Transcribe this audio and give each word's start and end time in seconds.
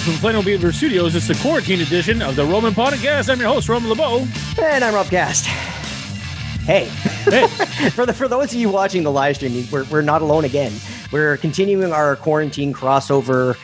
Live 0.00 0.14
from 0.14 0.18
Plano 0.18 0.42
Beaver 0.42 0.72
Studios, 0.72 1.14
it's 1.14 1.28
the 1.28 1.34
quarantine 1.42 1.82
edition 1.82 2.22
of 2.22 2.34
the 2.34 2.42
Roman 2.42 2.72
Podcast. 2.72 3.30
I'm 3.30 3.38
your 3.38 3.50
host, 3.50 3.68
Roman 3.68 3.90
LeBeau. 3.90 4.26
And 4.58 4.82
I'm 4.82 4.94
Rob 4.94 5.08
Cast. 5.08 5.44
Hey, 5.44 6.86
Hey, 7.24 7.46
for 7.90 8.06
the 8.06 8.14
for 8.14 8.26
those 8.26 8.54
of 8.54 8.58
you 8.58 8.70
watching 8.70 9.02
the 9.02 9.12
live 9.12 9.36
stream, 9.36 9.66
we're, 9.70 9.84
we're 9.90 10.00
not 10.00 10.22
alone 10.22 10.46
again. 10.46 10.72
We're 11.12 11.36
continuing 11.36 11.92
our 11.92 12.16
quarantine 12.16 12.72
crossover 12.72 13.58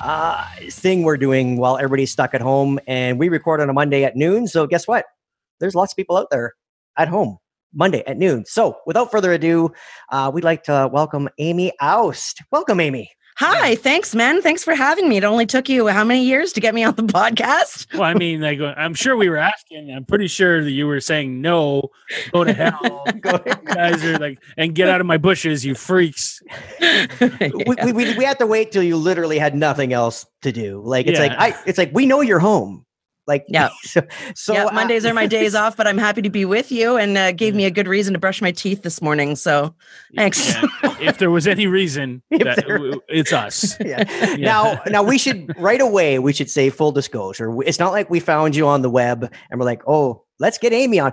uh, 0.00 0.48
thing 0.70 1.02
we're 1.02 1.18
doing 1.18 1.58
while 1.58 1.76
everybody's 1.76 2.10
stuck 2.10 2.32
at 2.32 2.40
home, 2.40 2.80
and 2.86 3.18
we 3.18 3.28
record 3.28 3.60
on 3.60 3.68
a 3.68 3.74
Monday 3.74 4.02
at 4.04 4.16
noon. 4.16 4.48
So 4.48 4.66
guess 4.66 4.88
what? 4.88 5.04
There's 5.60 5.74
lots 5.74 5.92
of 5.92 5.98
people 5.98 6.16
out 6.16 6.28
there 6.30 6.54
at 6.96 7.08
home 7.08 7.36
Monday 7.74 8.02
at 8.06 8.16
noon. 8.16 8.46
So 8.46 8.78
without 8.86 9.10
further 9.10 9.30
ado, 9.30 9.72
uh, 10.10 10.30
we'd 10.32 10.42
like 10.42 10.62
to 10.62 10.88
welcome 10.90 11.28
Amy 11.36 11.70
Just. 11.82 12.40
Welcome, 12.50 12.80
Amy. 12.80 13.10
Hi, 13.36 13.74
thanks, 13.76 14.14
man. 14.14 14.42
Thanks 14.42 14.62
for 14.62 14.74
having 14.74 15.08
me. 15.08 15.16
It 15.16 15.24
only 15.24 15.46
took 15.46 15.68
you 15.68 15.86
how 15.86 16.04
many 16.04 16.24
years 16.24 16.52
to 16.52 16.60
get 16.60 16.74
me 16.74 16.84
on 16.84 16.94
the 16.94 17.02
podcast? 17.02 17.92
well, 17.94 18.02
I 18.02 18.14
mean, 18.14 18.40
like, 18.40 18.60
I'm 18.60 18.94
sure 18.94 19.16
we 19.16 19.28
were 19.28 19.38
asking. 19.38 19.90
I'm 19.90 20.04
pretty 20.04 20.26
sure 20.26 20.62
that 20.62 20.70
you 20.70 20.86
were 20.86 21.00
saying 21.00 21.40
no, 21.40 21.90
go 22.32 22.44
to 22.44 22.52
hell. 22.52 23.04
Go 23.20 23.40
You 23.46 23.54
guys 23.64 24.04
are 24.04 24.18
like, 24.18 24.38
and 24.56 24.74
get 24.74 24.88
out 24.88 25.00
of 25.00 25.06
my 25.06 25.16
bushes, 25.16 25.64
you 25.64 25.74
freaks. 25.74 26.42
we, 27.20 27.62
we, 27.66 27.92
we, 27.92 28.16
we 28.16 28.24
had 28.24 28.38
to 28.38 28.46
wait 28.46 28.72
till 28.72 28.82
you 28.82 28.96
literally 28.96 29.38
had 29.38 29.54
nothing 29.54 29.92
else 29.92 30.26
to 30.42 30.52
do. 30.52 30.82
Like 30.84 31.06
it's 31.06 31.18
like 31.18 31.32
I 31.32 31.54
it's 31.66 31.78
like 31.78 31.90
we 31.92 32.06
know 32.06 32.20
you're 32.20 32.38
home. 32.38 32.84
Like 33.26 33.44
Yeah. 33.48 33.68
So, 33.84 34.02
so 34.34 34.52
yeah, 34.52 34.64
uh, 34.66 34.72
Mondays 34.72 35.04
are 35.06 35.14
my 35.14 35.26
days 35.38 35.54
off, 35.54 35.76
but 35.76 35.86
I'm 35.86 35.98
happy 35.98 36.22
to 36.22 36.30
be 36.30 36.44
with 36.44 36.72
you 36.72 36.96
and 36.96 37.16
uh, 37.16 37.32
gave 37.32 37.54
me 37.54 37.64
a 37.64 37.70
good 37.70 37.86
reason 37.86 38.12
to 38.14 38.18
brush 38.18 38.40
my 38.42 38.50
teeth 38.52 38.82
this 38.82 39.00
morning. 39.02 39.36
So 39.36 39.74
thanks. 40.16 40.54
Yeah. 40.54 40.66
If 41.02 41.18
there 41.18 41.32
was 41.32 41.48
any 41.48 41.66
reason, 41.66 42.22
that, 42.30 42.64
there- 42.64 42.92
it's 43.08 43.32
us. 43.32 43.76
yeah. 43.80 44.04
Now, 44.38 44.80
now 44.86 45.02
we 45.02 45.18
should 45.18 45.52
right 45.58 45.80
away. 45.80 46.20
We 46.20 46.32
should 46.32 46.48
say 46.48 46.70
full 46.70 46.92
disclosure. 46.92 47.52
It's 47.62 47.80
not 47.80 47.90
like 47.90 48.08
we 48.08 48.20
found 48.20 48.54
you 48.54 48.68
on 48.68 48.82
the 48.82 48.90
web 48.90 49.32
and 49.50 49.58
we're 49.58 49.66
like, 49.66 49.82
oh, 49.88 50.22
let's 50.38 50.58
get 50.58 50.72
Amy 50.72 51.00
on. 51.00 51.12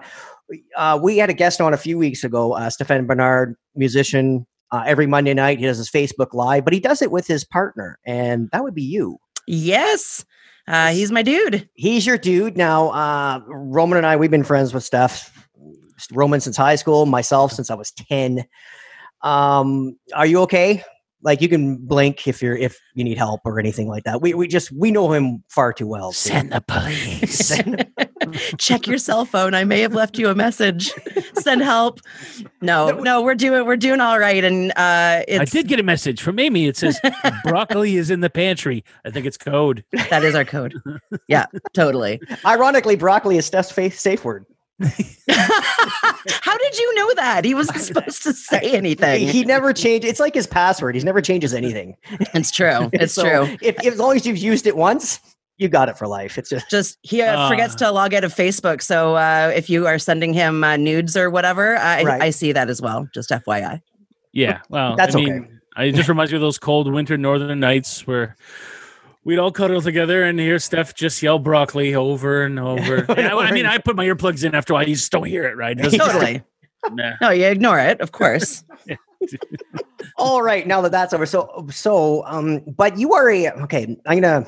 Uh, 0.77 0.99
we 1.01 1.17
had 1.17 1.29
a 1.31 1.33
guest 1.33 1.59
on 1.59 1.73
a 1.73 1.77
few 1.77 1.97
weeks 1.97 2.23
ago, 2.23 2.53
uh, 2.53 2.69
Stefan 2.69 3.05
Bernard, 3.07 3.55
musician. 3.75 4.45
Uh, 4.71 4.83
every 4.85 5.07
Monday 5.07 5.33
night, 5.33 5.57
he 5.57 5.65
does 5.65 5.77
his 5.79 5.89
Facebook 5.89 6.33
Live, 6.33 6.63
but 6.63 6.73
he 6.73 6.79
does 6.79 7.01
it 7.01 7.09
with 7.11 7.25
his 7.25 7.43
partner, 7.43 7.97
and 8.05 8.47
that 8.51 8.61
would 8.63 8.75
be 8.75 8.83
you. 8.83 9.17
yes, 9.47 10.23
uh, 10.69 10.91
he's 10.91 11.11
my 11.11 11.21
dude. 11.21 11.67
he's 11.73 12.05
your 12.05 12.17
dude. 12.17 12.55
Now 12.55 12.89
uh 12.89 13.41
roman 13.47 13.97
and 13.97 14.05
i 14.07 14.15
we've 14.15 14.31
been 14.31 14.43
friends 14.43 14.73
with 14.73 14.83
steph 14.83 15.35
roman 16.11 16.39
since 16.39 16.55
high 16.55 16.75
school 16.75 17.05
myself 17.05 17.51
since 17.51 17.69
i 17.69 17.75
was 17.75 17.91
10 17.91 18.45
um 19.21 19.97
are 20.13 20.25
you 20.25 20.39
okay 20.39 20.81
like 21.23 21.41
you 21.41 21.49
can 21.49 21.75
blink 21.77 22.27
if 22.27 22.41
you're 22.41 22.55
if 22.55 22.79
you 22.93 23.03
need 23.03 23.17
help 23.17 23.41
or 23.45 23.59
anything 23.59 23.87
like 23.89 24.03
that 24.05 24.21
we 24.21 24.33
we 24.33 24.47
just 24.47 24.71
we 24.71 24.89
know 24.91 25.11
him 25.11 25.43
far 25.49 25.73
too 25.73 25.87
well 25.87 26.11
to- 26.11 26.17
Send 26.17 26.51
the 26.51 26.61
police. 26.61 27.37
Send- 27.47 27.85
Check 28.59 28.85
your 28.85 28.97
cell 28.99 29.25
phone. 29.25 29.53
I 29.55 29.63
may 29.63 29.79
have 29.81 29.93
left 29.95 30.17
you 30.19 30.29
a 30.29 30.35
message. 30.35 30.91
Send 31.35 31.61
help. 31.61 31.99
No, 32.61 32.89
No, 32.91 32.99
no, 32.99 33.21
we're 33.21 33.33
doing 33.33 33.65
we're 33.65 33.75
doing 33.77 34.01
all 34.01 34.19
right. 34.19 34.43
And 34.43 34.71
uh, 34.75 35.23
it's 35.27 35.41
I 35.41 35.45
did 35.45 35.67
get 35.67 35.79
a 35.79 35.83
message 35.83 36.21
from 36.21 36.37
Amy. 36.37 36.67
It 36.67 36.77
says 36.77 36.99
broccoli 37.43 37.95
is 37.95 38.09
in 38.11 38.19
the 38.19 38.29
pantry. 38.29 38.83
I 39.05 39.09
think 39.09 39.25
it's 39.25 39.37
code. 39.37 39.83
that 40.09 40.23
is 40.23 40.35
our 40.35 40.45
code. 40.45 40.75
Yeah, 41.27 41.45
totally. 41.73 42.21
ironically 42.45 42.95
broccoli 42.95 43.37
is 43.37 43.45
steph's 43.45 43.71
fa- 43.71 43.89
safe 43.91 44.23
word 44.23 44.45
How 46.41 46.57
did 46.57 46.77
you 46.77 46.95
know 46.95 47.13
that? 47.15 47.45
He 47.45 47.53
wasn't 47.53 47.79
supposed 47.81 48.23
to 48.23 48.33
say 48.33 48.59
anything. 48.63 49.27
he 49.27 49.43
never 49.43 49.73
changed 49.73 50.05
it's 50.07 50.19
like 50.19 50.33
his 50.33 50.47
password 50.47 50.95
He 50.95 51.01
never 51.03 51.21
changes 51.21 51.53
anything 51.53 51.95
It's 52.33 52.51
true. 52.51 52.89
It's 52.93 53.13
So 53.13 53.23
true. 53.23 53.57
if, 53.61 53.75
if 53.83 53.93
as 53.93 53.99
long 53.99 54.15
as 54.15 54.25
you've 54.25 54.37
used 54.37 54.67
it 54.67 54.75
once 54.77 55.19
you 55.57 55.67
got 55.67 55.89
it 55.89 55.97
for 55.97 56.07
life 56.07 56.37
it's 56.37 56.49
just 56.49 56.69
Just 56.69 56.97
he 57.01 57.21
uh, 57.21 57.49
forgets 57.49 57.75
Uh. 57.75 57.77
to 57.79 57.91
log 57.91 58.13
out 58.13 58.23
of 58.23 58.33
Facebook. 58.33 58.81
So 58.81 59.15
uh, 59.15 59.51
if 59.55 59.69
you 59.69 59.87
are 59.87 59.99
sending 59.99 60.33
him 60.33 60.63
uh, 60.63 60.77
nudes 60.77 61.17
or 61.17 61.29
whatever, 61.29 61.75
I, 61.77 62.03
Right. 62.03 62.21
I 62.21 62.29
see 62.29 62.51
that 62.53 62.69
as 62.69 62.81
well. 62.81 63.07
Just 63.13 63.29
FYI. 63.29 63.81
Yeah. 64.31 64.59
Well, 64.69 64.95
That's 64.95 65.15
I 65.15 65.19
okay. 65.19 65.31
mean, 65.31 65.59
it 65.77 65.95
just 65.95 66.07
reminds 66.09 66.31
me 66.31 66.37
of 66.37 66.41
those 66.41 66.57
cold 66.59 66.91
winter 66.91 67.17
northern 67.17 67.59
nights 67.59 68.05
where 68.07 68.35
we'd 69.29 69.37
all 69.37 69.51
cuddle 69.51 69.79
together 69.79 70.23
and 70.23 70.39
hear 70.39 70.57
Steph 70.57 70.95
just 70.95 71.21
yell 71.21 71.37
broccoli 71.37 71.93
over 71.93 72.41
and 72.43 72.59
over. 72.59 73.05
And 73.09 73.27
I, 73.27 73.37
I 73.37 73.51
mean, 73.51 73.67
I 73.67 73.77
put 73.77 73.95
my 73.95 74.03
earplugs 74.03 74.43
in 74.43 74.55
after 74.55 74.73
a 74.73 74.77
while. 74.77 74.89
You 74.89 74.95
just 74.95 75.11
don't 75.11 75.25
hear 75.27 75.43
it, 75.43 75.55
right? 75.55 75.79
It 75.79 75.83
doesn't- 75.83 75.99
Totally. 75.99 76.41
Nah. 76.91 77.11
No, 77.21 77.29
you 77.29 77.45
ignore 77.45 77.77
it, 77.79 78.01
of 78.01 78.11
course. 78.11 78.63
All 80.17 80.41
right, 80.41 80.65
now 80.65 80.81
that 80.81 80.91
that's 80.91 81.13
over. 81.13 81.27
So, 81.27 81.67
so, 81.69 82.23
um, 82.25 82.61
but 82.75 82.97
you 82.97 83.13
are 83.13 83.29
a 83.29 83.51
okay. 83.63 83.95
I'm 84.07 84.19
gonna 84.21 84.47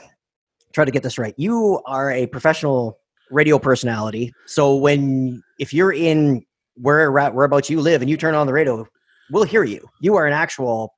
try 0.73 0.85
to 0.85 0.91
get 0.91 1.03
this 1.03 1.17
right. 1.19 1.35
You 1.37 1.81
are 1.85 2.09
a 2.09 2.25
professional 2.27 2.97
radio 3.29 3.59
personality. 3.59 4.33
So 4.47 4.75
when 4.75 5.43
if 5.59 5.73
you're 5.73 5.93
in 5.93 6.43
where 6.75 7.11
whereabouts 7.11 7.69
you 7.69 7.81
live 7.81 8.01
and 8.01 8.09
you 8.09 8.17
turn 8.17 8.33
on 8.33 8.47
the 8.47 8.53
radio, 8.53 8.87
we'll 9.29 9.43
hear 9.43 9.63
you. 9.63 9.87
You 9.99 10.15
are 10.15 10.25
an 10.25 10.33
actual. 10.33 10.95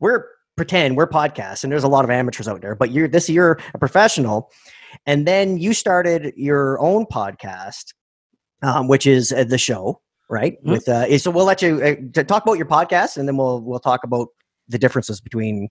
We're 0.00 0.24
pretend 0.60 0.94
we're 0.94 1.08
podcasts, 1.08 1.64
and 1.64 1.72
there's 1.72 1.84
a 1.84 1.88
lot 1.88 2.04
of 2.04 2.10
amateurs 2.10 2.46
out 2.46 2.60
there. 2.60 2.74
But 2.74 2.90
you're 2.90 3.08
this. 3.08 3.30
You're 3.30 3.58
a 3.72 3.78
professional, 3.78 4.50
and 5.06 5.26
then 5.26 5.56
you 5.56 5.72
started 5.72 6.34
your 6.36 6.78
own 6.80 7.06
podcast, 7.06 7.94
um, 8.60 8.86
which 8.86 9.06
is 9.06 9.32
uh, 9.32 9.44
the 9.44 9.56
show 9.56 10.02
right? 10.28 10.62
Mhm. 10.62 10.70
With 10.70 10.88
uh, 10.88 11.18
so 11.18 11.30
we'll 11.30 11.46
let 11.46 11.62
you 11.62 11.82
uh, 11.82 12.22
talk 12.24 12.44
about 12.44 12.58
your 12.58 12.66
podcast, 12.66 13.16
and 13.16 13.26
then 13.26 13.38
we'll 13.38 13.62
we'll 13.62 13.80
talk 13.80 14.04
about 14.04 14.28
the 14.68 14.78
differences 14.78 15.18
between. 15.20 15.68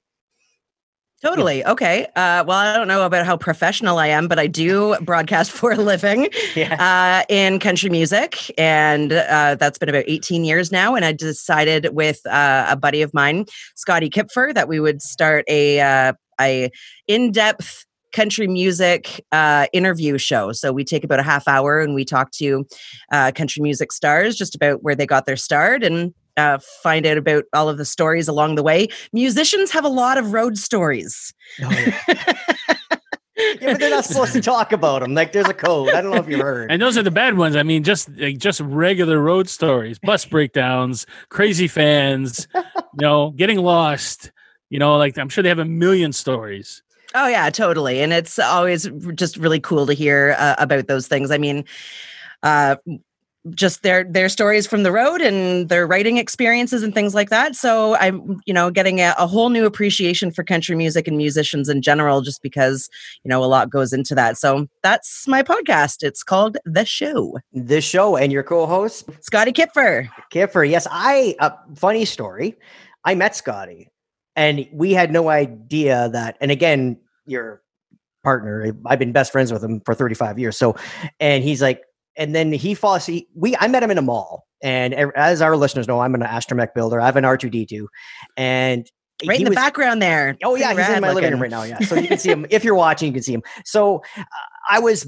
Totally. 1.22 1.66
Okay. 1.66 2.06
Uh, 2.16 2.46
well, 2.48 2.52
I 2.52 2.76
don't 2.78 2.88
know 2.88 3.06
about 3.06 3.26
how 3.26 3.36
professional 3.36 3.98
I 3.98 4.08
am, 4.08 4.30
but 4.30 4.40
I 4.40 4.48
do 4.48 4.96
broadcast 5.02 5.52
for 5.60 5.74
a 5.74 5.76
living 5.78 6.30
Yeah. 6.56 6.76
uh, 6.80 7.26
in 7.34 7.60
country 7.60 7.90
music. 7.90 8.38
And 8.58 9.12
uh, 9.12 9.56
that's 9.60 9.78
been 9.78 9.90
about 9.90 10.06
18 10.08 10.46
years 10.46 10.72
now. 10.72 10.96
And 10.96 11.04
I 11.04 11.12
decided 11.12 11.90
with 11.94 12.26
uh, 12.26 12.68
a 12.70 12.78
buddy 12.78 13.02
of 13.02 13.14
mine, 13.14 13.46
Scotty 13.76 14.10
Kipfer, 14.10 14.54
that 14.54 14.70
we 14.70 14.80
would 14.80 15.02
start 15.02 15.44
a, 15.50 15.82
uh, 15.82 16.14
a 16.40 16.70
in-depth 17.08 17.86
country 18.14 18.48
music 18.48 19.24
uh, 19.32 19.68
interview 19.74 20.18
show. 20.18 20.52
So 20.52 20.72
we 20.72 20.84
take 20.84 21.04
about 21.04 21.20
a 21.20 21.24
half 21.24 21.48
hour 21.48 21.80
and 21.82 21.94
we 21.94 22.06
talk 22.06 22.32
to 22.32 22.66
uh, 23.12 23.32
country 23.36 23.62
music 23.62 23.92
stars 23.92 24.36
just 24.36 24.56
about 24.56 24.84
where 24.84 24.96
they 24.96 25.06
got 25.06 25.26
their 25.26 25.36
start 25.38 25.84
and 25.84 26.14
uh, 26.40 26.60
find 26.82 27.06
out 27.06 27.18
about 27.18 27.44
all 27.54 27.70
of 27.70 27.78
the 27.78 27.86
stories 27.86 28.28
along 28.28 28.56
the 28.56 28.64
way. 28.64 28.88
Musicians 29.14 29.72
have 29.72 29.86
a 29.86 29.90
lot 29.90 30.18
of 30.18 30.34
road 30.34 30.58
stories. 30.58 31.34
Oh, 31.64 31.70
yeah. 31.72 32.34
Yeah, 33.62 33.72
but 33.72 33.80
they're 33.80 33.90
not 33.90 34.06
supposed 34.06 34.34
to 34.34 34.42
talk 34.42 34.74
about 34.74 35.02
them. 35.02 35.14
Like 35.14 35.32
there's 35.32 35.48
a 35.48 35.54
code. 35.54 35.94
I 35.94 36.02
don't 36.02 36.12
know 36.12 36.18
if 36.18 36.28
you've 36.28 36.42
heard. 36.42 36.70
And 36.72 36.82
those 36.82 36.98
are 36.98 37.04
the 37.04 37.12
bad 37.12 37.38
ones. 37.38 37.56
I 37.56 37.64
mean, 37.64 37.84
just 37.84 38.10
like, 38.18 38.38
just 38.38 38.60
regular 38.60 39.20
road 39.20 39.48
stories, 39.48 39.98
bus 39.98 40.26
breakdowns, 40.26 41.06
crazy 41.30 41.68
fans, 41.68 42.50
you 42.54 42.62
know, 43.00 43.32
getting 43.32 43.60
lost. 43.60 44.32
You 44.70 44.80
know, 44.80 44.98
like 44.98 45.18
I'm 45.18 45.30
sure 45.30 45.42
they 45.42 45.50
have 45.50 45.60
a 45.60 45.66
million 45.66 46.12
stories. 46.12 46.84
Oh 47.16 47.28
yeah, 47.28 47.50
totally. 47.50 48.02
And 48.02 48.14
it's 48.14 48.38
always 48.38 48.90
just 49.16 49.38
really 49.38 49.60
cool 49.60 49.88
to 49.88 49.94
hear 49.94 50.36
uh, 50.38 50.56
about 50.60 50.88
those 50.88 51.08
things. 51.08 51.32
I 51.32 51.38
mean, 51.38 51.66
uh, 52.44 52.76
just 53.52 53.84
their 53.84 54.04
their 54.04 54.28
stories 54.28 54.68
from 54.68 54.84
the 54.84 54.92
road 54.92 55.22
and 55.22 55.70
their 55.70 55.88
writing 55.88 56.18
experiences 56.18 56.84
and 56.84 56.94
things 56.94 57.16
like 57.16 57.30
that. 57.30 57.56
So 57.56 57.96
I'm, 57.96 58.42
you 58.46 58.54
know, 58.54 58.70
getting 58.70 59.00
a, 59.00 59.16
a 59.18 59.28
whole 59.28 59.50
new 59.50 59.66
appreciation 59.66 60.32
for 60.32 60.44
country 60.44 60.76
music 60.76 61.08
and 61.08 61.18
musicians 61.18 61.70
in 61.70 61.82
general, 61.82 62.22
just 62.22 62.42
because 62.42 62.90
you 63.24 63.30
know 63.30 63.44
a 63.44 63.46
lot 63.48 63.70
goes 63.70 63.94
into 63.94 64.14
that. 64.16 64.38
So 64.38 64.68
that's 64.84 65.28
my 65.28 65.42
podcast. 65.42 66.04
It's 66.04 66.24
called 66.24 66.58
The 66.66 66.86
Show. 66.86 67.40
the 67.54 67.82
show 67.82 68.18
and 68.18 68.32
your 68.32 68.44
co-host 68.44 69.10
Scotty 69.22 69.54
Kipfer. 69.54 70.10
Kiffer. 70.34 70.70
Yes, 70.70 70.88
I. 70.92 71.36
Uh, 71.40 71.52
funny 71.76 72.06
story. 72.06 72.56
I 73.06 73.16
met 73.16 73.36
Scotty, 73.36 73.88
and 74.36 74.68
we 74.74 74.92
had 74.94 75.12
no 75.12 75.30
idea 75.30 76.10
that. 76.10 76.36
And 76.42 76.52
again, 76.52 77.00
your 77.26 77.62
partner. 78.24 78.74
I've 78.86 79.00
been 79.00 79.14
best 79.14 79.32
friends 79.32 79.52
with 79.52 79.64
him 79.64 79.82
for 79.86 79.96
35 79.96 80.38
years. 80.40 80.58
So, 80.58 80.76
and 81.22 81.44
he's 81.44 81.62
like, 81.62 81.82
and 82.20 82.36
then 82.36 82.52
he 82.52 82.76
falls. 82.76 83.08
He, 83.08 83.28
we 83.34 83.56
I 83.58 83.68
met 83.68 83.82
him 83.82 83.90
in 83.90 83.98
a 83.98 84.04
mall, 84.04 84.46
and 84.62 84.94
as 84.94 85.42
our 85.42 85.58
listeners 85.58 85.88
know, 85.88 86.02
I'm 86.02 86.14
an 86.14 86.22
astromech 86.22 86.76
builder. 86.76 87.02
I 87.02 87.06
have 87.06 87.16
an 87.16 87.24
R2D2, 87.24 87.88
and 88.38 88.86
right 89.26 89.40
in 89.40 89.46
the 89.46 89.50
was- 89.52 89.56
background 89.56 90.02
there. 90.02 90.38
Oh 90.44 90.56
yeah, 90.56 90.74
Pretty 90.74 90.88
he's 90.88 90.98
in 90.98 91.02
my 91.02 91.14
living 91.14 91.32
room 91.32 91.42
right 91.42 91.50
now. 91.50 91.64
Yeah, 91.64 91.80
so 91.80 91.96
you 91.96 92.08
can 92.08 92.20
see 92.20 92.30
him 92.30 92.46
if 92.52 92.64
you're 92.64 92.76
watching. 92.76 93.08
You 93.08 93.14
can 93.14 93.24
see 93.24 93.34
him. 93.34 93.44
So 93.66 94.04
uh, 94.18 94.24
I 94.70 94.80
was 94.80 95.08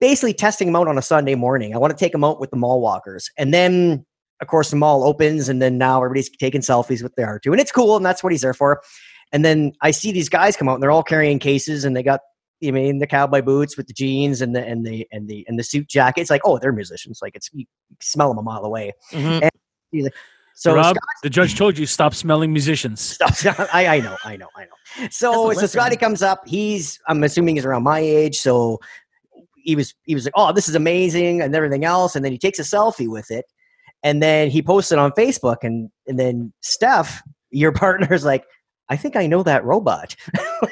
basically 0.00 0.34
testing 0.34 0.68
him 0.68 0.76
out 0.76 0.86
on 0.86 0.98
a 0.98 1.02
Sunday 1.02 1.34
morning. 1.34 1.74
I 1.74 1.78
want 1.78 1.96
to 1.96 1.98
take 1.98 2.14
him 2.14 2.22
out 2.22 2.38
with 2.38 2.50
the 2.50 2.56
mall 2.56 2.80
walkers, 2.80 3.30
and 3.38 3.52
then 3.52 4.04
of 4.42 4.46
course 4.46 4.70
the 4.70 4.76
mall 4.76 5.02
opens, 5.02 5.48
and 5.48 5.62
then 5.62 5.78
now 5.78 5.96
everybody's 6.04 6.28
taking 6.36 6.60
selfies 6.60 7.02
with 7.02 7.14
their 7.16 7.40
R2, 7.40 7.52
and 7.52 7.60
it's 7.60 7.72
cool, 7.72 7.96
and 7.96 8.04
that's 8.04 8.22
what 8.22 8.32
he's 8.32 8.42
there 8.42 8.54
for. 8.54 8.82
And 9.32 9.44
then 9.44 9.72
I 9.80 9.90
see 9.90 10.12
these 10.12 10.28
guys 10.28 10.56
come 10.56 10.68
out, 10.68 10.74
and 10.74 10.82
they're 10.82 10.92
all 10.92 11.02
carrying 11.02 11.38
cases, 11.38 11.84
and 11.84 11.96
they 11.96 12.02
got. 12.02 12.20
I 12.66 12.70
mean, 12.70 12.98
the 12.98 13.06
cowboy 13.06 13.42
boots 13.42 13.76
with 13.76 13.86
the 13.86 13.92
jeans 13.92 14.40
and 14.40 14.54
the 14.54 14.64
and 14.66 14.86
the 14.86 15.06
and 15.12 15.28
the 15.28 15.44
and 15.48 15.58
the 15.58 15.64
suit 15.64 15.88
jacket. 15.88 16.22
It's 16.22 16.30
like, 16.30 16.42
oh, 16.44 16.58
they're 16.58 16.72
musicians. 16.72 17.20
Like 17.22 17.34
it's 17.36 17.50
you 17.52 17.66
smell 18.00 18.28
them 18.28 18.38
a 18.38 18.42
mile 18.42 18.64
away. 18.64 18.92
Mhm. 19.12 19.50
So 20.54 20.74
Rob, 20.74 20.94
Scott- 20.94 21.08
the 21.22 21.30
judge 21.30 21.56
told 21.56 21.76
you 21.76 21.86
stop 21.86 22.14
smelling 22.14 22.52
musicians. 22.52 23.00
Stop. 23.34 23.34
I, 23.74 23.96
I 23.96 24.00
know, 24.00 24.16
I 24.24 24.36
know, 24.36 24.46
I 24.56 24.64
know. 24.64 25.08
So, 25.10 25.48
Doesn't 25.48 25.60
so. 25.68 25.78
Scotty 25.78 25.96
comes 25.96 26.22
up. 26.22 26.46
He's, 26.46 27.00
I'm 27.08 27.22
assuming, 27.24 27.56
he's 27.56 27.64
around 27.64 27.82
my 27.82 27.98
age. 27.98 28.38
So 28.38 28.78
he 29.56 29.74
was, 29.74 29.94
he 30.04 30.14
was 30.14 30.26
like, 30.26 30.34
"Oh, 30.36 30.52
this 30.52 30.68
is 30.68 30.76
amazing," 30.76 31.40
and 31.42 31.54
everything 31.56 31.84
else. 31.84 32.14
And 32.14 32.24
then 32.24 32.30
he 32.30 32.38
takes 32.38 32.60
a 32.60 32.62
selfie 32.62 33.08
with 33.08 33.30
it, 33.32 33.46
and 34.04 34.22
then 34.22 34.48
he 34.48 34.62
posts 34.62 34.92
it 34.92 34.98
on 34.98 35.10
Facebook. 35.12 35.58
And 35.62 35.90
and 36.06 36.18
then 36.18 36.52
Steph, 36.60 37.20
your 37.50 37.72
partner's 37.84 38.24
like, 38.24 38.44
"I 38.88 38.96
think 38.96 39.16
I 39.16 39.26
know 39.26 39.42
that 39.42 39.64
robot." 39.64 40.16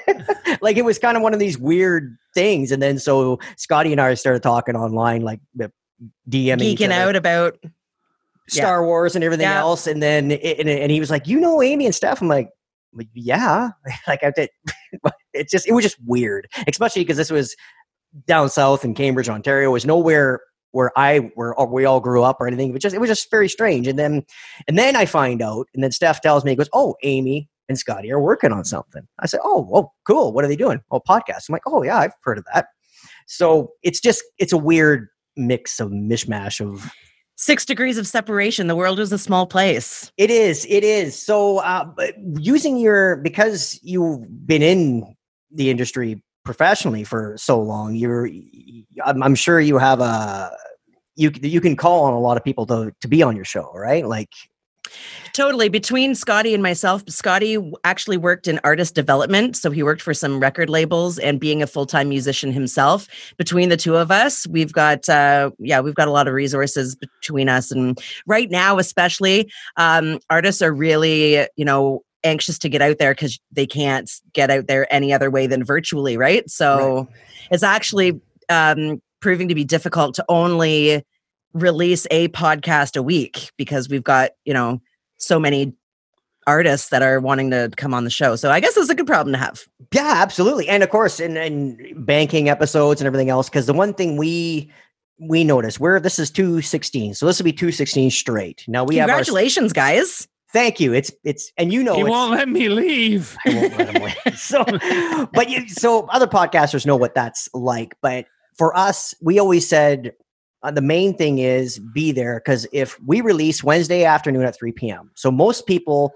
like 0.60 0.76
it 0.76 0.84
was 0.84 0.98
kind 0.98 1.16
of 1.16 1.22
one 1.22 1.34
of 1.34 1.40
these 1.40 1.58
weird 1.58 2.16
things. 2.34 2.72
And 2.72 2.82
then 2.82 2.98
so 2.98 3.38
Scotty 3.56 3.92
and 3.92 4.00
I 4.00 4.14
started 4.14 4.42
talking 4.42 4.76
online, 4.76 5.22
like 5.22 5.40
DMing, 6.28 6.76
Geeking 6.76 6.90
out 6.92 7.16
about 7.16 7.58
Star 8.48 8.84
Wars 8.84 9.14
and 9.14 9.24
everything 9.24 9.44
Yeah. 9.44 9.60
else. 9.60 9.86
And 9.86 10.02
then 10.02 10.30
it, 10.32 10.58
and, 10.58 10.68
and 10.68 10.90
he 10.90 11.00
was 11.00 11.10
like, 11.10 11.26
"You 11.26 11.40
know 11.40 11.62
Amy 11.62 11.86
and 11.86 11.94
stuff." 11.94 12.20
I'm 12.20 12.28
like, 12.28 12.50
"Like, 12.92 13.08
"Yeah." 13.14 13.70
like 14.06 14.22
I 14.22 14.30
did. 14.30 14.50
It's 15.34 15.50
just 15.50 15.66
it 15.66 15.72
was 15.72 15.82
just 15.82 15.96
weird, 16.04 16.46
especially 16.68 17.00
because 17.02 17.16
this 17.16 17.30
was 17.30 17.56
down 18.26 18.50
south 18.50 18.84
in 18.84 18.92
Cambridge, 18.92 19.30
Ontario. 19.30 19.70
It 19.70 19.72
was 19.72 19.86
nowhere 19.86 20.40
where 20.72 20.90
I 20.94 21.30
where 21.36 21.54
we 21.70 21.86
all 21.86 22.00
grew 22.00 22.22
up 22.22 22.36
or 22.38 22.46
anything. 22.46 22.68
It 22.68 22.72
was 22.74 22.82
just 22.82 22.94
it 22.94 23.00
was 23.00 23.08
just 23.08 23.30
very 23.30 23.48
strange. 23.48 23.86
And 23.86 23.98
then 23.98 24.24
and 24.68 24.78
then 24.78 24.94
I 24.94 25.06
find 25.06 25.40
out, 25.40 25.68
and 25.72 25.82
then 25.82 25.90
Steph 25.90 26.20
tells 26.20 26.44
me, 26.44 26.50
he 26.50 26.56
goes, 26.56 26.68
"Oh, 26.74 26.96
Amy." 27.02 27.48
And 27.72 27.78
Scotty 27.78 28.12
are 28.12 28.20
working 28.20 28.52
on 28.52 28.64
something. 28.64 29.02
I 29.18 29.26
said, 29.26 29.40
"Oh, 29.42 29.68
oh, 29.72 29.92
cool. 30.06 30.32
What 30.32 30.44
are 30.44 30.48
they 30.48 30.56
doing? 30.56 30.80
Oh, 30.90 31.00
podcast." 31.00 31.48
I'm 31.48 31.54
like, 31.54 31.62
"Oh, 31.66 31.82
yeah, 31.82 31.98
I've 31.98 32.12
heard 32.22 32.38
of 32.38 32.44
that." 32.52 32.66
So 33.26 33.72
it's 33.82 33.98
just 34.00 34.22
it's 34.38 34.52
a 34.52 34.58
weird 34.58 35.08
mix 35.36 35.80
of 35.80 35.90
mishmash 35.90 36.60
of 36.60 36.92
six 37.36 37.64
degrees 37.64 37.98
of 37.98 38.06
separation. 38.06 38.66
The 38.66 38.76
world 38.76 39.00
is 39.00 39.12
a 39.12 39.18
small 39.18 39.46
place. 39.46 40.12
It 40.16 40.30
is. 40.30 40.66
It 40.68 40.84
is. 40.84 41.20
So, 41.20 41.58
uh, 41.58 41.86
using 42.38 42.76
your 42.76 43.16
because 43.16 43.78
you've 43.82 44.46
been 44.46 44.62
in 44.62 45.14
the 45.50 45.70
industry 45.70 46.22
professionally 46.44 47.04
for 47.04 47.36
so 47.38 47.60
long, 47.60 47.94
you're. 47.94 48.28
I'm, 49.04 49.22
I'm 49.22 49.34
sure 49.34 49.60
you 49.60 49.78
have 49.78 50.00
a. 50.00 50.56
You 51.16 51.30
you 51.42 51.60
can 51.60 51.76
call 51.76 52.04
on 52.04 52.14
a 52.14 52.20
lot 52.20 52.36
of 52.36 52.44
people 52.44 52.66
to 52.66 52.92
to 53.00 53.08
be 53.08 53.22
on 53.22 53.36
your 53.36 53.44
show, 53.44 53.72
right? 53.74 54.06
Like, 54.06 54.30
Totally. 55.32 55.68
Between 55.68 56.14
Scotty 56.14 56.52
and 56.52 56.62
myself, 56.62 57.02
Scotty 57.08 57.58
actually 57.84 58.18
worked 58.18 58.46
in 58.46 58.60
artist 58.64 58.94
development. 58.94 59.56
So 59.56 59.70
he 59.70 59.82
worked 59.82 60.02
for 60.02 60.12
some 60.12 60.40
record 60.40 60.68
labels 60.68 61.18
and 61.18 61.40
being 61.40 61.62
a 61.62 61.66
full 61.66 61.86
time 61.86 62.08
musician 62.10 62.52
himself. 62.52 63.08
Between 63.38 63.68
the 63.68 63.76
two 63.76 63.96
of 63.96 64.10
us, 64.10 64.46
we've 64.46 64.72
got, 64.72 65.08
uh, 65.08 65.50
yeah, 65.58 65.80
we've 65.80 65.94
got 65.94 66.08
a 66.08 66.12
lot 66.12 66.28
of 66.28 66.34
resources 66.34 66.96
between 66.96 67.48
us. 67.48 67.70
And 67.70 67.98
right 68.26 68.50
now, 68.50 68.78
especially, 68.78 69.50
um, 69.76 70.18
artists 70.28 70.60
are 70.60 70.72
really, 70.72 71.46
you 71.56 71.64
know, 71.64 72.02
anxious 72.24 72.58
to 72.58 72.68
get 72.68 72.82
out 72.82 72.98
there 72.98 73.12
because 73.12 73.40
they 73.50 73.66
can't 73.66 74.10
get 74.32 74.50
out 74.50 74.66
there 74.66 74.92
any 74.92 75.12
other 75.12 75.30
way 75.30 75.46
than 75.46 75.64
virtually, 75.64 76.16
right? 76.16 76.48
So 76.48 77.08
it's 77.50 77.62
actually 77.62 78.20
um, 78.48 79.00
proving 79.20 79.48
to 79.48 79.54
be 79.54 79.64
difficult 79.64 80.14
to 80.16 80.24
only 80.28 81.04
release 81.54 82.06
a 82.10 82.28
podcast 82.28 82.96
a 82.96 83.02
week 83.02 83.52
because 83.56 83.88
we've 83.88 84.04
got 84.04 84.30
you 84.44 84.54
know 84.54 84.80
so 85.18 85.38
many 85.38 85.74
artists 86.46 86.88
that 86.88 87.02
are 87.02 87.20
wanting 87.20 87.50
to 87.50 87.70
come 87.76 87.94
on 87.94 88.04
the 88.04 88.10
show 88.10 88.34
so 88.34 88.50
i 88.50 88.58
guess 88.58 88.76
it's 88.76 88.90
a 88.90 88.94
good 88.94 89.06
problem 89.06 89.32
to 89.32 89.38
have 89.38 89.64
yeah, 89.92 90.14
absolutely, 90.16 90.68
and 90.68 90.82
of 90.82 90.90
course, 90.90 91.20
and 91.20 91.36
and 91.36 92.06
banking 92.06 92.48
episodes 92.48 93.00
and 93.00 93.06
everything 93.06 93.28
else. 93.28 93.48
Because 93.48 93.66
the 93.66 93.74
one 93.74 93.92
thing 93.92 94.16
we 94.16 94.70
we 95.18 95.44
notice 95.44 95.78
where 95.78 96.00
this 96.00 96.18
is 96.18 96.30
two 96.30 96.62
sixteen, 96.62 97.14
so 97.14 97.26
this 97.26 97.38
will 97.38 97.44
be 97.44 97.52
two 97.52 97.72
sixteen 97.72 98.10
straight. 98.10 98.64
Now 98.66 98.84
we 98.84 98.96
have 98.96 99.08
congratulations 99.08 99.72
guys 99.72 100.28
Thank 100.52 100.80
you. 100.80 100.92
It's 100.92 101.10
it's 101.24 101.50
and 101.56 101.72
you 101.72 101.82
know 101.82 101.94
he 101.94 102.04
won't 102.04 102.32
let 102.32 102.48
me 102.48 102.68
leave. 102.68 103.36
I 103.46 103.54
won't 103.54 103.78
let 103.78 103.94
'em 103.94 104.02
win. 104.02 104.36
so, 104.36 104.64
but 105.32 105.48
you, 105.48 105.66
so 105.66 106.06
other 106.08 106.26
podcasters 106.26 106.84
know 106.84 106.96
what 106.96 107.14
that's 107.14 107.48
like. 107.54 107.94
But 108.02 108.26
for 108.58 108.76
us, 108.76 109.14
we 109.22 109.38
always 109.38 109.66
said 109.66 110.12
uh, 110.62 110.70
the 110.70 110.80
main 110.82 111.16
thing 111.16 111.38
is 111.38 111.78
be 111.78 112.12
there 112.12 112.40
because 112.44 112.66
if 112.72 112.98
we 113.04 113.20
release 113.20 113.64
Wednesday 113.64 114.04
afternoon 114.04 114.44
at 114.44 114.56
3 114.56 114.72
p.m., 114.72 115.10
so 115.14 115.30
most 115.30 115.66
people, 115.66 116.12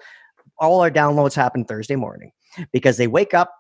all 0.59 0.81
our 0.81 0.91
downloads 0.91 1.35
happen 1.35 1.65
Thursday 1.65 1.97
morning 1.97 2.31
because 2.73 2.97
they 2.97 3.07
wake 3.07 3.35
up, 3.35 3.53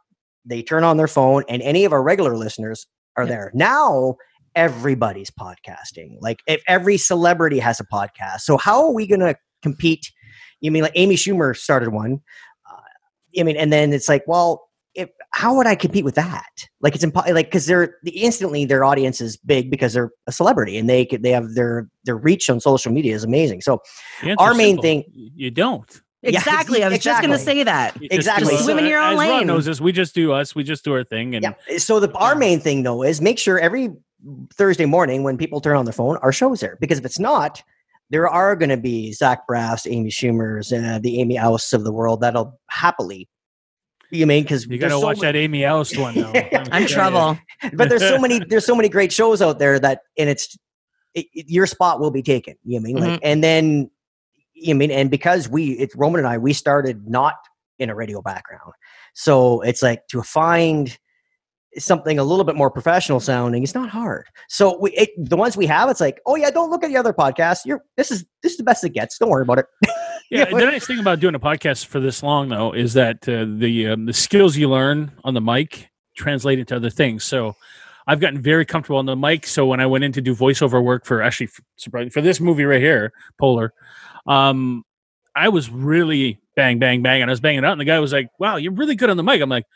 they 0.44 0.62
turn 0.62 0.84
on 0.84 0.96
their 0.96 1.08
phone, 1.08 1.42
and 1.48 1.60
any 1.62 1.84
of 1.84 1.92
our 1.92 2.02
regular 2.02 2.36
listeners 2.36 2.86
are 3.16 3.24
Yeah. 3.24 3.30
there. 3.30 3.50
Now, 3.54 4.16
everybody's 4.54 5.30
podcasting. 5.30 6.16
Like 6.20 6.40
if 6.46 6.62
every 6.66 6.96
celebrity 6.96 7.58
has 7.58 7.80
a 7.80 7.84
podcast. 7.84 8.40
So, 8.40 8.56
how 8.56 8.82
are 8.84 8.92
we 8.92 9.06
going 9.06 9.20
to 9.20 9.36
compete? 9.62 10.10
You 10.60 10.70
mean 10.70 10.82
like 10.82 10.92
Amy 10.94 11.16
Schumer 11.16 11.56
started 11.56 11.90
one? 11.90 12.20
Uh, 12.70 13.40
I 13.40 13.42
mean, 13.42 13.56
and 13.56 13.72
then 13.72 13.92
it's 13.92 14.08
like, 14.08 14.24
well, 14.26 14.65
how 15.36 15.54
would 15.54 15.66
I 15.66 15.74
compete 15.74 16.02
with 16.04 16.14
that? 16.14 16.66
Like 16.80 16.94
it's 16.94 17.04
impo- 17.04 17.30
like 17.34 17.48
because 17.48 17.66
they're 17.66 17.96
instantly 18.10 18.64
their 18.64 18.84
audience 18.84 19.20
is 19.20 19.36
big 19.36 19.70
because 19.70 19.92
they're 19.92 20.10
a 20.26 20.32
celebrity 20.32 20.78
and 20.78 20.88
they 20.88 21.04
could 21.04 21.22
they 21.22 21.30
have 21.30 21.52
their 21.54 21.88
their 22.04 22.16
reach 22.16 22.48
on 22.48 22.58
social 22.58 22.90
media 22.90 23.14
is 23.14 23.22
amazing. 23.22 23.60
So 23.60 23.82
Our 24.38 24.54
main 24.54 24.76
simple. 24.76 24.82
thing- 24.82 25.04
you 25.14 25.50
don't. 25.50 26.00
Yeah, 26.22 26.30
exactly 26.38 26.82
i 26.82 26.88
was 26.88 26.98
just 27.00 27.20
going 27.20 27.30
to 27.30 27.38
say 27.38 27.62
that 27.62 28.00
You 28.00 28.08
Exactly. 28.10 28.48
do 28.48 28.56
us. 28.56 28.64
Swim 28.64 28.78
in 28.78 28.86
your 28.86 28.98
own 28.98 29.12
As 29.12 29.18
Rod 29.18 29.38
lane. 29.38 29.46
knows 29.46 29.66
this. 29.66 29.80
We 29.80 29.92
just 29.92 30.14
do 30.14 30.32
us. 30.32 30.54
We 30.54 30.64
just 30.64 30.82
do 30.82 30.92
our 30.94 31.04
thing. 31.04 31.34
And 31.36 31.42
yeah, 31.44 31.76
so 31.78 32.00
the 32.00 32.10
our 32.14 32.34
main 32.34 32.58
thing 32.58 32.82
though 32.82 33.02
is 33.04 33.20
make 33.20 33.38
sure 33.38 33.60
every 33.60 33.90
Thursday 34.54 34.86
morning 34.86 35.22
when 35.22 35.36
people 35.36 35.60
turn 35.60 35.76
on 35.76 35.84
their 35.84 35.92
phone, 35.92 36.16
our 36.22 36.32
show's 36.32 36.60
there 36.60 36.78
because 36.80 36.98
if 36.98 37.04
it's 37.04 37.18
not. 37.18 37.62
There 38.08 38.28
are 38.28 38.54
going 38.54 38.68
to 38.68 38.76
be 38.76 39.12
Zach 39.12 39.48
Braff's, 39.48 39.84
Amy 39.84 40.10
Schumer's, 40.10 40.72
uh, 40.72 41.00
the 41.02 41.20
Amy 41.20 41.34
Justs 41.34 41.72
of 41.72 41.82
the 41.82 41.90
world 41.90 42.20
that'll 42.20 42.56
happily. 42.70 43.28
You 44.16 44.26
mean 44.26 44.42
because 44.42 44.66
you 44.66 44.78
got 44.78 44.88
to 44.88 45.00
watch 45.00 45.20
that 45.20 45.36
Amy 45.36 45.64
ellis 45.64 45.96
one 45.96 46.14
though. 46.14 46.32
i'm 46.72 46.82
in 46.82 46.88
trouble. 46.88 47.38
But 47.74 47.88
there's 47.88 48.02
so 48.02 48.18
many 48.20 48.40
there's 48.48 48.66
so 48.66 48.74
many 48.74 48.88
great 48.88 49.12
shows 49.12 49.42
out 49.42 49.58
there 49.58 49.78
that 49.78 50.00
and 50.18 50.28
it's 50.28 50.56
it, 51.14 51.26
it- 51.32 51.48
your 51.48 51.66
spot 51.66 52.00
will 52.00 52.10
be 52.10 52.22
taken 52.22 52.56
you 52.64 52.80
know 52.80 52.82
what 52.82 52.88
I 52.88 52.92
mean? 52.92 52.96
Like 52.96 53.20
mm-hmm. 53.20 53.28
and 53.28 53.44
then 53.44 53.90
you 54.54 54.74
know 54.74 54.76
I 54.76 54.78
mean? 54.78 54.90
And 54.90 55.10
because 55.10 55.48
we 55.48 55.72
it's 55.72 55.94
Roman 55.94 56.20
and 56.20 56.28
I 56.28 56.38
we 56.38 56.52
started 56.52 57.06
not 57.06 57.34
in 57.78 57.90
a 57.90 57.94
radio 57.94 58.22
background. 58.22 58.72
So 59.14 59.60
it's 59.60 59.82
like 59.82 60.06
to 60.08 60.22
find 60.22 60.96
something 61.78 62.18
a 62.18 62.24
little 62.24 62.44
bit 62.44 62.56
more 62.56 62.70
professional 62.70 63.20
sounding 63.20 63.62
it's 63.62 63.74
not 63.74 63.88
hard 63.88 64.26
so 64.48 64.78
we 64.78 64.90
it, 64.92 65.10
the 65.16 65.36
ones 65.36 65.56
we 65.56 65.66
have 65.66 65.88
it's 65.90 66.00
like 66.00 66.20
oh 66.26 66.34
yeah 66.36 66.50
don't 66.50 66.70
look 66.70 66.82
at 66.82 66.88
the 66.88 66.96
other 66.96 67.12
podcasts 67.12 67.64
you're 67.64 67.84
this 67.96 68.10
is 68.10 68.24
this 68.42 68.52
is 68.52 68.58
the 68.58 68.64
best 68.64 68.84
it 68.84 68.90
gets 68.90 69.18
don't 69.18 69.30
worry 69.30 69.42
about 69.42 69.58
it 69.58 69.66
Yeah, 70.30 70.46
the 70.46 70.64
nice 70.64 70.86
thing 70.86 70.98
about 70.98 71.20
doing 71.20 71.34
a 71.34 71.40
podcast 71.40 71.86
for 71.86 72.00
this 72.00 72.22
long 72.22 72.48
though 72.48 72.72
is 72.72 72.94
that 72.94 73.28
uh, 73.28 73.46
the 73.48 73.88
um, 73.88 74.06
the 74.06 74.12
skills 74.12 74.56
you 74.56 74.68
learn 74.68 75.12
on 75.24 75.34
the 75.34 75.40
mic 75.40 75.88
translate 76.16 76.58
into 76.58 76.74
other 76.74 76.90
things. 76.90 77.22
So 77.22 77.54
I've 78.06 78.18
gotten 78.20 78.40
very 78.40 78.64
comfortable 78.64 78.98
on 78.98 79.06
the 79.06 79.14
mic. 79.14 79.46
So 79.46 79.66
when 79.66 79.80
I 79.80 79.86
went 79.86 80.04
in 80.04 80.12
to 80.12 80.20
do 80.20 80.34
voiceover 80.34 80.82
work 80.82 81.04
for 81.04 81.22
actually 81.22 81.46
f- 81.46 81.60
surprising 81.76 82.10
for 82.10 82.20
this 82.20 82.40
movie 82.40 82.64
right 82.64 82.80
here, 82.80 83.12
Polar, 83.38 83.72
um, 84.26 84.84
I 85.36 85.48
was 85.48 85.70
really 85.70 86.40
bang 86.56 86.80
bang 86.80 87.02
bang, 87.02 87.22
and 87.22 87.30
I 87.30 87.32
was 87.32 87.40
banging 87.40 87.64
out, 87.64 87.72
and 87.72 87.80
the 87.80 87.84
guy 87.84 88.00
was 88.00 88.12
like, 88.12 88.28
"Wow, 88.40 88.56
you're 88.56 88.72
really 88.72 88.96
good 88.96 89.10
on 89.10 89.16
the 89.16 89.22
mic." 89.22 89.40
I'm 89.40 89.48
like, 89.50 89.66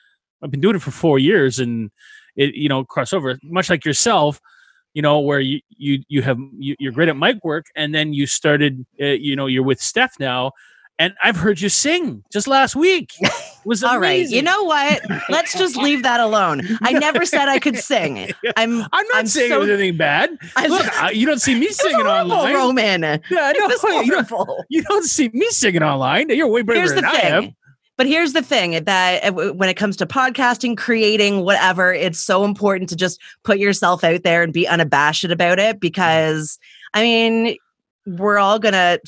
"I've 0.42 0.50
been 0.50 0.60
doing 0.60 0.76
it 0.76 0.82
for 0.82 0.90
four 0.90 1.18
years, 1.18 1.58
and 1.58 1.90
it 2.36 2.54
you 2.54 2.68
know 2.68 2.84
crossover 2.84 3.38
much 3.42 3.70
like 3.70 3.84
yourself." 3.84 4.40
you 4.94 5.02
know 5.02 5.20
where 5.20 5.40
you 5.40 5.60
you 5.68 6.02
you 6.08 6.22
have 6.22 6.38
you, 6.58 6.74
you're 6.78 6.92
great 6.92 7.08
at 7.08 7.16
mic 7.16 7.42
work 7.44 7.66
and 7.76 7.94
then 7.94 8.12
you 8.12 8.26
started 8.26 8.84
uh, 9.00 9.06
you 9.06 9.36
know 9.36 9.46
you're 9.46 9.62
with 9.62 9.80
steph 9.80 10.14
now 10.18 10.50
and 10.98 11.14
i've 11.22 11.36
heard 11.36 11.60
you 11.60 11.68
sing 11.68 12.24
just 12.32 12.46
last 12.46 12.76
week. 12.76 13.12
It 13.60 13.66
was 13.66 13.84
all 13.84 13.98
right 13.98 14.26
you 14.26 14.40
know 14.40 14.62
what? 14.64 15.02
Let's 15.28 15.52
just 15.52 15.76
leave 15.76 16.02
that 16.04 16.18
alone. 16.18 16.62
I 16.80 16.92
never 17.06 17.26
said 17.26 17.46
i 17.46 17.58
could 17.58 17.76
sing. 17.76 18.32
I'm 18.56 18.80
i'm 18.90 19.06
not 19.08 19.16
I'm 19.16 19.26
saying 19.26 19.50
so- 19.50 19.60
anything 19.60 19.98
bad. 19.98 20.30
Look, 20.66 20.98
I, 20.98 21.10
you 21.10 21.26
don't 21.26 21.42
see 21.42 21.54
me 21.60 21.68
singing 21.68 22.06
online. 22.06 22.54
roman 22.54 23.02
yeah, 23.02 23.18
no, 23.30 23.50
it 23.50 23.82
was 23.82 24.06
you, 24.06 24.22
don't, 24.22 24.64
you 24.70 24.82
don't 24.84 25.04
see 25.04 25.28
me 25.34 25.46
singing 25.50 25.82
online. 25.82 26.30
You're 26.30 26.48
way 26.48 26.62
the 26.62 26.92
than 26.94 27.04
i 27.04 27.16
am 27.16 27.54
but 28.00 28.06
here's 28.06 28.32
the 28.32 28.40
thing 28.40 28.82
that 28.82 29.22
uh, 29.22 29.52
when 29.52 29.68
it 29.68 29.76
comes 29.76 29.94
to 29.94 30.06
podcasting 30.06 30.74
creating 30.74 31.44
whatever 31.44 31.92
it's 31.92 32.18
so 32.18 32.44
important 32.44 32.88
to 32.88 32.96
just 32.96 33.20
put 33.44 33.58
yourself 33.58 34.02
out 34.02 34.22
there 34.22 34.42
and 34.42 34.54
be 34.54 34.66
unabashed 34.66 35.24
about 35.24 35.58
it 35.58 35.78
because 35.80 36.58
i 36.94 37.02
mean 37.02 37.58
we're 38.06 38.38
all 38.38 38.58
gonna 38.58 38.98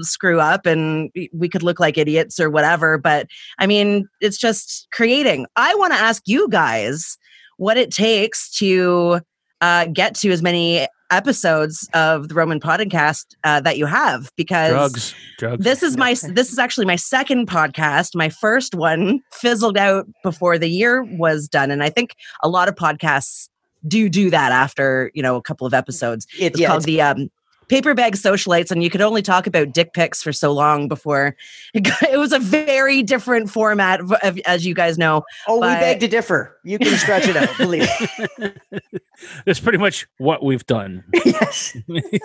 screw 0.00 0.40
up 0.40 0.64
and 0.64 1.12
we 1.34 1.46
could 1.46 1.62
look 1.62 1.78
like 1.78 1.98
idiots 1.98 2.40
or 2.40 2.48
whatever 2.48 2.96
but 2.96 3.26
i 3.58 3.66
mean 3.66 4.08
it's 4.22 4.38
just 4.38 4.88
creating. 4.92 5.44
I 5.54 5.74
want 5.74 5.92
to 5.92 5.98
ask 5.98 6.22
you 6.24 6.48
guys 6.48 7.18
what 7.58 7.76
it 7.76 7.90
takes 7.90 8.50
to 8.60 9.20
uh, 9.60 9.88
get 9.92 10.14
to 10.14 10.30
as 10.30 10.40
many 10.40 10.86
episodes 11.10 11.88
of 11.94 12.28
the 12.28 12.34
roman 12.34 12.60
podcast 12.60 13.36
uh, 13.44 13.60
that 13.60 13.78
you 13.78 13.86
have 13.86 14.30
because 14.36 14.70
Drugs, 14.70 15.14
drugs. 15.38 15.64
this 15.64 15.82
is 15.82 15.96
my 15.96 16.14
this 16.30 16.52
is 16.52 16.58
actually 16.58 16.86
my 16.86 16.96
second 16.96 17.48
podcast. 17.48 18.14
My 18.14 18.28
first 18.28 18.74
one 18.74 19.20
fizzled 19.32 19.78
out 19.78 20.06
before 20.22 20.58
the 20.58 20.68
year 20.68 21.02
was 21.04 21.48
done 21.48 21.70
and 21.70 21.82
i 21.82 21.90
think 21.90 22.14
a 22.42 22.48
lot 22.48 22.68
of 22.68 22.74
podcasts 22.74 23.48
do 23.86 24.08
do 24.08 24.30
that 24.30 24.52
after 24.52 25.10
you 25.14 25.22
know 25.22 25.36
a 25.36 25.42
couple 25.42 25.66
of 25.66 25.74
episodes. 25.74 26.26
It, 26.38 26.46
it's 26.46 26.60
yeah, 26.60 26.68
called 26.68 26.84
the 26.84 27.00
um, 27.00 27.30
paper 27.68 27.94
bag 27.94 28.14
socialites 28.14 28.70
and 28.70 28.82
you 28.82 28.90
could 28.90 29.00
only 29.00 29.22
talk 29.22 29.46
about 29.46 29.72
dick 29.72 29.92
pics 29.92 30.22
for 30.22 30.32
so 30.32 30.52
long 30.52 30.88
before 30.88 31.36
it, 31.74 31.80
got, 31.82 32.02
it 32.04 32.18
was 32.18 32.32
a 32.32 32.38
very 32.38 33.02
different 33.02 33.50
format 33.50 34.00
of- 34.00 34.12
of- 34.22 34.38
as 34.46 34.64
you 34.66 34.74
guys 34.74 34.98
know 34.98 35.22
oh, 35.46 35.60
but- 35.60 35.68
we 35.68 35.80
beg 35.80 36.00
to 36.00 36.08
differ. 36.08 36.56
You 36.64 36.78
can 36.78 36.96
stretch 36.98 37.26
it 37.28 37.36
out, 37.36 37.48
believe 37.56 37.88
me. 38.38 38.50
That's 39.46 39.60
pretty 39.60 39.78
much 39.78 40.06
what 40.18 40.44
we've 40.44 40.66
done. 40.66 41.04
yes. 41.24 41.76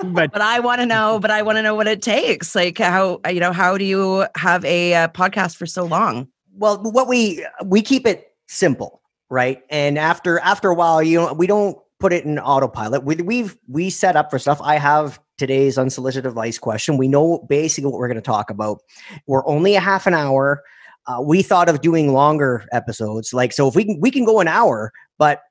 but 0.03 0.31
but 0.31 0.41
i 0.41 0.59
want 0.59 0.79
to 0.81 0.85
know 0.85 1.19
but 1.19 1.31
i 1.31 1.41
want 1.41 1.57
to 1.57 1.61
know 1.61 1.75
what 1.75 1.87
it 1.87 2.01
takes 2.01 2.53
like 2.55 2.77
how 2.77 3.19
you 3.29 3.39
know 3.39 3.51
how 3.51 3.77
do 3.77 3.85
you 3.85 4.25
have 4.35 4.63
a 4.65 4.93
uh, 4.93 5.07
podcast 5.09 5.55
for 5.57 5.65
so 5.65 5.83
long 5.85 6.27
Well, 6.55 6.77
what 6.83 7.07
we 7.07 7.45
we 7.65 7.81
keep 7.81 8.05
it 8.05 8.31
simple, 8.47 9.01
right? 9.29 9.63
And 9.69 9.97
after 9.97 10.39
after 10.39 10.69
a 10.69 10.75
while, 10.75 11.01
you 11.01 11.17
know, 11.19 11.33
we 11.33 11.47
don't 11.47 11.77
put 11.99 12.13
it 12.13 12.25
in 12.25 12.37
autopilot. 12.37 13.03
We 13.03 13.15
we've 13.15 13.57
we 13.67 13.89
set 13.89 14.15
up 14.15 14.29
for 14.29 14.37
stuff. 14.37 14.61
I 14.61 14.77
have 14.77 15.19
today's 15.37 15.77
unsolicited 15.77 16.27
advice 16.27 16.57
question. 16.57 16.97
We 16.97 17.07
know 17.07 17.45
basically 17.49 17.89
what 17.91 17.99
we're 17.99 18.07
going 18.07 18.15
to 18.15 18.21
talk 18.21 18.49
about. 18.49 18.81
We're 19.27 19.45
only 19.47 19.75
a 19.75 19.79
half 19.79 20.07
an 20.07 20.13
hour. 20.13 20.63
Uh, 21.07 21.21
we 21.21 21.41
thought 21.41 21.67
of 21.69 21.81
doing 21.81 22.13
longer 22.13 22.65
episodes, 22.71 23.33
like 23.33 23.51
so. 23.51 23.67
If 23.67 23.75
we 23.75 23.85
can, 23.85 23.99
we 23.99 24.09
can 24.11 24.25
go 24.25 24.39
an 24.39 24.47
hour, 24.47 24.93
but 25.17 25.41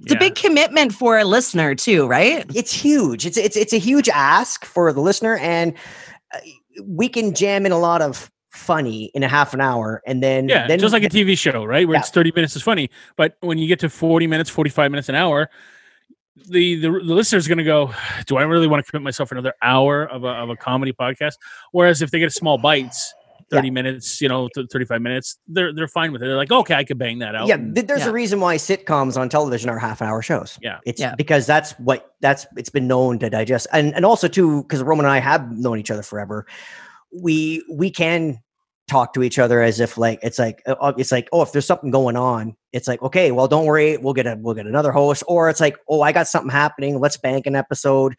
it's 0.00 0.12
a 0.12 0.16
big 0.16 0.36
commitment 0.36 0.92
for 0.92 1.18
a 1.18 1.24
listener 1.24 1.74
too 1.74 2.06
right 2.06 2.46
it's 2.54 2.72
huge. 2.72 3.26
It's 3.26 3.36
it's 3.36 3.56
it's 3.56 3.72
a 3.72 3.78
huge 3.78 4.08
ask 4.08 4.64
for 4.64 4.92
the 4.92 5.00
listener, 5.00 5.36
and 5.38 5.74
uh, 6.32 6.38
we 6.84 7.08
can 7.08 7.34
jam 7.34 7.66
in 7.66 7.72
a 7.72 7.78
lot 7.78 8.00
of 8.00 8.30
funny 8.50 9.06
in 9.14 9.22
a 9.22 9.28
half 9.28 9.54
an 9.54 9.60
hour, 9.60 10.00
and 10.06 10.22
then 10.22 10.48
yeah, 10.48 10.66
then 10.66 10.78
just 10.78 10.92
like 10.92 11.02
a 11.02 11.08
TV 11.08 11.36
show, 11.36 11.64
right? 11.64 11.86
Where 11.86 11.96
Yeah. 11.96 12.00
it's 12.00 12.10
30 12.10 12.32
minutes 12.34 12.56
is 12.56 12.62
funny, 12.62 12.90
but 13.16 13.36
when 13.40 13.58
you 13.58 13.66
get 13.66 13.80
to 13.80 13.90
40 13.90 14.26
minutes, 14.28 14.48
45 14.48 14.90
minutes, 14.90 15.08
an 15.08 15.14
hour, 15.14 15.50
the 16.48 16.76
the, 16.80 16.90
the 16.90 17.14
listener's 17.14 17.46
going 17.48 17.58
to 17.58 17.64
go, 17.64 17.92
"Do 18.26 18.36
I 18.36 18.42
really 18.42 18.66
want 18.66 18.84
to 18.84 18.90
commit 18.90 19.02
myself 19.02 19.28
for 19.28 19.34
another 19.34 19.54
hour 19.62 20.04
of 20.06 20.24
a 20.24 20.28
of 20.28 20.50
a 20.50 20.56
comedy 20.56 20.92
podcast?" 20.92 21.34
Whereas 21.72 22.02
if 22.02 22.10
they 22.10 22.18
get 22.18 22.32
small 22.32 22.58
bites, 22.58 23.12
30 23.50 23.70
minutes, 23.70 24.20
you 24.20 24.28
know, 24.28 24.48
35 24.54 25.00
minutes, 25.00 25.38
they're 25.48 25.72
they're 25.74 25.88
fine 25.88 26.12
with 26.12 26.22
it. 26.22 26.26
They're 26.26 26.36
like, 26.36 26.50
"Okay, 26.52 26.74
I 26.74 26.84
could 26.84 26.98
bang 26.98 27.18
that 27.20 27.34
out." 27.34 27.46
yeah, 27.48 27.56
there's 27.60 28.00
Yeah. 28.00 28.08
a 28.08 28.12
reason 28.12 28.40
why 28.40 28.56
sitcoms 28.56 29.16
on 29.16 29.28
television 29.28 29.70
are 29.70 29.78
half 29.78 30.00
an 30.00 30.08
hour 30.08 30.20
shows. 30.22 30.58
Yeah. 30.62 30.78
It's 30.84 31.00
Yeah. 31.00 31.14
because 31.16 31.46
that's 31.46 31.72
what 31.78 32.14
that's 32.20 32.46
it's 32.56 32.70
been 32.70 32.86
known 32.86 33.18
to 33.20 33.30
digest. 33.30 33.66
And 33.72 33.94
and 33.94 34.04
also 34.04 34.28
too, 34.28 34.62
because 34.62 34.82
Roman 34.82 35.06
and 35.06 35.12
I 35.12 35.18
have 35.20 35.50
known 35.52 35.78
each 35.78 35.90
other 35.90 36.02
forever, 36.02 36.46
we 37.22 37.64
we 37.70 37.90
can 37.90 38.38
talk 38.88 39.12
to 39.14 39.22
each 39.22 39.38
other 39.38 39.62
as 39.62 39.80
if 39.80 39.96
like 39.98 40.18
it's 40.22 40.38
like 40.38 40.62
uh, 40.66 40.74
uh, 40.80 40.92
it's 40.96 41.12
like, 41.12 41.28
oh, 41.32 41.42
if 41.42 41.52
there's 41.52 41.66
something 41.66 41.90
going 41.90 42.16
on, 42.16 42.56
it's 42.72 42.88
like, 42.88 43.00
okay, 43.02 43.30
well, 43.30 43.46
don't 43.46 43.66
worry, 43.66 43.96
we'll 43.98 44.14
get 44.14 44.26
a 44.26 44.36
we'll 44.40 44.54
get 44.54 44.66
another 44.66 44.90
host. 44.92 45.22
Or 45.28 45.48
it's 45.48 45.60
like, 45.60 45.76
oh, 45.88 46.00
I 46.00 46.12
got 46.12 46.26
something 46.26 46.50
happening, 46.50 46.98
let's 46.98 47.16
bank 47.16 47.46
an 47.46 47.54
episode. 47.54 48.16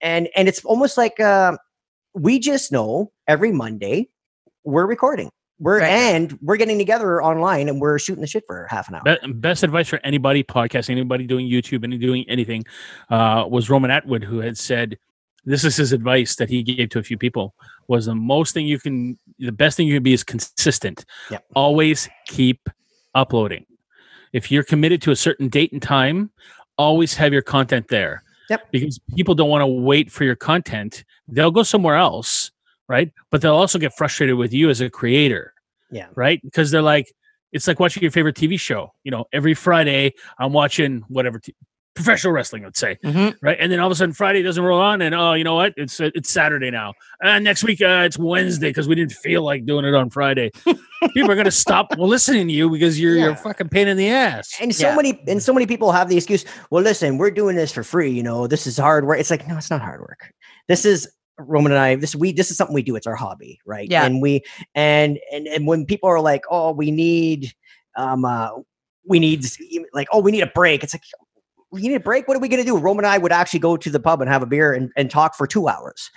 And 0.00 0.28
and 0.34 0.48
it's 0.48 0.64
almost 0.64 0.96
like 0.96 1.20
uh 1.20 1.56
we 2.14 2.38
just 2.38 2.72
know 2.72 3.12
every 3.26 3.52
Monday 3.52 4.08
we're 4.64 4.86
recording. 4.86 5.30
We're 5.60 5.80
Right. 5.80 5.88
and 5.88 6.38
we're 6.40 6.56
getting 6.56 6.78
together 6.78 7.20
online 7.22 7.68
and 7.68 7.80
we're 7.80 7.98
shooting 7.98 8.20
the 8.20 8.28
shit 8.28 8.44
for 8.46 8.68
half 8.70 8.88
an 8.88 8.94
hour. 8.94 9.02
Be- 9.04 9.32
best 9.32 9.64
advice 9.64 9.88
for 9.88 9.98
anybody 10.04 10.44
podcasting, 10.44 10.90
anybody 10.90 11.26
doing 11.26 11.48
YouTube, 11.48 11.82
and 11.82 12.00
doing 12.00 12.24
anything, 12.28 12.64
uh, 13.10 13.44
was 13.48 13.68
Roman 13.68 13.90
Atwood, 13.90 14.22
who 14.22 14.38
had 14.38 14.56
said, 14.56 14.98
"This 15.48 15.64
is 15.64 15.76
his 15.76 15.92
advice 15.92 16.36
that 16.36 16.48
he 16.50 16.62
gave 16.62 16.90
to 16.90 16.98
a 16.98 17.02
few 17.02 17.18
people: 17.18 17.54
was 17.88 18.06
the 18.06 18.14
most 18.14 18.54
thing 18.54 18.66
you 18.66 18.78
can, 18.78 19.18
the 19.38 19.52
best 19.52 19.76
thing 19.76 19.86
you 19.88 19.94
can 19.94 20.02
be 20.02 20.12
is 20.12 20.24
consistent. 20.24 21.04
Yep. 21.30 21.44
Always 21.54 22.08
keep 22.26 22.68
uploading. 23.14 23.64
If 24.32 24.50
you're 24.52 24.62
committed 24.62 25.00
to 25.02 25.10
a 25.10 25.16
certain 25.16 25.48
date 25.48 25.72
and 25.72 25.82
time, 25.82 26.30
always 26.76 27.14
have 27.14 27.32
your 27.32 27.42
content 27.42 27.88
there. 27.88 28.22
Yep. 28.50 28.70
Because 28.72 28.98
people 29.16 29.34
don't 29.34 29.50
want 29.50 29.62
to 29.62 29.66
wait 29.66 30.10
for 30.12 30.24
your 30.24 30.36
content; 30.36 31.04
they'll 31.28 31.50
go 31.50 31.62
somewhere 31.62 31.96
else, 31.96 32.50
right? 32.88 33.10
But 33.30 33.40
they'll 33.40 33.54
also 33.54 33.78
get 33.78 33.94
frustrated 33.94 34.36
with 34.36 34.52
you 34.52 34.70
as 34.70 34.80
a 34.80 34.90
creator 34.90 35.52
Yeah. 35.90 36.08
right? 36.14 36.40
Because 36.42 36.70
they're 36.70 36.82
like, 36.82 37.12
it's 37.52 37.66
like 37.66 37.80
watching 37.80 38.02
your 38.02 38.12
favorite 38.12 38.36
TV 38.36 38.58
show. 38.60 38.92
You 39.04 39.10
know, 39.10 39.24
every 39.32 39.54
Friday 39.54 40.12
I'm 40.38 40.52
watching 40.52 41.02
whatever 41.08 41.38
t- 41.38 41.54
professional 41.98 42.32
wrestling, 42.32 42.62
let's 42.64 42.78
say, 42.80 42.96
Mhm. 43.04 43.34
right? 43.42 43.56
And 43.60 43.70
then 43.70 43.80
all 43.80 43.86
of 43.86 43.92
a 43.92 43.94
sudden 43.94 44.12
Friday 44.14 44.42
doesn't 44.42 44.62
roll 44.62 44.80
on, 44.80 45.02
and 45.02 45.14
oh, 45.14 45.34
you 45.34 45.44
know 45.44 45.54
what? 45.56 45.74
It's 45.76 46.00
uh, 46.00 46.10
it's 46.14 46.30
Saturday 46.30 46.70
now. 46.70 46.94
Uh, 47.22 47.38
next 47.38 47.64
week 47.64 47.80
uh, 47.82 48.02
it's 48.06 48.18
Wednesday 48.18 48.68
because 48.68 48.86
we 48.88 48.94
didn't 48.94 49.12
feel 49.12 49.42
like 49.42 49.66
doing 49.66 49.84
it 49.84 49.94
on 49.94 50.10
Friday. 50.10 50.50
People 51.14 51.30
are 51.30 51.36
gonna 51.36 51.50
stop 51.50 51.88
listening 51.98 52.48
to 52.48 52.52
you 52.54 52.70
because 52.70 53.00
you're 53.00 53.16
you're 53.16 53.32
a 53.32 53.36
fucking 53.36 53.68
pain 53.68 53.88
in 53.88 53.96
the 53.96 54.08
ass. 54.08 54.54
And 54.60 54.74
so 54.74 54.88
Yeah. 54.88 54.96
many 54.96 55.20
and 55.26 55.42
so 55.42 55.52
many 55.52 55.66
people 55.66 55.92
have 55.92 56.08
the 56.08 56.16
excuse, 56.16 56.44
well, 56.70 56.82
listen, 56.82 57.18
we're 57.18 57.30
doing 57.30 57.56
this 57.56 57.72
for 57.72 57.82
free, 57.82 58.10
you 58.10 58.22
know, 58.22 58.46
this 58.46 58.66
is 58.66 58.76
hard 58.78 59.06
work. 59.06 59.18
It's 59.20 59.30
like, 59.30 59.46
no, 59.48 59.56
it's 59.56 59.70
not 59.70 59.80
hard 59.80 60.00
work. 60.00 60.32
This 60.68 60.84
is 60.84 61.08
Roman 61.38 61.70
and 61.72 61.80
I, 61.80 61.94
this 61.96 62.16
we 62.16 62.32
this 62.32 62.50
is 62.50 62.56
something 62.56 62.74
we 62.74 62.82
do. 62.82 62.96
It's 62.96 63.06
our 63.06 63.14
hobby, 63.14 63.60
right? 63.64 63.88
Yeah. 63.90 64.04
And 64.04 64.20
we 64.20 64.42
and 64.74 65.18
and 65.32 65.46
and 65.46 65.66
when 65.66 65.86
people 65.86 66.08
are 66.08 66.20
like, 66.20 66.42
oh, 66.50 66.72
we 66.72 66.90
need 66.90 67.52
um 67.96 68.24
uh 68.24 68.50
we 69.06 69.18
need 69.20 69.44
like, 69.94 70.08
oh, 70.12 70.20
we 70.20 70.32
need 70.32 70.42
a 70.42 70.48
break. 70.54 70.82
It's 70.84 70.94
like 70.94 71.02
we 71.70 71.82
need 71.82 71.94
a 71.94 72.00
break. 72.00 72.26
What 72.28 72.36
are 72.36 72.40
we 72.40 72.48
gonna 72.48 72.64
do? 72.64 72.76
Roman 72.78 73.04
and 73.04 73.12
I 73.12 73.18
would 73.18 73.32
actually 73.32 73.60
go 73.60 73.76
to 73.76 73.90
the 73.90 74.00
pub 74.00 74.20
and 74.20 74.30
have 74.30 74.42
a 74.42 74.46
beer 74.46 74.72
and, 74.72 74.90
and 74.96 75.10
talk 75.10 75.34
for 75.36 75.46
two 75.46 75.68
hours. 75.68 76.10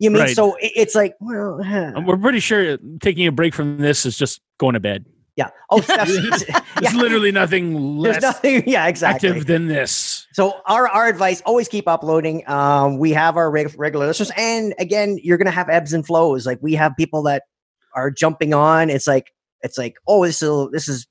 You 0.00 0.10
mean 0.10 0.22
Right. 0.22 0.34
so 0.34 0.56
it's 0.60 0.94
like, 0.96 1.14
well, 1.20 1.62
huh. 1.62 1.92
We're 2.04 2.16
pretty 2.16 2.40
sure 2.40 2.76
taking 3.00 3.26
a 3.26 3.32
break 3.32 3.54
from 3.54 3.78
this 3.78 4.04
is 4.04 4.18
just 4.18 4.40
going 4.58 4.74
to 4.74 4.80
bed. 4.80 5.04
yeah. 5.36 5.50
Oh, 5.70 5.80
There's 5.80 6.44
yeah. 6.82 6.90
literally 6.94 7.30
nothing 7.30 8.00
There's 8.02 8.14
less 8.16 8.22
nothing. 8.22 8.64
Yeah, 8.66 8.86
exactly. 8.88 9.28
active 9.28 9.46
than 9.46 9.68
this. 9.68 10.26
So 10.32 10.54
our 10.66 10.88
our 10.88 11.06
advice: 11.06 11.40
always 11.46 11.68
keep 11.68 11.86
uploading. 11.86 12.42
Um, 12.48 12.98
we 12.98 13.12
have 13.12 13.36
our 13.36 13.48
reg- 13.50 13.74
regular 13.78 14.06
listeners, 14.08 14.32
and 14.36 14.74
again, 14.80 15.18
you're 15.22 15.38
gonna 15.38 15.50
have 15.52 15.68
ebbs 15.68 15.92
and 15.92 16.04
flows. 16.04 16.46
Like 16.46 16.58
we 16.62 16.74
have 16.74 16.92
people 16.98 17.22
that 17.24 17.44
are 17.94 18.10
jumping 18.10 18.54
on. 18.54 18.90
It's 18.90 19.06
like 19.06 19.30
it's 19.62 19.78
like 19.78 19.94
oh, 20.08 20.24
this 20.26 20.42
is 20.42 20.68
this 20.72 20.88
is, 20.88 21.06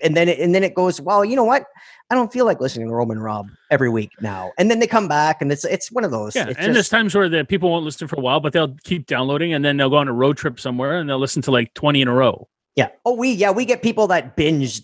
and 0.00 0.16
then 0.16 0.28
it, 0.28 0.38
and 0.38 0.54
then 0.54 0.62
it 0.64 0.74
goes. 0.74 1.00
Well, 1.00 1.24
you 1.24 1.36
know 1.36 1.44
what? 1.44 1.66
I 2.10 2.14
don't 2.14 2.32
feel 2.32 2.44
like 2.44 2.60
listening 2.60 2.88
to 2.88 2.94
Roman 2.94 3.18
Rob 3.18 3.48
every 3.70 3.88
week 3.88 4.10
now. 4.20 4.52
And 4.58 4.70
then 4.70 4.78
they 4.78 4.86
come 4.86 5.08
back, 5.08 5.42
and 5.42 5.50
it's 5.50 5.64
it's 5.64 5.90
one 5.90 6.04
of 6.04 6.10
those. 6.10 6.34
Yeah, 6.36 6.48
It's 6.48 6.58
and 6.58 6.74
there's 6.74 6.88
times 6.88 7.14
where 7.14 7.28
the 7.28 7.44
people 7.44 7.70
won't 7.70 7.84
listen 7.84 8.06
for 8.06 8.16
a 8.16 8.20
while, 8.20 8.40
but 8.40 8.52
they'll 8.52 8.76
keep 8.84 9.06
downloading, 9.06 9.52
and 9.52 9.64
then 9.64 9.76
they'll 9.76 9.90
go 9.90 9.96
on 9.96 10.08
a 10.08 10.12
road 10.12 10.36
trip 10.36 10.60
somewhere, 10.60 10.98
and 10.98 11.08
they'll 11.08 11.18
listen 11.18 11.42
to 11.42 11.50
like 11.50 11.74
20 11.74 12.02
in 12.02 12.08
a 12.08 12.14
row. 12.14 12.48
yeah. 12.76 12.88
Oh, 13.04 13.14
we 13.14 13.32
yeah 13.32 13.50
we 13.50 13.64
get 13.64 13.82
people 13.82 14.06
that 14.08 14.36
binge 14.36 14.82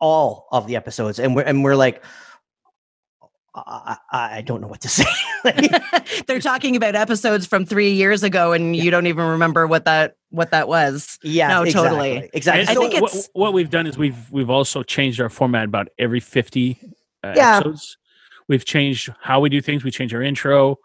all 0.00 0.46
of 0.52 0.66
the 0.66 0.76
episodes, 0.76 1.18
and 1.18 1.34
we're 1.36 1.42
and 1.42 1.64
we're 1.64 1.76
like. 1.76 2.02
I, 3.54 3.96
I 4.12 4.36
I 4.36 4.40
don't 4.42 4.60
know 4.60 4.68
what 4.68 4.82
to 4.82 4.88
say. 4.98 5.04
Like, 5.44 6.26
they're 6.26 6.40
talking 6.40 6.76
about 6.76 6.94
episodes 6.94 7.44
from 7.46 7.64
three 7.66 7.90
years 7.92 8.22
ago 8.22 8.52
and 8.52 8.76
you 8.76 8.90
don't 8.90 9.06
even 9.06 9.24
remember 9.24 9.66
what 9.66 9.84
that 9.86 10.16
what 10.30 10.50
that 10.50 10.68
was 10.68 11.18
yeah, 11.22 11.48
No, 11.48 11.62
exactly, 11.62 11.88
totally. 11.90 12.30
Exactly. 12.34 12.60
And 12.60 12.68
I 12.70 12.74
So- 12.74 12.80
think 12.80 12.94
what, 13.00 13.10
it's- 13.12 13.30
what 13.32 13.52
we've 13.52 13.70
done 13.70 13.86
is 13.86 13.96
we've 13.96 14.30
we've 14.30 14.50
also 14.50 14.82
changed 14.82 15.20
our 15.20 15.28
format 15.30 15.64
about 15.64 15.88
every 15.98 16.20
50 16.20 16.78
uh, 17.24 17.32
Yeah. 17.34 17.56
episodes. 17.58 17.96
We've 18.48 18.64
changed 18.64 19.10
how 19.20 19.40
we 19.40 19.48
do 19.48 19.60
things. 19.60 19.84
We 19.84 19.90
change 19.90 20.14
our 20.14 20.22
intro. 20.22 20.76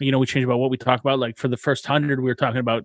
You 0.00 0.10
know, 0.12 0.18
we 0.18 0.26
change 0.26 0.44
about 0.44 0.58
what 0.58 0.70
we 0.70 0.76
talk 0.76 1.00
about. 1.00 1.18
Like 1.18 1.38
for 1.38 1.48
the 1.48 1.56
first 1.56 1.86
hundred, 1.86 2.20
we 2.20 2.24
were 2.26 2.34
talking 2.34 2.58
about 2.60 2.84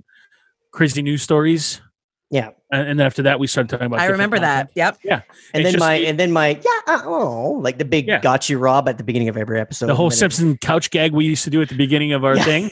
crazy 0.72 1.02
news 1.02 1.22
stories, 1.24 1.82
yeah. 2.30 2.50
and, 2.72 2.90
and 2.90 3.00
then 3.00 3.06
after 3.08 3.24
that, 3.24 3.40
we 3.40 3.48
started 3.48 3.70
talking 3.70 3.88
about. 3.88 4.00
i 4.00 4.04
different 4.04 4.20
remember 4.20 4.40
that 4.40 4.70
Yep. 4.76 5.00
Yeah, 5.04 5.22
and 5.54 5.62
It's 5.62 5.64
then 5.64 5.74
just 5.74 5.80
my 5.80 5.98
the- 5.98 6.08
and 6.08 6.20
then 6.20 6.32
my 6.32 6.50
yeah 6.50 6.94
uh, 6.96 7.02
oh 7.06 7.60
like 7.64 7.78
the 7.80 7.86
big 7.86 8.08
Yeah. 8.08 8.20
got 8.20 8.50
you 8.50 8.60
Rob 8.60 8.88
at 8.88 8.98
the 8.98 9.04
beginning 9.04 9.30
of 9.30 9.38
every 9.38 9.60
episode. 9.60 9.88
The 9.88 9.96
whole 9.96 10.08
and 10.08 10.12
then 10.12 10.16
it- 10.18 10.20
Simpson 10.20 10.58
couch 10.58 10.90
gag 10.92 11.14
we 11.14 11.26
used 11.26 11.44
to 11.46 11.50
do 11.50 11.62
at 11.62 11.70
the 11.70 11.76
beginning 11.76 12.12
of 12.14 12.24
our 12.24 12.36
Yeah. 12.36 12.44
thing, 12.44 12.72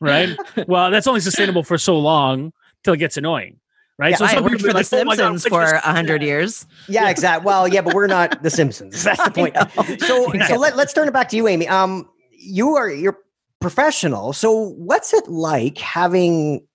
right? 0.00 0.30
well, 0.66 0.90
that's 0.90 1.06
only 1.06 1.20
sustainable 1.20 1.62
for 1.62 1.78
so 1.78 1.96
long 1.98 2.52
till 2.84 2.94
it 2.94 2.98
gets 2.98 3.16
annoying, 3.16 3.58
right? 3.98 4.10
Yeah, 4.12 4.16
so 4.16 4.24
i 4.26 4.40
worked 4.40 4.60
for 4.60 4.68
are 4.68 4.72
the 4.72 4.78
like, 4.78 4.92
"Oh 4.92 5.04
God, 5.04 5.16
simpsons 5.16 5.46
for 5.46 5.62
a 5.74 5.80
hundred 5.80 6.22
years 6.22 6.66
yeah, 6.88 7.08
exactly. 7.10 7.44
Well, 7.46 7.66
yeah, 7.66 7.80
but 7.80 7.94
we're 7.94 8.06
not 8.06 8.42
the 8.42 8.50
Simpsons. 8.50 9.02
That's 9.04 9.22
the 9.24 9.30
point. 9.30 9.56
So 10.02 10.32
Yeah. 10.34 10.46
so 10.46 10.56
let, 10.56 10.76
let's 10.76 10.92
turn 10.92 11.08
it 11.08 11.12
back 11.12 11.28
to 11.30 11.36
you, 11.36 11.48
Amy. 11.48 11.66
Um, 11.66 12.08
you 12.30 12.76
are 12.76 12.90
you're 12.90 13.18
professional. 13.60 14.32
So 14.32 14.52
what's 14.76 15.14
it 15.14 15.26
like 15.28 15.78
having 15.78 16.66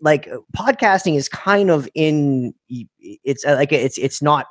like 0.00 0.28
podcasting 0.56 1.16
is 1.16 1.28
kind 1.28 1.70
of 1.70 1.88
in 1.94 2.54
it's 2.98 3.44
uh, 3.44 3.54
like 3.54 3.72
it's 3.72 3.98
it's 3.98 4.22
not 4.22 4.46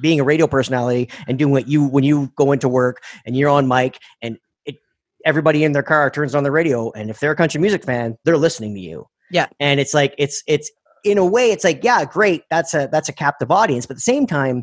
being 0.00 0.20
a 0.20 0.24
radio 0.24 0.46
personality 0.46 1.08
and 1.26 1.38
doing 1.38 1.50
what 1.52 1.66
you 1.66 1.84
when 1.86 2.04
you 2.04 2.30
go 2.36 2.52
into 2.52 2.68
work 2.68 3.02
and 3.24 3.36
you're 3.36 3.48
on 3.48 3.66
mic 3.66 3.98
and 4.20 4.36
it 4.66 4.76
everybody 5.24 5.64
in 5.64 5.72
their 5.72 5.82
car 5.82 6.10
turns 6.10 6.34
on 6.34 6.44
the 6.44 6.50
radio, 6.50 6.90
and 6.92 7.08
if 7.10 7.20
they're 7.20 7.32
a 7.32 7.36
country 7.36 7.60
music 7.60 7.84
fan, 7.84 8.16
they're 8.24 8.36
listening 8.36 8.74
to 8.74 8.80
you. 8.80 9.06
Yeah. 9.32 9.46
and 9.58 9.80
it's 9.80 9.94
like 9.94 10.14
it's 10.18 10.42
it's 10.46 10.70
in 11.04 11.18
a 11.18 11.24
way, 11.26 11.50
it's 11.50 11.64
like 11.64 11.82
yeah, 11.82 12.04
great, 12.04 12.44
that's 12.50 12.74
a 12.74 12.88
that's 12.92 13.08
a 13.08 13.12
captive 13.12 13.50
audience, 13.50 13.86
but 13.86 13.94
at 13.94 13.96
the 13.96 14.00
same 14.02 14.26
time, 14.26 14.58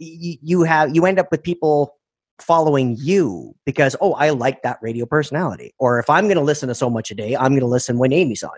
y- 0.00 0.38
you 0.42 0.62
have 0.62 0.94
you 0.94 1.04
end 1.04 1.18
up 1.18 1.28
with 1.30 1.42
people 1.42 1.94
following 2.38 2.96
you 2.98 3.54
because 3.64 3.96
oh 4.02 4.12
i 4.12 4.28
like 4.28 4.60
that 4.60 4.78
radio 4.82 5.06
personality 5.06 5.72
or 5.78 5.98
if 5.98 6.10
i'm 6.10 6.24
going 6.24 6.36
to 6.36 6.42
listen 6.42 6.68
to 6.68 6.74
so 6.74 6.90
much 6.90 7.10
a 7.10 7.14
day 7.14 7.34
i'm 7.34 7.52
going 7.52 7.60
to 7.60 7.66
listen 7.66 7.96
when 7.96 8.12
amy's 8.12 8.42
on 8.42 8.50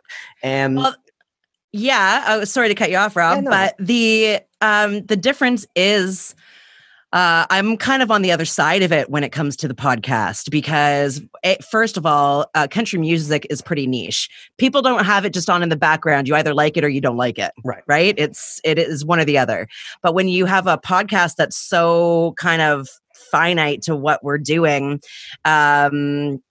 and 0.43 0.75
Well, 0.78 0.97
Yeah, 1.71 2.25
I 2.26 2.38
was 2.38 2.50
sorry 2.50 2.67
to 2.69 2.75
cut 2.75 2.90
you 2.90 2.97
off, 2.97 3.14
Rob, 3.14 3.37
Yeah, 3.37 3.40
no. 3.43 3.50
but 3.50 3.75
the 3.78 4.40
um 4.61 5.07
the 5.07 5.14
difference 5.17 5.64
is 5.76 6.35
uh, 7.12 7.47
I'm 7.49 7.77
kind 7.77 8.03
of 8.03 8.11
on 8.11 8.23
the 8.23 8.31
other 8.31 8.45
side 8.45 8.83
of 8.83 8.93
it 8.93 9.09
when 9.09 9.25
it 9.25 9.31
comes 9.33 9.57
to 9.57 9.69
the 9.69 9.75
podcast 9.75 10.50
because, 10.50 11.23
it, 11.43 11.65
first 11.65 11.97
of 11.97 12.05
all, 12.05 12.50
uh, 12.55 12.69
country 12.69 12.99
music 12.99 13.47
is 13.49 13.62
pretty 13.62 13.87
niche. 13.87 14.29
People 14.59 14.83
don't 14.83 15.05
have 15.05 15.25
it 15.25 15.33
just 15.33 15.49
on 15.49 15.62
in 15.62 15.71
the 15.71 15.77
background. 15.77 16.29
You 16.29 16.35
either 16.35 16.53
like 16.53 16.77
it 16.77 16.85
or 16.85 16.88
you 16.88 17.00
don't 17.00 17.17
like 17.17 17.38
it. 17.38 17.53
Right. 17.65 17.83
Right. 17.87 18.15
It's 18.19 18.61
it 18.62 18.79
is 18.79 19.05
one 19.05 19.21
or 19.21 19.25
the 19.25 19.38
other. 19.38 19.69
But 20.03 20.15
when 20.15 20.29
you 20.29 20.45
have 20.45 20.67
a 20.67 20.77
podcast 20.77 21.37
that's 21.37 21.57
so 21.57 22.35
kind 22.37 22.61
of 22.61 22.88
finite 23.31 23.83
to 23.83 23.97
what 23.97 24.23
we're 24.23 24.38
doing, 24.38 25.00
um, 25.45 26.43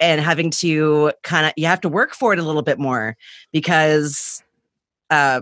and 0.00 0.20
having 0.20 0.50
to 0.50 1.12
kind 1.22 1.46
of 1.46 1.52
you 1.56 1.66
have 1.66 1.80
to 1.80 1.88
work 1.88 2.12
for 2.12 2.32
it 2.32 2.38
a 2.38 2.42
little 2.42 2.62
bit 2.62 2.78
more 2.78 3.16
because 3.52 4.42
uh 5.10 5.40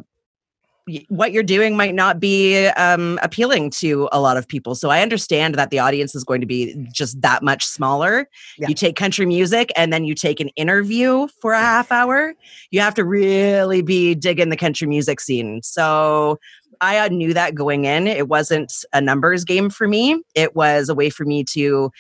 what 1.09 1.33
you're 1.33 1.43
doing 1.43 1.77
might 1.77 1.95
not 1.95 2.21
be 2.21 2.67
um, 2.69 3.19
appealing 3.23 3.71
to 3.71 4.09
a 4.13 4.21
lot 4.21 4.37
of 4.37 4.47
people. 4.47 4.75
So 4.75 4.91
I 4.91 5.03
understand 5.03 5.55
that 5.57 5.71
the 5.71 5.79
audience 5.79 6.15
is 6.15 6.25
going 6.25 6.41
to 6.41 6.47
be 6.47 6.75
just 6.93 7.21
that 7.23 7.43
much 7.43 7.65
smaller. 7.65 8.29
Yeah. 8.59 8.69
You 8.69 8.75
take 8.75 8.97
country 8.97 9.27
music 9.27 9.73
and 9.77 9.93
then 9.93 10.05
you 10.05 10.15
take 10.15 10.41
an 10.41 10.49
interview 10.51 11.29
for 11.41 11.53
a 11.53 11.61
half 11.61 11.91
hour. 11.93 12.35
You 12.71 12.81
have 12.81 12.95
to 12.95 13.05
really 13.05 13.83
be 13.83 14.15
digging 14.15 14.51
the 14.51 14.57
country 14.57 14.87
music 14.87 15.21
scene. 15.21 15.63
So 15.63 16.39
I 16.81 16.99
uh, 16.99 17.09
knew 17.09 17.35
that 17.35 17.55
going 17.55 17.85
in. 17.85 18.07
It 18.07 18.29
wasn't 18.29 18.73
a 18.93 19.01
numbers 19.01 19.45
game 19.45 19.71
for 19.71 19.87
me. 19.87 20.23
It 20.35 20.57
was 20.57 20.89
a 20.89 20.95
way 20.95 21.11
for 21.11 21.25
me 21.25 21.45
to 21.53 21.91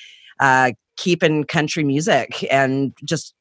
uh, 0.40 0.72
keep 0.96 1.22
in 1.22 1.44
country 1.44 1.84
music 1.84 2.46
and 2.50 2.92
just 3.04 3.34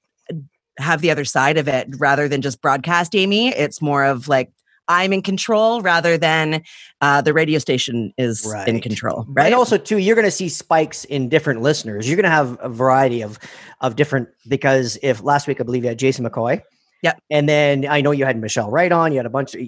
have 0.77 1.01
the 1.01 1.11
other 1.11 1.25
side 1.25 1.57
of 1.57 1.67
it 1.67 1.87
rather 1.97 2.27
than 2.27 2.41
just 2.41 2.61
broadcast 2.61 3.15
Amy. 3.15 3.49
It's 3.49 3.81
more 3.81 4.05
of 4.05 4.27
like 4.27 4.51
I'm 4.89 5.13
in 5.13 5.21
control 5.21 5.81
rather 5.81 6.17
than 6.17 6.63
uh, 6.99 7.21
the 7.21 7.31
radio 7.31 7.59
station 7.59 8.11
is 8.17 8.51
in 8.67 8.81
control. 8.81 9.25
Right. 9.27 9.43
Right. 9.43 9.45
And 9.45 9.55
also, 9.55 9.77
too, 9.77 9.99
you're 9.99 10.15
going 10.15 10.25
to 10.25 10.31
see 10.31 10.49
spikes 10.49 11.05
in 11.05 11.29
different 11.29 11.61
listeners. 11.61 12.09
You're 12.09 12.17
going 12.17 12.23
to 12.23 12.29
have 12.29 12.57
a 12.59 12.67
variety 12.67 13.21
of 13.21 13.39
of 13.79 13.95
different 13.95 14.27
because 14.49 14.97
if 15.01 15.23
last 15.23 15.47
week 15.47 15.61
I 15.61 15.63
believe 15.63 15.83
you 15.83 15.89
had 15.89 15.99
Jason 15.99 16.25
McCoy. 16.25 16.61
Yep. 17.01 17.21
And 17.29 17.47
then 17.47 17.85
I 17.87 18.01
know 18.01 18.11
you 18.11 18.25
had 18.25 18.37
Michelle 18.37 18.69
Wright 18.69 18.91
on. 18.91 19.13
You 19.13 19.19
had 19.19 19.25
a 19.25 19.29
bunch. 19.29 19.55
Of, 19.55 19.61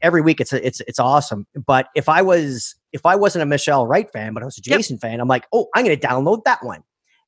every 0.00 0.20
week 0.20 0.40
it's 0.40 0.52
it's 0.52 0.80
it's 0.80 0.98
awesome. 0.98 1.46
But 1.66 1.86
if 1.94 2.08
I 2.08 2.22
was 2.22 2.74
if 2.92 3.06
I 3.06 3.14
wasn't 3.14 3.44
a 3.44 3.46
Michelle 3.46 3.86
Wright 3.86 4.10
fan, 4.12 4.34
but 4.34 4.42
I 4.42 4.46
was 4.46 4.58
a 4.58 4.62
Yep. 4.64 4.78
Jason 4.78 4.98
fan, 4.98 5.20
I'm 5.20 5.28
like, 5.28 5.46
oh, 5.52 5.68
I'm 5.74 5.84
going 5.84 5.96
to 5.96 6.06
download 6.06 6.42
that 6.44 6.64
one, 6.64 6.82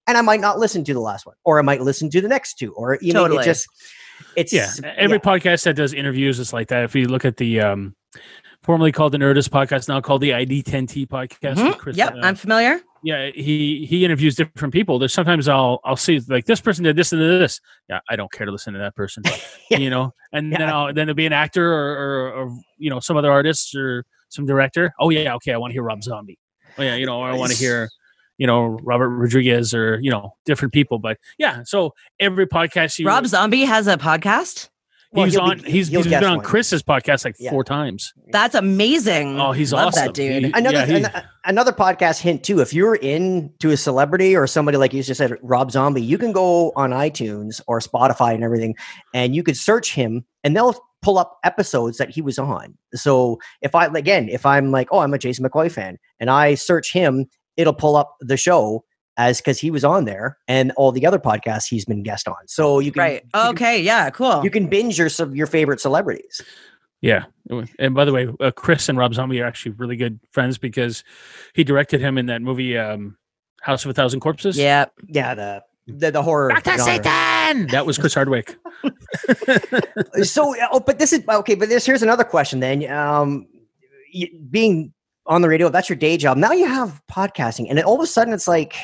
and 0.09 0.19
I 0.19 0.23
might 0.23 0.41
not 0.41 0.59
listen 0.59 0.83
to 0.85 0.93
the 0.95 1.01
last 1.01 1.25
one, 1.25 1.37
or 1.45 1.59
I 1.61 1.63
might 1.63 1.83
listen 1.83 2.11
to 2.11 2.21
the 2.21 2.27
next 2.27 2.55
two, 2.59 2.73
or 2.73 2.99
you 3.01 3.13
know, 3.13 3.27
it 3.27 3.45
just 3.45 3.69
it's 4.37 4.53
Yeah, 4.53 4.71
every 4.97 5.19
podcast 5.21 5.65
that 5.65 5.75
does 5.77 5.93
interviews 5.93 6.39
is 6.39 6.53
like 6.53 6.69
that. 6.69 6.85
If 6.85 6.95
you 6.95 7.09
look 7.09 7.25
at 7.25 7.37
the 7.37 7.61
um, 7.61 7.95
formerly 8.63 8.93
called 8.93 9.13
the 9.13 9.19
Nerdist 9.19 9.51
podcast, 9.51 9.89
now 9.89 10.01
called 10.01 10.21
the 10.23 10.31
ID10T 10.31 11.07
podcast. 11.07 11.57
Mhm. 11.57 11.69
with 11.69 11.79
Chris, 11.79 11.97
Yep, 11.97 12.15
uh, 12.15 12.19
I'm 12.23 12.35
familiar. 12.35 12.81
yeah, 13.03 13.31
he 13.35 13.85
he 13.87 14.05
interviews 14.05 14.35
different 14.35 14.73
people. 14.73 14.99
There's 14.99 15.13
sometimes 15.13 15.49
I'll 15.49 15.81
I'll 15.85 15.97
see 15.97 16.21
like 16.29 16.47
this 16.47 16.61
person 16.61 16.85
did 16.85 16.97
this 16.97 17.13
and 17.13 17.21
this. 17.21 17.61
Yeah, 17.89 18.01
I 18.09 18.17
don't 18.17 18.31
care 18.33 18.47
to 18.47 18.53
listen 18.53 18.73
to 18.75 18.79
that 18.81 18.95
person. 18.97 19.23
Yeah. 19.71 19.79
You 19.79 19.89
know, 19.91 20.13
and 20.33 20.53
then 20.53 20.63
I'll 20.63 20.87
then 20.93 21.09
it'll 21.09 21.15
be 21.15 21.25
an 21.27 21.33
actor 21.33 21.65
or, 21.73 21.97
or 21.97 22.33
or 22.33 22.57
you 22.79 22.91
know 22.91 23.01
some 23.01 23.17
other 23.17 23.31
artist 23.33 23.75
or 23.75 24.05
some 24.29 24.45
director. 24.47 24.93
Oh 25.01 25.11
yeah, 25.11 25.35
okay, 25.37 25.53
I 25.53 25.57
want 25.57 25.71
to 25.71 25.75
hear 25.75 25.83
Rob 25.83 26.03
Zombie. 26.03 26.39
Oh 26.79 26.83
yeah, 26.83 26.97
you 26.97 27.07
know, 27.07 27.19
or 27.21 27.29
I 27.29 27.35
want 27.35 27.51
to 27.53 27.57
hear 27.57 27.89
you 28.39 28.47
know 28.47 28.79
Robert 28.83 29.09
Rodriguez 29.11 29.75
or 29.75 29.99
you 30.03 30.11
know 30.11 30.35
different 30.45 30.73
people. 30.73 30.99
But 30.99 31.19
yeah, 31.39 31.63
so 31.65 31.95
every 32.21 32.47
podcast 32.47 32.99
you 32.99 33.07
Rob 33.07 33.27
Zombie 33.27 33.65
has 33.65 33.87
a 33.87 33.97
podcast. 33.97 34.69
Well, 35.13 35.27
he's 35.27 35.35
he'll 35.35 35.45
be- 35.45 35.51
on 35.53 35.59
he's, 35.61 35.87
he's 35.87 36.07
been 36.09 36.25
on 36.25 36.39
one. 36.39 36.45
Chris's 36.45 36.83
podcast 36.83 37.25
like 37.25 37.37
Yeah. 37.39 37.51
four 37.51 37.63
times. 37.63 38.13
That's 38.33 38.57
amazing. 38.57 39.41
Oh, 39.41 39.53
he's 39.53 39.73
Love 39.73 39.89
awesome. 39.89 40.07
that 40.07 40.15
dude. 40.15 40.45
He- 40.47 40.53
another 40.53 40.85
yeah, 40.87 40.87
he- 41.21 41.27
another 41.45 41.71
podcast 41.71 42.21
hint 42.21 42.43
too. 42.43 42.61
If 42.61 42.75
you're 42.75 42.97
into 42.97 43.71
a 43.71 43.77
celebrity 43.77 44.35
or 44.35 44.49
somebody 44.49 44.77
like 44.77 44.93
you 44.93 45.05
just 45.05 45.19
said, 45.19 45.35
Rob 45.41 45.71
Zombie, 45.71 46.03
you 46.03 46.19
can 46.19 46.33
go 46.33 46.73
on 46.75 46.91
iTunes 46.91 47.61
or 47.69 47.79
Spotify 47.79 48.35
and 48.35 48.43
everything, 48.43 48.75
and 49.15 49.37
you 49.37 49.45
could 49.45 49.57
search 49.57 49.95
him, 49.95 50.25
and 50.43 50.57
they'll 50.57 50.75
pull 51.01 51.19
up 51.19 51.39
episodes 51.45 51.99
that 51.99 52.11
he 52.11 52.21
was 52.21 52.37
on. 52.41 52.77
So 52.95 53.39
if 53.63 53.77
I 53.77 53.87
again, 53.87 54.29
if 54.29 54.45
I'm 54.45 54.73
like, 54.73 54.89
oh, 54.91 54.99
I'm 54.99 55.15
a 55.15 55.19
Jason 55.19 55.45
McCoy 55.49 55.71
fan, 55.71 55.97
and 56.19 56.29
I 56.29 56.57
search 56.57 56.93
him, 56.93 57.27
it'll 57.57 57.73
pull 57.75 57.97
up 57.97 58.17
the 58.21 58.37
show 58.37 58.85
as 59.17 59.39
because 59.41 59.59
he 59.61 59.71
was 59.71 59.85
on 59.85 60.05
there 60.07 60.39
and 60.49 60.73
all 60.73 60.91
the 60.91 61.07
other 61.07 61.19
podcasts 61.19 61.69
he's 61.69 61.85
been 61.85 62.03
guest 62.03 62.27
on. 62.27 62.35
So 62.47 62.81
you 62.81 62.91
can 62.91 63.01
right. 63.01 63.23
you 63.23 63.31
can- 63.33 63.51
Okay. 63.55 63.81
Yeah. 63.83 64.11
Cool. 64.11 64.43
You 64.43 64.51
can 64.51 64.67
binge 64.69 64.99
your 64.99 65.09
some- 65.09 65.35
your 65.37 65.47
favorite 65.47 65.81
celebrities. 65.81 66.41
Yeah. 67.01 67.25
And 67.79 67.95
by 67.95 68.07
the 68.07 68.13
way, 68.13 68.29
uh, 68.41 68.51
Chris 68.51 68.89
and 68.89 68.99
Rob 68.99 69.15
Zombie 69.15 69.41
are 69.41 69.47
actually 69.47 69.73
really 69.73 69.95
good 69.97 70.19
friends 70.33 70.59
because 70.59 71.05
he 71.55 71.63
directed 71.63 72.01
him 72.01 72.19
in 72.19 72.27
that 72.27 72.43
movie 72.43 72.77
um, 72.79 73.17
House 73.61 73.85
of 73.85 73.91
a 73.91 73.95
Thousand 73.95 74.21
Corpses. 74.21 74.57
yeah. 74.59 74.87
Yeah, 75.07 75.35
the 75.35 75.63
the, 75.87 76.11
the 76.11 76.23
horror. 76.23 76.49
Dr. 76.49 76.79
genre. 76.79 76.85
Satan! 76.85 77.67
That 77.69 77.85
was 77.85 77.99
Chris 77.99 78.15
Hardwick. 78.15 78.57
so 80.23 80.55
oh 80.73 80.81
but 80.81 80.99
this 80.99 81.13
is 81.13 81.23
okay 81.29 81.55
but 81.55 81.69
this 81.69 81.87
here's 81.87 82.03
another 82.03 82.25
question 82.25 82.61
then 82.61 82.91
um 82.91 83.47
being 84.51 84.93
on 85.27 85.43
the 85.43 85.49
radio 85.49 85.69
that's 85.69 85.89
your 85.89 85.97
day 85.97 86.17
job. 86.17 86.37
Now 86.37 86.53
you 86.53 86.67
have 86.67 87.01
podcasting 87.11 87.67
and 87.69 87.79
then 87.79 87.85
all 87.85 87.95
of 87.95 88.01
a 88.01 88.07
sudden 88.07 88.35
it's 88.35 88.49
like 88.49 88.77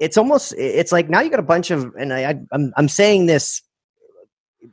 it's 0.00 0.16
almost 0.16 0.52
it's 0.58 0.90
like 0.92 1.08
now 1.08 1.20
you 1.20 1.30
got 1.30 1.38
a 1.38 1.44
bunch 1.44 1.70
of 1.70 1.94
and 1.98 2.12
I, 2.12 2.30
I 2.30 2.34
I'm, 2.52 2.72
I'm 2.76 2.88
saying 2.88 3.26
this 3.26 3.62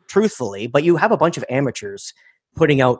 truthfully 0.07 0.67
but 0.67 0.83
you 0.83 0.95
have 0.97 1.11
a 1.11 1.17
bunch 1.17 1.37
of 1.37 1.45
amateurs 1.49 2.13
putting 2.55 2.81
out 2.81 2.99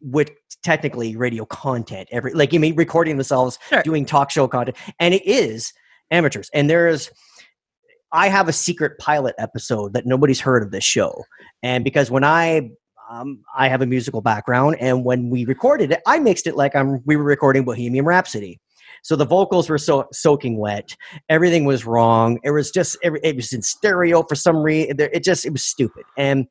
with 0.00 0.30
technically 0.62 1.16
radio 1.16 1.44
content 1.46 2.08
every 2.12 2.32
like 2.34 2.52
you 2.52 2.60
mean 2.60 2.74
recording 2.76 3.16
themselves 3.16 3.58
Sure. 3.70 3.82
doing 3.82 4.04
talk 4.04 4.30
show 4.30 4.46
content 4.46 4.76
and 5.00 5.14
it 5.14 5.24
is 5.26 5.72
amateurs. 6.10 6.50
And 6.54 6.68
there's 6.70 7.10
i 8.12 8.28
have 8.28 8.48
a 8.48 8.52
secret 8.52 8.98
pilot 8.98 9.34
episode 9.38 9.92
that 9.94 10.06
nobody's 10.06 10.40
heard 10.40 10.62
of 10.62 10.70
this 10.70 10.84
show. 10.84 11.24
And 11.62 11.82
because 11.84 12.10
when 12.10 12.24
i 12.24 12.70
um, 13.10 13.40
i 13.56 13.68
have 13.68 13.82
a 13.82 13.86
musical 13.86 14.20
background 14.20 14.76
and 14.80 15.04
when 15.04 15.30
we 15.30 15.44
recorded 15.44 15.92
it 15.92 16.00
i 16.06 16.18
mixed 16.18 16.46
it 16.46 16.56
like 16.56 16.74
i'm 16.74 17.00
we 17.06 17.16
were 17.16 17.24
recording 17.24 17.64
bohemian 17.64 18.04
rhapsody. 18.04 18.60
So 19.02 19.14
the 19.14 19.26
vocals 19.26 19.68
were 19.68 19.78
so 19.78 20.06
soaking 20.12 20.58
wet. 20.58 20.96
Everything 21.28 21.64
was 21.64 21.86
wrong. 21.86 22.40
It 22.42 22.50
was 22.50 22.72
just 22.72 22.96
every, 23.04 23.20
it 23.22 23.36
was 23.36 23.52
in 23.52 23.62
stereo 23.62 24.24
for 24.24 24.34
some 24.34 24.56
reason 24.56 24.96
it 24.98 25.22
just 25.22 25.44
it 25.46 25.50
was 25.50 25.64
stupid. 25.64 26.02
And 26.16 26.46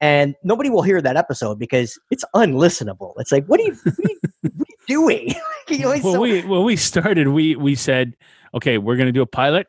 and 0.00 0.34
nobody 0.42 0.70
will 0.70 0.80
hear 0.82 1.02
that 1.02 1.16
episode 1.18 1.58
because 1.58 1.98
it's 2.10 2.24
unlistenable. 2.34 3.12
It's 3.18 3.30
like 3.32 3.44
what 3.46 3.60
are 3.60 3.64
you, 3.64 3.74
what 3.84 3.98
are 3.98 4.02
you, 4.08 4.20
what 4.42 4.68
are 4.68 4.70
you 4.70 4.86
doing? 4.86 5.34
You 5.68 5.78
know, 5.80 5.88
Well, 5.90 6.14
so- 6.14 6.20
we 6.20 6.42
when 6.44 6.64
we 6.64 6.76
started, 6.76 7.28
we 7.28 7.54
we 7.56 7.74
said, 7.74 8.14
okay, 8.54 8.78
we're 8.78 8.96
going 8.96 9.08
to 9.08 9.12
do 9.12 9.20
a 9.20 9.26
pilot, 9.26 9.66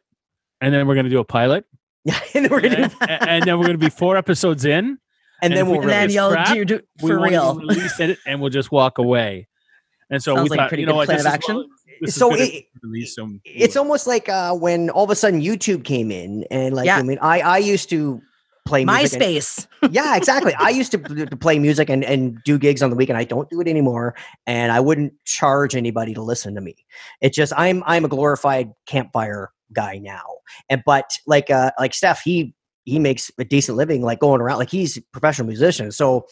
and 0.61 0.73
then 0.73 0.87
we're 0.87 0.93
going 0.95 1.05
to 1.05 1.09
do 1.09 1.19
a 1.19 1.25
pilot, 1.25 1.65
yeah, 2.05 2.17
and 2.33 2.45
then 2.45 2.65
and, 2.65 2.93
and 3.01 3.43
then 3.43 3.57
we're 3.59 3.65
going 3.65 3.77
to 3.77 3.85
be 3.85 3.89
four 3.89 4.15
episodes 4.15 4.63
in, 4.63 4.97
and 5.41 5.53
then 5.53 5.65
we 5.67 5.73
we'll 5.73 5.81
And 5.81 5.89
then 5.89 6.01
release 6.01 6.15
you'll 6.15 6.31
crap, 6.31 6.53
do, 6.53 6.65
do 6.65 6.81
for 6.99 7.19
real. 7.19 7.55
release 7.55 7.99
it, 7.99 8.19
and 8.25 8.39
we'll 8.41 8.49
just 8.49 8.71
walk 8.71 8.97
away. 8.97 9.47
And 10.09 10.21
so 10.23 10.35
Sounds 10.35 10.45
we 10.45 10.49
like 10.49 10.59
thought, 10.59 10.69
pretty 10.69 10.81
you 10.81 10.87
know 10.87 10.95
good 10.99 11.05
plan 11.07 11.19
of 11.19 11.25
action. 11.27 11.55
well- 11.55 11.65
So 12.07 12.31
it- 12.33 12.65
some. 13.07 13.41
it's 13.45 13.75
almost 13.75 14.07
like 14.07 14.29
uh, 14.29 14.53
when 14.55 14.89
all 14.89 15.03
of 15.03 15.09
a 15.09 15.15
sudden 15.15 15.41
YouTube 15.41 15.83
came 15.83 16.11
in, 16.11 16.45
and 16.49 16.73
like 16.75 16.85
Yeah. 16.85 16.97
I 16.97 17.03
mean, 17.03 17.19
I 17.21 17.41
I 17.41 17.57
used 17.59 17.89
to 17.89 18.21
play 18.65 18.85
MySpace. 18.85 19.67
yeah, 19.91 20.15
exactly. 20.15 20.53
I 20.55 20.69
used 20.69 20.91
to, 20.91 20.97
to 20.99 21.35
play 21.37 21.57
music 21.59 21.89
and, 21.89 22.03
and 22.03 22.37
do 22.43 22.57
gigs 22.59 22.81
on 22.83 22.89
the 22.91 22.95
weekend. 22.95 23.17
I 23.17 23.23
don't 23.23 23.49
do 23.49 23.59
it 23.61 23.67
anymore, 23.67 24.15
and 24.47 24.71
I 24.71 24.79
wouldn't 24.79 25.13
charge 25.25 25.75
anybody 25.75 26.13
to 26.13 26.21
listen 26.21 26.55
to 26.55 26.61
me. 26.61 26.75
It's 27.21 27.35
just 27.35 27.51
I'm 27.57 27.83
I'm 27.85 28.05
a 28.05 28.07
glorified 28.07 28.71
campfire 28.87 29.51
guy 29.73 29.97
now, 29.97 30.23
and 30.69 30.81
but 30.85 31.11
like 31.27 31.49
uh 31.51 31.71
like 31.79 31.93
Steph, 31.93 32.21
he 32.21 32.53
he 32.89 32.99
makes 32.99 33.31
a 33.37 33.45
decent 33.45 33.77
living 33.77 34.01
like 34.01 34.19
going 34.19 34.41
around 34.41 34.57
like 34.57 34.69
he's 34.69 34.97
a 34.97 35.01
professional 35.13 35.47
musician. 35.47 35.91
So 35.91 36.27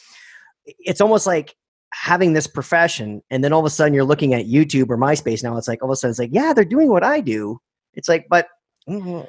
it's 0.65 1.01
almost 1.01 1.27
like 1.27 1.55
having 1.93 2.33
this 2.33 2.47
profession, 2.47 3.21
and 3.29 3.43
then 3.43 3.53
all 3.53 3.59
of 3.59 3.65
a 3.65 3.69
sudden 3.69 3.93
you're 3.93 4.03
looking 4.03 4.33
at 4.33 4.45
YouTube 4.45 4.89
or 4.89 4.97
MySpace 4.97 5.43
now. 5.43 5.57
It's 5.57 5.67
like 5.67 5.81
all 5.81 5.89
of 5.89 5.93
a 5.93 5.95
sudden 5.95 6.11
it's 6.11 6.19
like 6.19 6.31
yeah, 6.33 6.53
they're 6.53 6.65
doing 6.65 6.89
what 6.89 7.03
I 7.03 7.21
do. 7.21 7.59
It's 7.93 8.09
like 8.09 8.27
but. 8.29 8.47
mm, 8.89 9.27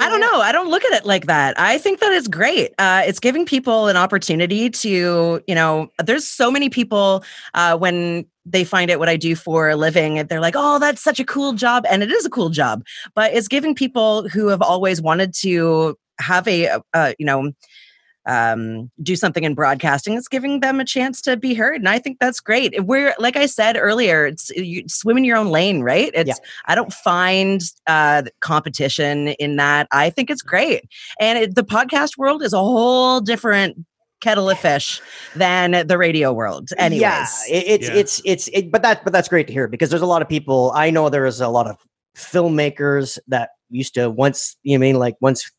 I 0.00 0.08
don't 0.08 0.20
know. 0.20 0.40
I 0.40 0.52
don't 0.52 0.70
look 0.70 0.84
at 0.84 0.92
it 0.92 1.04
like 1.04 1.26
that. 1.26 1.58
I 1.60 1.76
think 1.76 2.00
that 2.00 2.12
it's 2.12 2.28
great. 2.28 2.72
Uh, 2.78 3.02
it's 3.04 3.18
giving 3.20 3.44
people 3.44 3.88
an 3.88 3.96
opportunity 3.96 4.70
to, 4.70 5.42
you 5.46 5.54
know, 5.54 5.88
there's 6.02 6.26
so 6.26 6.50
many 6.50 6.70
people 6.70 7.22
uh, 7.52 7.76
when 7.76 8.24
they 8.44 8.64
find 8.64 8.90
out 8.90 8.98
what 8.98 9.08
I 9.08 9.16
do 9.16 9.34
for 9.34 9.70
a 9.70 9.76
living, 9.76 10.26
they're 10.26 10.40
like, 10.40 10.54
oh, 10.56 10.78
that's 10.78 11.02
such 11.02 11.20
a 11.20 11.24
cool 11.24 11.52
job. 11.52 11.84
And 11.88 12.02
it 12.02 12.10
is 12.10 12.26
a 12.26 12.30
cool 12.30 12.50
job, 12.50 12.84
but 13.14 13.32
it's 13.32 13.48
giving 13.48 13.74
people 13.74 14.28
who 14.28 14.48
have 14.48 14.62
always 14.62 15.00
wanted 15.00 15.34
to 15.42 15.96
have 16.22 16.46
a, 16.48 16.80
uh, 16.94 17.12
you 17.18 17.26
know, 17.26 17.52
um, 18.24 18.88
do 19.02 19.16
something 19.16 19.42
in 19.42 19.52
broadcasting 19.54 20.14
it's 20.14 20.28
giving 20.28 20.60
them 20.60 20.78
a 20.78 20.84
chance 20.84 21.20
to 21.20 21.36
be 21.36 21.54
heard 21.54 21.80
and 21.80 21.88
i 21.88 21.98
think 21.98 22.18
that's 22.20 22.38
great. 22.38 22.72
We're 22.84 23.14
like 23.18 23.34
i 23.34 23.46
said 23.46 23.76
earlier 23.76 24.26
it's 24.26 24.48
you 24.50 24.84
swim 24.88 25.18
in 25.18 25.24
your 25.24 25.36
own 25.36 25.48
lane 25.48 25.82
right? 25.82 26.12
It's 26.14 26.28
Yeah. 26.28 26.34
i 26.66 26.76
don't 26.76 26.92
find 26.92 27.60
uh, 27.88 28.22
competition 28.40 29.28
in 29.40 29.56
that. 29.56 29.88
I 29.90 30.08
think 30.10 30.30
it's 30.30 30.40
great. 30.42 30.84
And 31.18 31.36
it, 31.36 31.54
the 31.56 31.64
podcast 31.64 32.16
world 32.16 32.44
is 32.44 32.52
a 32.52 32.58
whole 32.58 33.20
different 33.20 33.76
kettle 34.20 34.48
of 34.48 34.56
fish 34.60 35.00
than 35.34 35.84
the 35.88 35.98
radio 35.98 36.32
world 36.32 36.68
anyways. 36.78 37.00
Yeah, 37.00 37.26
it, 37.48 37.64
it's 37.66 37.88
Yeah. 37.88 37.94
it's 37.96 38.22
it's 38.24 38.48
it, 38.52 38.70
but 38.70 38.82
that 38.82 39.02
but 39.02 39.12
that's 39.12 39.28
great 39.28 39.48
to 39.48 39.52
hear 39.52 39.66
because 39.66 39.90
there's 39.90 40.00
a 40.00 40.06
lot 40.06 40.22
of 40.22 40.28
people 40.28 40.70
I 40.76 40.90
know 40.90 41.08
there's 41.08 41.40
a 41.40 41.48
lot 41.48 41.66
of 41.66 41.76
filmmakers 42.16 43.18
that 43.26 43.50
used 43.70 43.94
to 43.94 44.08
once 44.10 44.56
you 44.62 44.78
know 44.78 44.84
I 44.84 44.86
mean 44.86 44.98
like 45.00 45.16
once 45.20 45.50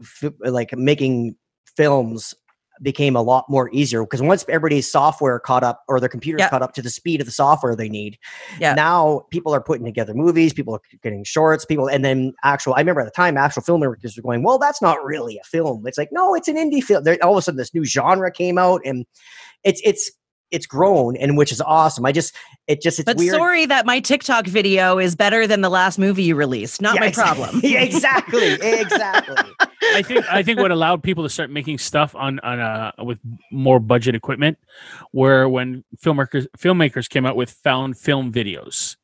f- 0.00 0.32
like 0.40 0.76
making 0.76 1.36
films 1.76 2.34
became 2.82 3.16
a 3.16 3.22
lot 3.22 3.46
more 3.48 3.70
easier 3.72 4.02
because 4.02 4.20
once 4.20 4.44
everybody's 4.50 4.90
software 4.90 5.38
caught 5.38 5.64
up 5.64 5.82
or 5.88 5.98
their 5.98 6.10
computers 6.10 6.40
Yeah. 6.40 6.50
caught 6.50 6.60
up 6.60 6.74
to 6.74 6.82
the 6.82 6.90
speed 6.90 7.20
of 7.22 7.26
the 7.26 7.32
software 7.32 7.74
they 7.74 7.88
need 7.88 8.18
Yeah. 8.60 8.74
now 8.74 9.22
people 9.30 9.54
are 9.54 9.62
putting 9.62 9.86
together 9.86 10.12
movies 10.12 10.52
people 10.52 10.74
are 10.74 10.80
getting 11.02 11.24
shorts 11.24 11.64
people 11.64 11.88
and 11.88 12.04
then 12.04 12.34
actual 12.44 12.74
i 12.74 12.80
remember 12.80 13.00
at 13.00 13.04
the 13.06 13.10
time 13.12 13.38
actual 13.38 13.62
filmmakers 13.62 14.14
were 14.14 14.22
going 14.22 14.42
well 14.42 14.58
that's 14.58 14.82
not 14.82 15.02
really 15.02 15.38
a 15.38 15.44
film 15.44 15.86
it's 15.86 15.96
like 15.96 16.10
no 16.12 16.34
it's 16.34 16.48
an 16.48 16.56
indie 16.56 16.82
film 16.82 17.02
there, 17.02 17.16
all 17.22 17.32
of 17.32 17.38
a 17.38 17.42
sudden 17.42 17.56
this 17.56 17.72
new 17.72 17.84
genre 17.84 18.30
came 18.30 18.58
out 18.58 18.82
and 18.84 19.06
it's 19.64 19.80
it's 19.82 20.10
it's 20.50 20.66
grown 20.66 21.16
and 21.16 21.36
which 21.36 21.52
is 21.52 21.60
awesome. 21.60 22.06
I 22.06 22.12
just 22.12 22.34
it 22.66 22.80
just 22.80 22.98
it's 22.98 23.06
but 23.06 23.16
weird. 23.16 23.34
sorry 23.34 23.66
that 23.66 23.86
my 23.86 24.00
tiktok 24.00 24.46
video 24.46 24.98
is 24.98 25.16
better 25.16 25.46
than 25.46 25.60
the 25.60 25.68
last 25.68 25.98
movie 25.98 26.24
you 26.24 26.34
released. 26.34 26.80
Not 26.80 26.94
Yeah, 26.94 27.00
my 27.00 27.10
problem. 27.10 27.60
yeah, 27.64 27.80
exactly 27.80 28.52
exactly. 28.62 29.36
I 29.94 30.02
think 30.02 30.24
I 30.32 30.42
think 30.42 30.60
what 30.60 30.70
allowed 30.70 31.02
people 31.02 31.24
to 31.24 31.30
start 31.30 31.50
making 31.50 31.78
stuff 31.78 32.14
on 32.14 32.38
on 32.40 32.60
uh 32.60 32.92
with 32.98 33.18
more 33.50 33.80
budget 33.80 34.14
equipment, 34.14 34.58
where 35.12 35.48
when 35.48 35.84
filmmakers 35.98 36.46
filmmakers 36.58 37.08
came 37.08 37.26
out 37.26 37.36
with 37.36 37.50
found 37.50 37.98
film 37.98 38.32
videos. 38.32 38.96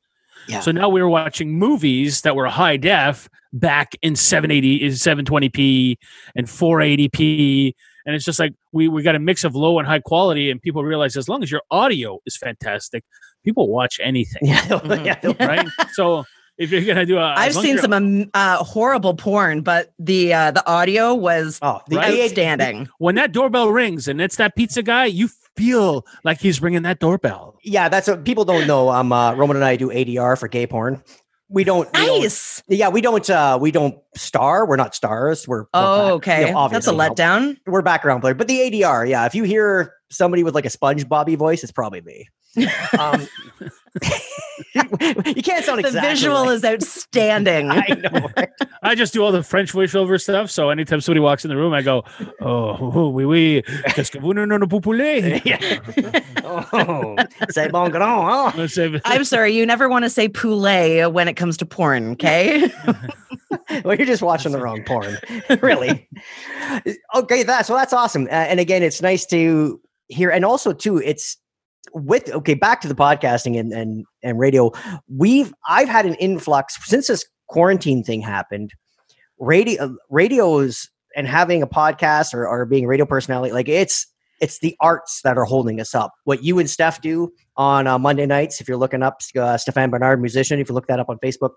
Yeah. 0.48 0.60
So 0.60 0.72
now 0.72 0.88
we 0.88 1.00
were 1.00 1.08
watching 1.08 1.56
movies 1.56 2.22
that 2.22 2.34
were 2.34 2.46
high 2.46 2.76
def 2.76 3.28
back 3.52 3.94
in 4.02 4.16
780 4.16 4.82
is 4.82 5.00
720p 5.00 5.98
and 6.34 6.46
480p 6.46 7.74
and 8.06 8.14
it's 8.14 8.24
just 8.24 8.38
like 8.38 8.52
we 8.72 8.88
we 8.88 9.02
got 9.02 9.14
a 9.14 9.18
mix 9.18 9.44
of 9.44 9.54
low 9.54 9.78
and 9.78 9.86
high 9.88 10.00
quality 10.00 10.50
and 10.50 10.60
people 10.62 10.82
realize 10.84 11.16
as 11.16 11.28
long 11.28 11.42
as 11.42 11.50
your 11.50 11.62
audio 11.70 12.18
is 12.26 12.36
fantastic 12.36 13.04
people 13.44 13.68
watch 13.68 13.98
anything 14.02 14.42
yeah, 14.46 14.60
Mhm. 14.68 15.04
yeah 15.04 15.46
right 15.46 15.66
so 15.92 16.24
if 16.58 16.70
you're 16.70 16.82
gonna 16.84 17.06
do 17.06 17.18
a 17.18 17.32
as 17.32 17.56
I've 17.56 17.62
seen 17.62 17.78
some 17.78 17.92
um, 17.94 18.30
uh, 18.34 18.58
horrible 18.58 19.14
porn, 19.14 19.62
but 19.62 19.92
the 19.98 20.34
uh, 20.34 20.50
the 20.50 20.64
audio 20.70 21.14
was 21.14 21.58
oh 21.62 21.80
the 21.88 21.96
Right. 21.96 22.20
Outstanding. 22.20 22.88
when 22.98 23.14
that 23.14 23.32
doorbell 23.32 23.70
rings 23.70 24.06
and 24.06 24.20
it's 24.20 24.36
that 24.36 24.54
pizza 24.54 24.82
guy, 24.82 25.06
you 25.06 25.28
feel 25.56 26.06
like 26.24 26.40
he's 26.40 26.60
ringing 26.62 26.82
that 26.82 26.98
doorbell. 26.98 27.58
yeah 27.64 27.88
that's 27.88 28.06
what 28.08 28.24
people 28.24 28.44
don't 28.44 28.66
know 28.66 28.90
um 28.90 29.12
uh, 29.12 29.34
roman 29.34 29.56
and 29.56 29.64
i 29.64 29.76
do 29.76 29.88
adr 29.88 30.38
for 30.38 30.46
gay 30.48 30.66
porn 30.66 31.02
we 31.52 31.64
don't 31.64 31.88
we 31.92 32.06
don't- 32.06 32.22
Nice. 32.22 32.62
Yeah, 32.68 32.88
we 32.88 33.00
don't 33.00 33.28
uh 33.28 33.58
we 33.60 33.70
don't 33.70 33.96
star. 34.16 34.66
We're 34.66 34.76
not 34.76 34.94
stars. 34.94 35.46
We're 35.46 35.62
we're 35.62 35.66
Oh, 35.74 36.18
back- 36.18 36.26
you 36.28 36.44
okay. 36.44 36.52
know, 36.52 36.68
That's 36.68 36.86
a 36.86 36.92
letdown. 36.92 37.56
We're 37.66 37.82
background 37.82 38.22
player, 38.22 38.34
but 38.34 38.48
the 38.48 38.58
ADR, 38.60 39.08
yeah. 39.08 39.26
If 39.26 39.34
you 39.34 39.44
hear 39.44 39.94
somebody 40.10 40.42
with 40.44 40.54
like 40.54 40.66
a 40.66 40.70
sponge 40.70 41.08
Bobby 41.08 41.34
voice, 41.36 41.62
it's 41.62 41.72
probably 41.72 42.00
me. 42.00 42.28
Um, 42.98 43.26
you 44.74 45.42
can't 45.42 45.64
sound 45.64 45.78
The 45.82 45.88
exactly. 45.88 46.00
visual 46.00 46.46
like- 46.46 46.54
is 46.56 46.64
outstanding. 46.64 47.70
I 47.72 47.86
know. 47.88 48.28
right? 48.36 48.48
I 48.82 48.94
just 48.94 49.12
do 49.12 49.22
all 49.24 49.32
the 49.32 49.42
French 49.42 49.72
voiceover 49.72 50.20
stuff. 50.20 50.50
So 50.50 50.70
anytime 50.70 51.00
somebody 51.00 51.20
walks 51.20 51.44
in 51.44 51.48
the 51.50 51.56
room, 51.56 51.72
I 51.72 51.82
go, 51.82 52.02
"Oh, 52.40 53.08
oui, 53.10 53.24
oui, 53.24 53.62
qu'est-ce 53.94 54.10
que 54.10 54.20
vous 54.20 54.34
ne 54.34 54.44
nous 54.44 54.66
poulet?" 54.80 55.40
Oh, 56.44 57.16
c'est 57.50 57.70
bon 57.70 57.88
grand, 57.90 58.52
huh? 58.54 59.00
I'm 59.04 59.24
sorry, 59.24 59.52
you 59.52 59.64
never 59.64 59.88
want 59.88 60.04
to 60.04 60.10
say 60.10 60.28
poulet 60.28 61.06
when 61.12 61.28
it 61.28 61.34
comes 61.34 61.56
to 61.58 61.66
porn, 61.66 62.12
okay? 62.12 62.70
well, 63.84 63.94
you're 63.94 64.06
just 64.06 64.22
watching 64.22 64.52
the 64.52 64.60
wrong 64.60 64.82
porn, 64.84 65.16
really. 65.62 66.08
Okay, 67.14 67.42
that 67.44 67.66
so 67.66 67.74
that's 67.74 67.92
awesome. 67.92 68.26
Uh, 68.26 68.30
and 68.50 68.58
again, 68.60 68.82
it's 68.82 69.00
nice 69.00 69.24
to 69.26 69.80
hear, 70.08 70.30
and 70.30 70.44
also 70.44 70.72
too, 70.72 70.98
it's 70.98 71.36
with 71.92 72.30
okay. 72.30 72.54
Back 72.54 72.80
to 72.82 72.88
the 72.88 72.94
podcasting 72.94 73.58
and 73.58 73.72
and 73.72 74.04
and 74.22 74.38
radio. 74.38 74.70
We've 75.08 75.52
I've 75.68 75.88
had 75.88 76.06
an 76.06 76.14
influx 76.14 76.78
since 76.88 77.08
this 77.08 77.24
quarantine 77.48 78.02
thing 78.02 78.22
happened. 78.22 78.70
Radio, 79.38 79.96
radios, 80.08 80.88
and 81.16 81.26
having 81.26 81.62
a 81.62 81.66
podcast 81.66 82.34
or, 82.34 82.46
or 82.46 82.64
being 82.64 82.84
a 82.84 82.88
radio 82.88 83.06
personality, 83.06 83.52
like 83.52 83.68
it's 83.68 84.06
it's 84.40 84.58
the 84.58 84.76
arts 84.80 85.20
that 85.22 85.38
are 85.38 85.44
holding 85.44 85.80
us 85.80 85.94
up. 85.94 86.12
What 86.24 86.42
you 86.42 86.58
and 86.58 86.68
Steph 86.68 87.00
do 87.00 87.32
on 87.56 87.86
uh, 87.86 87.96
Monday 87.96 88.26
nights, 88.26 88.60
if 88.60 88.66
you're 88.66 88.76
looking 88.76 89.02
up 89.02 89.20
uh, 89.38 89.56
Stefan 89.56 89.90
Bernard, 89.90 90.20
musician, 90.20 90.58
if 90.58 90.68
you 90.68 90.74
look 90.74 90.88
that 90.88 90.98
up 90.98 91.08
on 91.08 91.18
Facebook, 91.24 91.50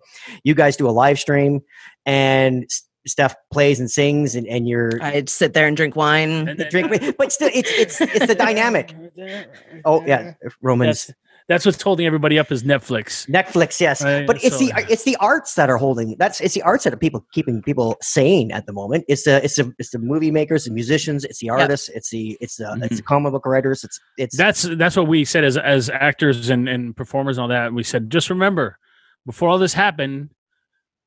you 0.43 0.53
guys 0.53 0.77
do 0.77 0.87
a 0.87 0.91
live 0.91 1.19
stream 1.19 1.61
and 2.05 2.69
Steph 3.07 3.35
plays 3.51 3.79
and 3.79 3.89
sings 3.89 4.35
and, 4.35 4.47
and 4.47 4.67
you're 4.67 4.91
I'd 5.01 5.29
sit 5.29 5.53
there 5.53 5.67
and 5.67 5.77
drink 5.77 5.95
wine. 5.95 6.47
And 6.49 6.59
then- 6.59 6.69
drink, 6.69 7.15
but 7.17 7.31
still 7.31 7.49
it's, 7.53 7.71
it's, 7.71 8.01
it's 8.01 8.27
the 8.27 8.35
dynamic. 8.35 8.95
Oh 9.85 10.03
yeah. 10.05 10.33
Romans 10.61 11.07
That's, 11.07 11.19
that's 11.47 11.65
what's 11.65 11.81
holding 11.81 12.07
everybody 12.07 12.39
up 12.39 12.51
is 12.51 12.63
Netflix. 12.63 13.29
Netflix. 13.29 13.79
Yes. 13.79 14.03
Right, 14.03 14.25
But 14.25 14.43
it's 14.43 14.57
so- 14.57 14.65
the, 14.65 14.85
it's 14.89 15.03
the 15.03 15.15
arts 15.17 15.55
that 15.55 15.69
are 15.69 15.77
holding 15.77 16.15
that's, 16.17 16.41
it's 16.41 16.53
the 16.53 16.61
arts 16.63 16.83
that 16.85 16.93
are 16.93 16.97
people 16.97 17.25
keeping 17.31 17.61
people 17.61 17.97
sane 18.01 18.51
at 18.51 18.65
the 18.65 18.73
moment. 18.73 19.05
It's 19.07 19.23
the, 19.23 19.43
it's 19.43 19.55
the, 19.55 19.73
it's 19.77 19.91
the 19.91 19.99
movie 19.99 20.31
makers, 20.31 20.65
the 20.65 20.71
musicians, 20.71 21.23
it's 21.23 21.39
the 21.39 21.49
artists, 21.49 21.89
it's 21.89 22.09
the, 22.09 22.37
it's 22.41 22.57
the, 22.57 22.71
it's 22.81 22.89
the 22.89 22.95
mm-hmm. 22.95 23.05
comic 23.05 23.31
book 23.33 23.45
writers. 23.45 23.83
It's, 23.83 23.99
it's, 24.17 24.37
That's 24.37 24.63
that's 24.63 24.95
what 24.95 25.07
we 25.07 25.25
said 25.25 25.43
as 25.43 25.57
as 25.57 25.89
actors 25.89 26.49
and, 26.49 26.67
and 26.67 26.95
performers 26.95 27.37
and 27.37 27.43
all 27.43 27.49
that. 27.49 27.73
We 27.73 27.83
said 27.83 28.09
just 28.09 28.29
remember, 28.29 28.77
before 29.25 29.49
all 29.49 29.59
this 29.59 29.73
happened, 29.73 30.29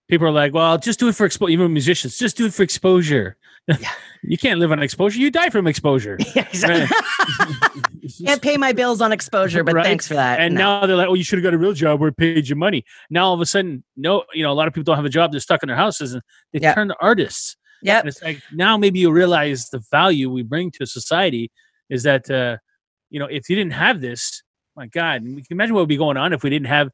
people 0.09 0.27
are 0.27 0.31
like, 0.33 0.53
"Well, 0.55 0.79
just 0.79 0.99
do 0.99 1.09
it 1.09 1.15
for 1.15 1.25
exposure." 1.27 1.53
Even 1.53 1.73
musicians, 1.73 2.19
just 2.19 2.37
do 2.37 2.47
it 2.47 2.55
for 2.55 2.63
exposure. 2.63 3.37
you 4.23 4.39
can't 4.39 4.59
live 4.61 4.73
on 4.73 4.83
exposure; 4.83 5.19
you 5.19 5.31
die 5.31 5.51
from 5.51 5.67
exposure. 5.67 6.17
yeah, 6.35 6.47
exactly. 6.49 6.97
Can't 8.25 8.41
pay 8.43 8.57
my 8.57 8.73
bills 8.73 9.01
on 9.03 9.13
exposure, 9.13 9.63
but 9.63 9.75
Right. 9.75 9.85
thanks 9.85 10.09
for 10.09 10.15
that. 10.15 10.41
And 10.41 10.55
No. 10.55 10.81
now 10.81 10.87
they're 10.87 10.97
like, 10.97 11.09
"Oh, 11.09 11.15
you 11.15 11.23
should 11.23 11.39
have 11.39 11.45
got 11.45 11.53
a 11.55 11.59
real 11.59 11.75
job 11.75 12.01
where 12.01 12.09
it 12.09 12.17
paid 12.17 12.49
you 12.49 12.57
money." 12.57 12.85
Now 13.11 13.27
all 13.27 13.35
of 13.35 13.41
a 13.41 13.47
sudden, 13.47 13.85
no, 13.97 14.25
you 14.33 14.43
know, 14.43 14.51
a 14.51 14.55
lot 14.55 14.67
of 14.67 14.73
people 14.75 14.85
don't 14.85 14.97
have 14.97 15.05
a 15.05 15.11
job; 15.11 15.31
they're 15.31 15.41
stuck 15.41 15.63
in 15.63 15.67
their 15.69 15.77
houses, 15.77 16.15
and 16.15 16.23
they 16.53 16.61
Yeah. 16.61 16.75
turn 16.75 16.89
to 16.89 16.97
artists. 17.01 17.57
Yep. 17.83 18.01
And 18.01 18.09
it's 18.09 18.23
like 18.23 18.41
now 18.53 18.77
maybe 18.77 18.99
you 18.99 19.11
realize 19.13 19.69
the 19.71 19.81
value 19.91 20.31
we 20.31 20.43
bring 20.43 20.71
to 20.73 20.87
society 20.87 21.51
is 21.91 22.03
that 22.05 22.29
uh, 22.31 22.57
you 23.11 23.21
know 23.21 23.27
if 23.27 23.49
you 23.51 23.57
didn't 23.57 23.75
have 23.75 24.01
this, 24.01 24.43
my 24.75 24.87
God, 24.87 25.23
you 25.25 25.35
can 25.37 25.45
imagine 25.51 25.75
what 25.75 25.81
would 25.83 25.89
be 25.89 25.97
going 25.99 26.17
on 26.17 26.33
if 26.33 26.43
we 26.43 26.51
didn't 26.51 26.67
have 26.69 26.89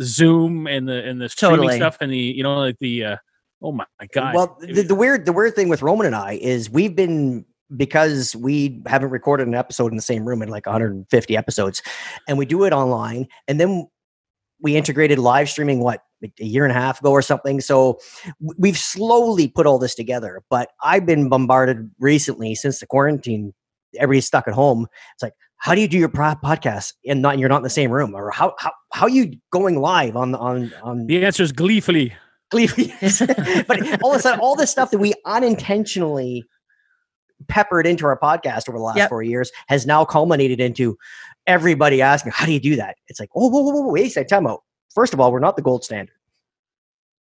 Zoom 0.00 0.66
and 0.66 0.88
the 0.88 1.04
and 1.04 1.20
the 1.20 1.28
streaming 1.28 1.58
Totally. 1.58 1.76
stuff 1.76 1.98
and 2.00 2.12
the 2.12 2.18
you 2.18 2.42
know 2.42 2.58
like 2.58 2.78
the 2.78 3.04
uh, 3.04 3.16
oh 3.62 3.72
my 3.72 3.86
God. 4.12 4.34
Well, 4.34 4.58
the, 4.60 4.82
the 4.82 4.94
weird 4.94 5.26
the 5.26 5.32
weird 5.32 5.54
thing 5.54 5.68
with 5.68 5.82
Roman 5.82 6.06
and 6.06 6.16
I 6.16 6.34
is 6.34 6.70
we've 6.70 6.94
been 6.94 7.44
because 7.76 8.36
we 8.36 8.82
haven't 8.86 9.10
recorded 9.10 9.48
an 9.48 9.54
episode 9.54 9.92
in 9.92 9.96
the 9.96 10.02
same 10.02 10.26
room 10.26 10.42
in 10.42 10.48
like 10.48 10.66
150 10.66 11.36
episodes, 11.36 11.82
and 12.28 12.38
we 12.38 12.46
do 12.46 12.64
it 12.64 12.72
online, 12.72 13.28
and 13.48 13.58
then 13.60 13.88
we 14.60 14.76
integrated 14.76 15.18
live 15.18 15.50
streaming 15.50 15.80
what 15.80 16.02
a 16.22 16.44
year 16.44 16.64
and 16.64 16.70
a 16.70 16.74
half 16.74 17.00
ago 17.00 17.10
or 17.10 17.22
something. 17.22 17.60
So 17.60 17.98
we've 18.58 18.78
slowly 18.78 19.48
put 19.48 19.66
all 19.66 19.78
this 19.78 19.94
together. 19.94 20.42
But 20.48 20.70
I've 20.82 21.04
been 21.04 21.28
bombarded 21.28 21.90
recently 21.98 22.54
since 22.54 22.80
the 22.80 22.86
quarantine. 22.86 23.52
Everybody's 23.98 24.26
stuck 24.26 24.48
at 24.48 24.54
home. 24.54 24.86
It's 25.14 25.22
like, 25.22 25.34
how 25.56 25.74
do 25.74 25.80
you 25.80 25.88
do 25.88 25.96
your 25.98 26.08
podcast 26.08 26.94
and 27.06 27.22
not 27.22 27.38
you're 27.38 27.48
not 27.48 27.58
in 27.58 27.62
the 27.62 27.70
same 27.70 27.90
room, 27.90 28.14
or 28.14 28.30
how 28.30 28.54
how 28.58 28.72
how 28.92 29.02
are 29.06 29.10
you 29.10 29.34
going 29.52 29.80
live 29.80 30.16
on 30.16 30.34
on 30.34 30.72
on 30.82 31.06
the 31.06 31.24
answer 31.24 31.42
is 31.42 31.52
gleefully. 31.52 32.12
Gleefully, 32.50 32.92
but 33.68 34.02
all 34.02 34.12
of 34.12 34.18
a 34.18 34.22
sudden, 34.22 34.40
all 34.40 34.56
this 34.56 34.70
stuff 34.70 34.90
that 34.90 34.98
we 34.98 35.14
unintentionally 35.24 36.44
peppered 37.48 37.86
into 37.86 38.06
our 38.06 38.18
podcast 38.18 38.68
over 38.68 38.76
the 38.78 38.84
last 38.84 38.96
Yep. 38.98 39.08
four 39.08 39.22
years 39.22 39.50
has 39.68 39.86
now 39.86 40.04
culminated 40.04 40.60
into 40.60 40.96
everybody 41.46 42.02
asking, 42.02 42.32
"How 42.32 42.44
do 42.46 42.52
you 42.52 42.60
do 42.60 42.76
that?" 42.76 42.96
It's 43.08 43.18
like, 43.20 43.30
"Oh, 43.34 43.48
whoa, 43.48 43.62
whoa, 43.62 43.82
whoa, 43.82 43.90
wait 43.92 44.06
a 44.06 44.10
second, 44.10 44.28
time 44.28 44.46
out. 44.46 44.62
First 44.94 45.14
of 45.14 45.20
all, 45.20 45.32
we're 45.32 45.40
not 45.40 45.56
the 45.56 45.62
gold 45.62 45.82
standard. 45.84 46.14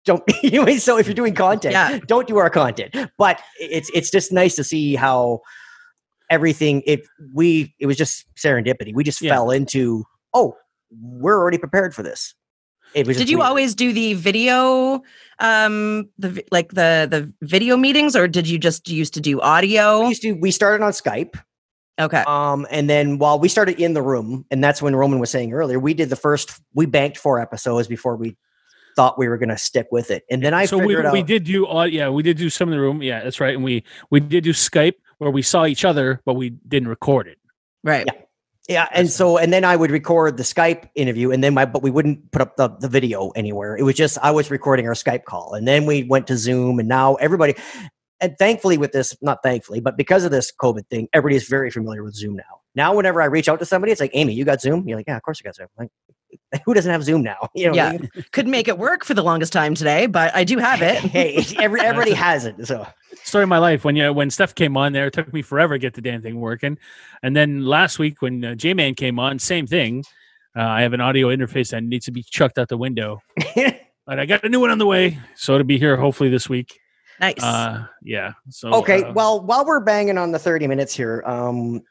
Don't 0.05 0.23
you 0.43 0.65
know, 0.65 0.77
so 0.77 0.97
if 0.97 1.07
you're 1.07 1.15
doing 1.15 1.35
content, 1.35 1.73
Yeah. 1.73 1.99
don't 2.07 2.27
do 2.27 2.39
our 2.39 2.51
content. 2.51 2.95
But 3.19 3.43
it's 3.61 3.91
it's 3.95 4.11
just 4.11 4.33
nice 4.33 4.55
to 4.57 4.65
see 4.65 4.95
how 4.95 5.41
everything 6.31 6.83
it 6.87 7.07
we 7.35 7.75
it 7.79 7.87
was 7.87 7.97
just 7.97 8.27
serendipity. 8.37 8.95
We 8.95 9.05
just 9.05 9.21
Yeah. 9.23 9.35
fell 9.35 9.51
into 9.51 10.05
oh, 10.35 10.55
we're 11.01 11.39
already 11.39 11.59
prepared 11.59 11.95
for 11.95 12.03
this. 12.03 12.35
It 12.95 13.07
was 13.07 13.19
Did 13.19 13.29
you 13.29 13.39
weird. 13.39 13.49
always 13.49 13.75
do 13.75 13.93
the 13.93 14.15
video, 14.15 15.03
um, 15.41 16.09
the 16.19 16.43
like 16.51 16.71
the 16.71 17.07
the 17.11 17.33
video 17.47 17.77
meetings, 17.77 18.17
or 18.17 18.27
did 18.27 18.49
you 18.49 18.59
just 18.59 18.89
used 18.89 19.13
to 19.15 19.21
do 19.21 19.37
We 19.37 19.43
audio? 19.43 20.09
used 20.09 20.23
to. 20.23 20.33
We 20.33 20.51
started 20.51 20.83
on 20.85 20.93
Skype. 20.93 21.39
Okay, 22.01 22.23
Um, 22.29 22.65
and 22.71 22.89
then 22.89 23.19
while 23.19 23.41
we 23.41 23.49
started 23.49 23.81
in 23.81 23.93
the 23.93 24.03
room, 24.03 24.47
and 24.53 24.63
that's 24.63 24.81
when 24.81 24.95
Roman 24.95 25.19
was 25.19 25.31
saying 25.31 25.53
earlier, 25.53 25.81
we 25.81 25.95
did 25.95 26.11
the 26.11 26.17
first. 26.17 26.53
We 26.73 26.87
banked 26.87 27.19
four 27.19 27.41
episodes 27.41 27.89
before 27.89 28.15
we 28.17 28.37
thought 28.95 29.19
we 29.19 29.27
were 29.29 29.37
going 29.37 29.49
to 29.49 29.59
stick 29.59 29.89
with 29.91 30.11
it, 30.13 30.25
and 30.31 30.43
then 30.43 30.55
I 30.55 30.65
so 30.67 30.79
we, 30.79 30.95
figured 30.95 31.13
we 31.13 31.21
out. 31.21 31.27
did 31.27 31.45
do 31.45 31.67
all 31.67 31.87
yeah 31.87 32.09
we 32.09 32.23
did 32.23 32.37
do 32.37 32.49
some 32.51 32.69
in 32.69 32.73
the 32.77 32.81
room 32.81 33.03
yeah 33.03 33.23
that's 33.23 33.39
right 33.41 33.55
and 33.55 33.63
we 33.65 33.85
we 34.11 34.21
did 34.21 34.45
do 34.45 34.53
Skype 34.53 34.95
where 35.19 35.31
we 35.31 35.43
saw 35.43 35.67
each 35.67 35.85
other 35.85 36.21
but 36.25 36.35
we 36.35 36.51
didn't 36.51 36.89
record 36.89 37.27
it. 37.29 37.39
right. 37.85 38.07
Yeah. 38.07 38.23
Yeah, 38.69 38.87
and 38.93 39.11
so 39.11 39.39
and 39.39 39.51
then 39.51 39.65
I 39.65 39.77
would 39.77 39.91
record 39.91 40.37
the 40.37 40.43
Skype 40.43 40.91
interview, 40.95 41.31
and 41.31 41.43
then 41.43 41.55
my 41.55 41.65
but 41.65 41.83
we 41.83 41.91
wouldn't 41.91 42.31
put 42.33 42.43
up 42.43 42.57
the, 42.57 42.69
the 42.69 42.89
video 42.89 43.31
anywhere. 43.31 43.75
It 43.75 43.83
was 43.83 43.95
just 43.95 44.19
I 44.19 44.31
was 44.31 44.51
recording 44.51 44.87
our 44.87 44.93
Skype 44.93 45.25
call, 45.25 45.55
and 45.55 45.67
then 45.67 45.87
we 45.87 46.03
went 46.03 46.27
to 46.27 46.37
Zoom, 46.37 46.79
and 46.79 46.87
now 46.87 47.15
everybody, 47.15 47.55
and 48.21 48.37
thankfully 48.39 48.77
with 48.77 48.93
this, 48.93 49.17
not 49.23 49.43
thankfully, 49.43 49.81
but 49.81 49.97
because 49.97 50.25
of 50.25 50.33
this 50.33 50.53
COVID 50.61 50.87
thing, 50.89 51.09
everybody 51.15 51.37
is 51.37 51.49
very 51.49 51.71
familiar 51.71 52.05
with 52.05 52.15
Zoom 52.15 52.37
now. 52.37 52.61
Now, 52.75 52.95
whenever 52.95 53.23
I 53.23 53.25
reach 53.25 53.49
out 53.49 53.59
to 53.61 53.65
somebody, 53.65 53.91
it's 53.91 54.03
like, 54.03 54.11
Amy, 54.13 54.35
you 54.35 54.45
got 54.45 54.61
Zoom? 54.61 54.87
You're 54.87 54.99
like, 54.99 55.07
yeah, 55.09 55.17
of 55.17 55.23
course 55.23 55.41
I 55.43 55.49
got 55.49 55.57
Zoom. 55.57 55.69
Like, 55.79 55.89
who 56.65 56.75
doesn't 56.75 56.91
have 56.91 57.05
Zoom 57.05 57.23
now? 57.23 57.49
You 57.55 57.69
know, 57.69 57.75
Yeah. 57.75 57.99
Couldn't 58.33 58.51
make 58.51 58.69
it 58.69 58.79
work 58.79 59.05
for 59.05 59.15
the 59.15 59.23
longest 59.23 59.53
time 59.53 59.75
today, 59.75 60.07
but 60.07 60.35
I 60.35 60.45
do 60.45 60.59
have 60.59 60.83
it. 60.83 60.97
hey, 60.99 61.45
every, 61.59 61.81
everybody 61.81 62.13
has 62.13 62.45
it. 62.45 62.67
So 62.67 62.87
Story 63.25 63.45
of 63.45 63.49
my 63.49 63.59
life 63.59 63.85
when 63.85 63.97
you 63.97 64.05
know, 64.05 64.13
when 64.13 64.31
Steph 64.31 64.55
came 64.55 64.77
on 64.77 64.93
there 64.93 65.09
it 65.09 65.13
took 65.13 65.33
me 65.33 65.43
forever 65.43 65.75
to 65.75 65.79
get 65.79 65.95
the 65.95 66.01
damn 66.01 66.23
thing 66.23 66.41
working, 66.41 66.79
and 67.23 67.35
then 67.35 67.65
last 67.65 67.99
week 67.99 68.23
when 68.23 68.45
uh, 68.45 68.55
J 68.55 68.75
Man 68.75 68.95
came 68.95 69.19
on 69.19 69.39
same 69.39 69.67
thing. 69.67 70.05
Uh, 70.57 70.63
I 70.63 70.83
have 70.83 70.93
an 70.93 71.01
audio 71.01 71.29
interface 71.29 71.71
that 71.71 71.83
needs 71.83 72.07
to 72.07 72.11
be 72.11 72.23
chucked 72.23 72.59
out 72.59 72.69
the 72.69 72.77
window, 72.77 73.21
but 74.07 74.19
I 74.19 74.27
got 74.27 74.45
a 74.45 74.49
new 74.49 74.61
one 74.61 74.71
on 74.71 74.79
the 74.79 74.87
way, 74.87 75.19
so 75.37 75.55
it'll 75.55 75.67
be 75.67 75.79
here 75.79 75.97
hopefully 75.97 76.31
this 76.31 76.49
week. 76.49 76.79
Nice. 77.21 77.43
Uh, 77.43 77.87
yeah. 78.03 78.33
So 78.49 78.73
okay, 78.75 79.03
uh, 79.03 79.13
well, 79.13 79.41
while 79.41 79.65
we're 79.65 79.81
banging 79.81 80.19
on 80.19 80.33
the 80.33 80.39
30 80.39 80.67
minutes 80.67 80.95
here, 80.95 81.23
um, 81.27 81.83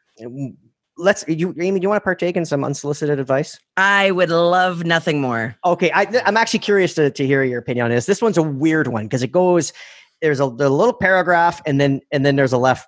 let's 0.98 1.24
you 1.28 1.54
Amy, 1.60 1.80
do 1.80 1.84
you 1.84 1.90
want 1.90 2.02
to 2.02 2.04
partake 2.04 2.36
in 2.36 2.46
some 2.46 2.64
unsolicited 2.64 3.20
advice? 3.20 3.58
I 3.78 4.12
would 4.12 4.30
love 4.30 4.84
nothing 4.86 5.22
more. 5.22 5.56
Okay, 5.66 5.92
I, 5.94 6.08
I'm 6.26 6.38
actually 6.38 6.60
curious 6.60 6.94
to, 6.96 7.12
to 7.12 7.26
hear 7.26 7.44
your 7.44 7.60
opinion 7.60 7.86
on 7.86 7.92
this. 7.92 8.06
This 8.06 8.22
one's 8.22 8.38
a 8.38 8.44
weird 8.44 8.88
one 8.88 9.06
because 9.06 9.24
it 9.24 9.32
goes 9.32 9.74
there's 10.22 10.40
a, 10.40 10.50
the 10.50 10.70
little 10.70 10.94
paragraph 10.94 11.62
and 11.66 11.80
then 11.80 12.02
and 12.12 12.26
then 12.26 12.36
there's 12.36 12.54
a 12.54 12.58
left 12.58 12.88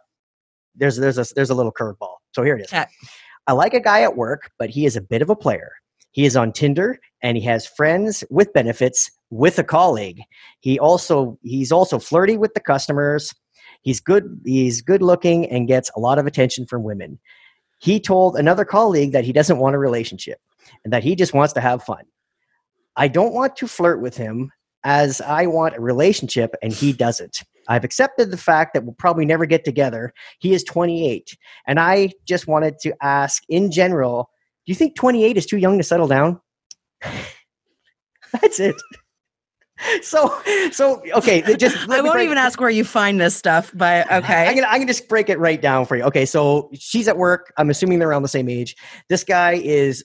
there's 0.76 0.98
there's 0.98 1.18
a 1.18 1.26
there's 1.36 1.50
a 1.50 1.56
little 1.56 1.72
curveball. 1.72 2.16
So 2.34 2.44
here 2.44 2.58
it 2.58 2.62
is. 2.62 2.74
Okay. 2.74 2.86
I 3.48 3.54
like 3.54 3.74
a 3.74 3.80
guy 3.80 4.02
at 4.02 4.16
work, 4.16 4.52
but 4.60 4.70
he 4.70 4.86
is 4.86 4.96
a 4.96 5.02
bit 5.02 5.22
of 5.22 5.30
a 5.30 5.36
player. 5.36 5.72
He 6.12 6.26
is 6.26 6.36
on 6.36 6.52
Tinder 6.52 7.00
and 7.22 7.38
he 7.38 7.44
has 7.44 7.66
friends 7.66 8.24
with 8.30 8.52
benefits 8.54 9.12
with 9.30 9.60
a 9.60 9.64
colleague. 9.64 10.22
He 10.60 10.80
also 10.80 11.38
he's 11.44 11.72
also 11.72 12.00
flirty 12.00 12.38
with 12.38 12.54
the 12.54 12.60
customers. 12.60 13.34
He's 13.82 14.00
good 14.00 14.40
he's 14.46 14.82
good 14.82 15.02
looking 15.02 15.50
and 15.50 15.68
gets 15.68 15.92
a 15.96 16.00
lot 16.00 16.20
of 16.20 16.26
attention 16.26 16.66
from 16.66 16.84
women. 16.84 17.20
He 17.80 18.00
told 18.00 18.36
another 18.36 18.66
colleague 18.66 19.12
that 19.14 19.26
he 19.26 19.34
doesn't 19.34 19.58
want 19.58 19.76
a 19.76 19.80
relationship 19.80 20.40
and 20.84 20.94
that 20.94 21.04
he 21.04 21.16
just 21.16 21.34
wants 21.34 21.54
to 21.54 21.62
have 21.62 21.84
fun. 21.84 22.04
I 22.96 23.08
don't 23.08 23.34
want 23.34 23.56
to 23.58 23.68
flirt 23.68 24.02
with 24.02 24.18
him 24.18 24.52
as 24.84 25.22
I 25.22 25.46
want 25.46 25.76
a 25.76 25.82
relationship 25.82 26.56
and 26.62 26.72
he 26.72 26.94
doesn't. 26.94 27.44
I've 27.68 27.84
accepted 27.84 28.32
the 28.32 28.38
fact 28.38 28.74
that 28.74 28.84
we'll 28.84 28.96
probably 28.96 29.26
never 29.26 29.46
get 29.46 29.64
together. 29.64 30.14
He 30.40 30.54
is 30.54 30.64
28. 30.64 31.38
And 31.68 31.80
I 31.80 32.12
just 32.26 32.48
wanted 32.48 32.80
to 32.80 32.94
ask 33.02 33.44
in 33.48 33.72
general, 33.72 34.30
do 34.66 34.72
you 34.72 34.76
think 34.76 34.96
28 34.96 35.38
is 35.38 35.46
too 35.46 35.58
young 35.58 35.78
to 35.78 35.84
settle 35.84 36.08
down? 36.08 36.42
That's 38.42 38.60
it. 38.60 38.76
So, 40.02 40.42
so 40.72 41.02
okay. 41.16 41.42
Just 41.56 41.78
I 41.90 42.02
won't 42.02 42.14
break- 42.14 42.26
even 42.26 42.38
ask 42.38 42.60
where 42.60 42.70
you 42.70 42.84
find 42.84 43.20
this 43.20 43.36
stuff, 43.36 43.72
but 43.74 44.12
okay. 44.12 44.48
I'm 44.48 44.56
gonna, 44.56 44.68
I'm 44.68 44.80
gonna 44.80 44.86
just 44.88 45.08
break 45.08 45.30
it 45.30 45.40
right 45.40 45.62
down 45.62 45.86
for 45.86 45.96
you. 45.96 46.04
Okay, 46.04 46.26
so 46.26 46.70
she's 46.74 47.08
at 47.08 47.18
work. 47.18 47.54
I'm 47.58 47.70
assuming 47.70 48.00
they're 48.00 48.10
around 48.10 48.24
the 48.24 48.28
same 48.28 48.50
age. 48.50 48.76
This 49.08 49.24
guy 49.24 49.54
is, 49.54 50.04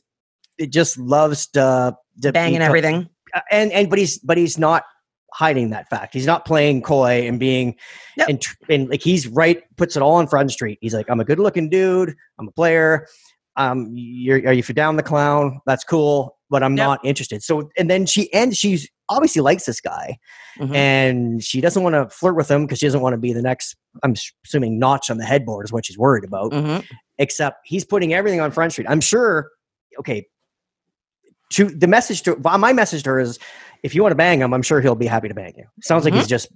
it 0.59 0.71
just 0.71 0.97
loves 0.99 1.47
to, 1.49 1.97
to 2.23 2.33
Banging 2.33 2.61
be- 2.61 2.65
everything. 2.65 3.09
uh, 3.35 3.41
and 3.51 3.73
and 3.73 3.91
but 3.91 3.99
he's 3.99 4.19
but 4.19 4.37
he's 4.39 4.59
not 4.59 4.85
hiding 5.33 5.71
that 5.71 5.89
fact. 5.91 6.15
He's 6.15 6.27
not 6.27 6.45
playing 6.45 6.83
coy 6.83 7.27
and 7.27 7.41
being 7.41 7.75
Yep. 8.17 8.29
and, 8.29 8.47
and 8.69 8.89
like 8.89 9.03
he's 9.03 9.27
right 9.27 9.63
puts 9.77 9.97
it 9.97 10.03
all 10.03 10.15
on 10.15 10.29
front 10.29 10.53
street. 10.53 10.79
He's 10.81 10.95
like, 10.95 11.07
I'm 11.11 11.19
a 11.19 11.25
good 11.25 11.41
looking 11.41 11.69
dude. 11.69 12.15
I'm 12.39 12.47
a 12.47 12.53
player. 12.53 13.09
Um, 13.57 13.91
you're 13.93 14.39
are 14.47 14.53
you 14.53 14.63
for 14.63 14.73
down 14.73 14.95
the 14.97 15.03
clown? 15.03 15.61
That's 15.67 15.83
cool, 15.85 16.37
but 16.51 16.63
I'm 16.63 16.77
Yep. 16.77 16.87
not 16.87 17.05
interested. 17.05 17.43
So 17.43 17.71
and 17.77 17.91
then 17.91 18.07
she 18.07 18.33
and 18.33 18.57
she's 18.57 18.89
obviously 19.09 19.43
likes 19.43 19.65
this 19.67 19.81
guy, 19.81 20.19
Mhm. 20.59 20.75
and 20.75 21.45
she 21.45 21.61
doesn't 21.61 21.83
want 21.83 21.95
to 21.95 22.09
flirt 22.09 22.37
with 22.37 22.51
him 22.51 22.65
because 22.67 22.79
she 22.79 22.87
doesn't 22.87 23.01
want 23.01 23.13
to 23.13 23.19
be 23.19 23.33
the 23.33 23.43
next. 23.43 23.77
I'm 24.03 24.15
assuming 24.45 24.79
notch 24.79 25.11
on 25.11 25.19
the 25.19 25.25
headboard 25.25 25.65
is 25.67 25.73
what 25.73 25.87
she's 25.87 25.99
worried 25.99 26.25
about 26.25 26.53
Mhm. 26.53 26.85
except 27.19 27.59
he's 27.65 27.85
putting 27.85 28.15
everything 28.15 28.41
on 28.41 28.51
Front 28.51 28.73
Street. 28.73 28.87
I'm 28.89 29.01
sure. 29.01 29.51
Okay. 29.99 30.27
To 31.53 31.67
the 31.67 31.87
message 31.87 32.23
to 32.23 32.37
my 32.59 32.73
message 32.73 33.03
to 33.05 33.11
her 33.11 33.21
is, 33.21 33.39
if 33.83 33.95
you 33.95 34.03
want 34.03 34.13
to 34.13 34.17
bang 34.17 34.41
him, 34.41 34.53
I'm 34.55 34.63
sure 34.63 34.81
he'll 34.81 34.95
be 34.95 35.07
happy 35.07 35.29
to 35.29 35.35
bang 35.35 35.53
you. 35.57 35.65
Sounds 35.83 36.05
like 36.05 36.15
he's 36.15 36.27
just 36.27 36.49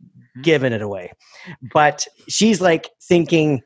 giving 0.43 0.73
it 0.73 0.83
away, 0.83 1.13
but 1.73 2.07
she's 2.29 2.61
like 2.61 2.89
thinking, 3.03 3.61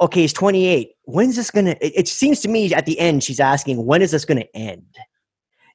okay, 0.00 0.20
he's 0.20 0.32
28. 0.32 0.90
When's 1.04 1.34
this 1.36 1.50
gonna? 1.50 1.76
It, 1.80 1.92
it 1.96 2.08
seems 2.08 2.40
to 2.40 2.48
me 2.48 2.72
at 2.74 2.86
the 2.86 2.98
end 3.00 3.24
she's 3.24 3.40
asking, 3.40 3.86
when 3.86 4.02
is 4.02 4.10
this 4.12 4.24
gonna 4.24 4.44
end? 4.54 4.84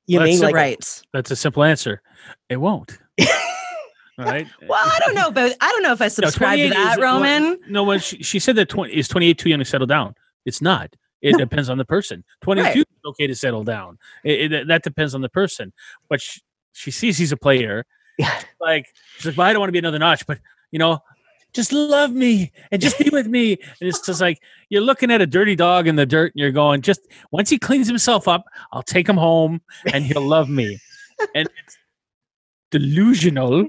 You 0.08 0.20
Well, 0.20 0.26
mean 0.28 0.34
that's 0.40 0.44
like 0.44 0.56
right. 0.56 1.02
that's 1.14 1.32
a 1.32 1.36
simple 1.36 1.64
answer. 1.64 2.02
It 2.50 2.58
won't. 2.58 2.98
right? 4.18 4.48
Well, 4.68 4.80
I 4.82 5.00
don't 5.06 5.16
know 5.16 5.28
about. 5.28 5.52
I 5.62 5.70
don't 5.70 5.84
know 5.84 5.94
if 5.94 6.02
I 6.02 6.06
No, 6.06 6.10
subscribe 6.10 6.58
to 6.58 6.70
28 6.70 6.70
that, 6.74 6.92
is- 6.94 6.98
well, 7.00 7.14
Roman. 7.16 7.60
No, 7.70 7.84
when 7.84 8.00
she, 8.00 8.22
she 8.24 8.40
said 8.40 8.56
that 8.58 8.70
20 8.70 8.94
is 8.94 9.08
28 9.08 9.38
too 9.38 9.50
young 9.50 9.60
to 9.60 9.66
settle 9.66 9.88
down. 9.88 10.16
It's 10.46 10.62
not. 10.62 10.94
It 11.22 11.32
No. 11.34 11.38
depends 11.40 11.70
on 11.70 11.78
the 11.78 11.86
person. 11.86 12.24
22 12.42 12.66
Right. 12.68 12.78
is 12.78 12.86
okay 13.06 13.28
to 13.28 13.36
settle 13.36 13.64
down. 13.64 13.98
It, 14.24 14.52
it- 14.52 14.68
that 14.68 14.84
depends 14.84 15.16
on 15.16 15.22
the 15.22 15.30
person. 15.30 15.72
But 16.10 16.22
she, 16.22 16.42
she 16.74 16.92
sees 16.92 17.18
he's 17.18 17.32
a 17.32 17.38
player. 17.38 17.86
Yeah. 18.18 18.32
Like 18.62 18.86
she's 19.18 19.26
like, 19.28 19.38
well, 19.38 19.48
I 19.48 19.54
don't 19.54 19.60
want 19.60 19.70
to 19.70 19.74
be 19.74 19.80
another 19.80 20.00
notch, 20.00 20.28
but 20.28 20.40
you 20.72 20.80
know, 20.80 21.00
just 21.54 21.72
love 21.72 22.12
me 22.12 22.52
and 22.72 22.82
just 22.82 22.98
be 22.98 23.10
with 23.12 23.28
me. 23.28 23.54
And 23.54 23.90
it's 23.90 24.00
just 24.00 24.20
like 24.22 24.42
you're 24.70 24.82
looking 24.82 25.12
at 25.12 25.22
a 25.22 25.28
dirty 25.28 25.56
dog 25.56 25.88
in 25.88 25.96
the 25.96 26.06
dirt, 26.06 26.34
and 26.34 26.42
you're 26.42 26.52
going, 26.52 26.82
just 26.82 27.02
once 27.32 27.50
he 27.50 27.58
cleans 27.60 27.88
himself 27.88 28.28
up, 28.28 28.46
I'll 28.72 28.84
take 28.84 29.08
him 29.08 29.18
home 29.18 29.62
and 29.94 30.04
he'll 30.06 30.26
love 30.26 30.50
me. 30.50 30.80
And 31.36 31.48
it's 31.66 31.78
delusional, 32.72 33.68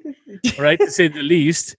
right, 0.58 0.78
to 0.80 0.90
say 0.90 1.08
the 1.08 1.22
least. 1.22 1.76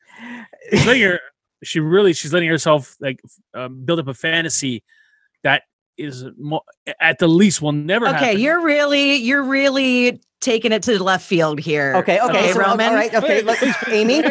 She's 0.72 0.86
letting 0.86 1.02
her, 1.04 1.20
she 1.64 1.80
really, 1.80 2.14
she's 2.14 2.34
letting 2.34 2.50
herself 2.50 2.96
like 3.00 3.20
um, 3.54 3.84
build 3.84 4.00
up 4.00 4.08
a 4.08 4.14
fantasy 4.14 4.84
that 5.44 5.64
is 5.98 6.26
mo- 6.38 6.62
at 7.00 7.20
the 7.20 7.28
least 7.28 7.62
will 7.62 7.72
never 7.72 8.08
Okay, 8.08 8.18
happen. 8.18 8.40
you're 8.42 8.62
really, 8.64 9.16
you're 9.16 9.44
really 9.44 10.22
taking 10.42 10.72
it 10.72 10.84
to 10.84 10.98
the 10.98 11.04
left 11.04 11.26
field 11.26 11.60
here. 11.60 11.96
okay, 11.98 12.20
okay, 12.20 12.38
Okay, 12.38 12.52
so, 12.54 12.60
Roman. 12.60 12.90
all 12.90 12.96
right, 12.96 13.14
okay, 13.16 13.42
let, 13.42 13.88
Amy, 13.90 14.24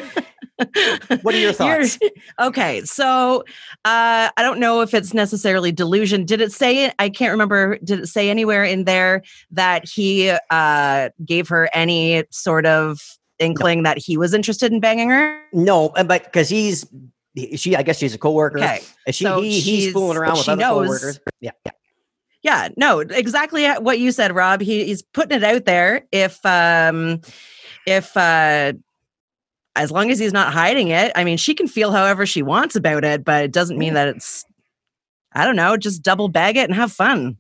what 1.23 1.35
are 1.35 1.39
your 1.39 1.53
You're- 1.59 1.87
thoughts? 1.89 1.99
okay, 2.41 2.83
so 2.85 3.41
uh, 3.85 4.31
I 4.37 4.43
don't 4.43 4.59
know 4.61 4.81
if 4.81 4.95
it's 4.95 5.13
necessarily 5.15 5.73
delusion. 5.73 6.25
Did 6.25 6.41
it 6.41 6.53
say? 6.53 6.85
It? 6.85 6.95
I 6.99 7.09
can't 7.09 7.33
remember. 7.33 7.79
Did 7.79 8.01
it 8.01 8.07
say 8.07 8.31
anywhere 8.31 8.65
in 8.65 8.85
there 8.85 9.23
that 9.51 9.89
he 9.89 10.33
uh, 10.51 11.11
gave 11.25 11.49
her 11.49 11.69
any 11.75 12.25
sort 12.31 12.67
of 12.67 13.01
inkling 13.39 13.83
that 13.83 13.99
he 13.99 14.17
was 14.17 14.33
interested 14.35 14.73
in 14.73 14.81
banging 14.81 15.11
her? 15.11 15.41
No, 15.53 15.89
uh, 15.91 16.05
but 16.05 16.25
because 16.25 16.49
he's 16.49 16.87
she, 17.57 17.75
I 17.75 17.83
guess 17.83 17.99
she's 17.99 18.15
a 18.15 18.19
coworker. 18.19 18.59
Okay, 18.59 18.81
she, 19.11 19.25
So 19.25 19.41
he, 19.41 19.59
he's 19.59 19.93
fooling 19.93 20.17
around 20.17 20.39
with 20.39 20.49
other 20.49 20.61
knows- 20.61 20.87
coworkers. 20.87 21.21
Yeah, 21.41 21.51
yeah. 21.67 21.73
yeah, 22.43 22.69
no, 22.77 23.01
exactly 23.01 23.67
what 23.81 23.99
you 23.99 24.13
said, 24.13 24.33
Rob. 24.35 24.61
He, 24.61 24.85
he's 24.85 25.03
putting 25.03 25.39
it 25.39 25.43
out 25.45 25.65
there. 25.65 26.07
If 26.13 26.39
um, 26.47 27.23
if 27.89 28.17
uh, 28.17 28.75
as 29.77 29.91
long 29.91 30.11
as 30.11 30.19
he's 30.19 30.33
not 30.33 30.53
hiding 30.53 30.89
it, 30.89 31.13
I 31.15 31.25
mean, 31.25 31.37
she 31.37 31.55
can 31.55 31.67
feel 31.69 31.91
however 31.93 32.27
she 32.27 32.43
wants 32.43 32.77
about 32.77 33.05
it, 33.05 33.25
but 33.25 33.45
it 33.45 33.53
doesn't 33.53 33.79
mean 33.79 33.95
that 33.95 34.09
it's. 34.09 34.45
I 35.33 35.45
don't 35.45 35.57
know. 35.57 35.77
Just 35.77 36.03
double 36.03 36.29
bag 36.29 36.57
it 36.57 36.69
and 36.69 36.75
have 36.75 36.93
fun. 36.93 37.37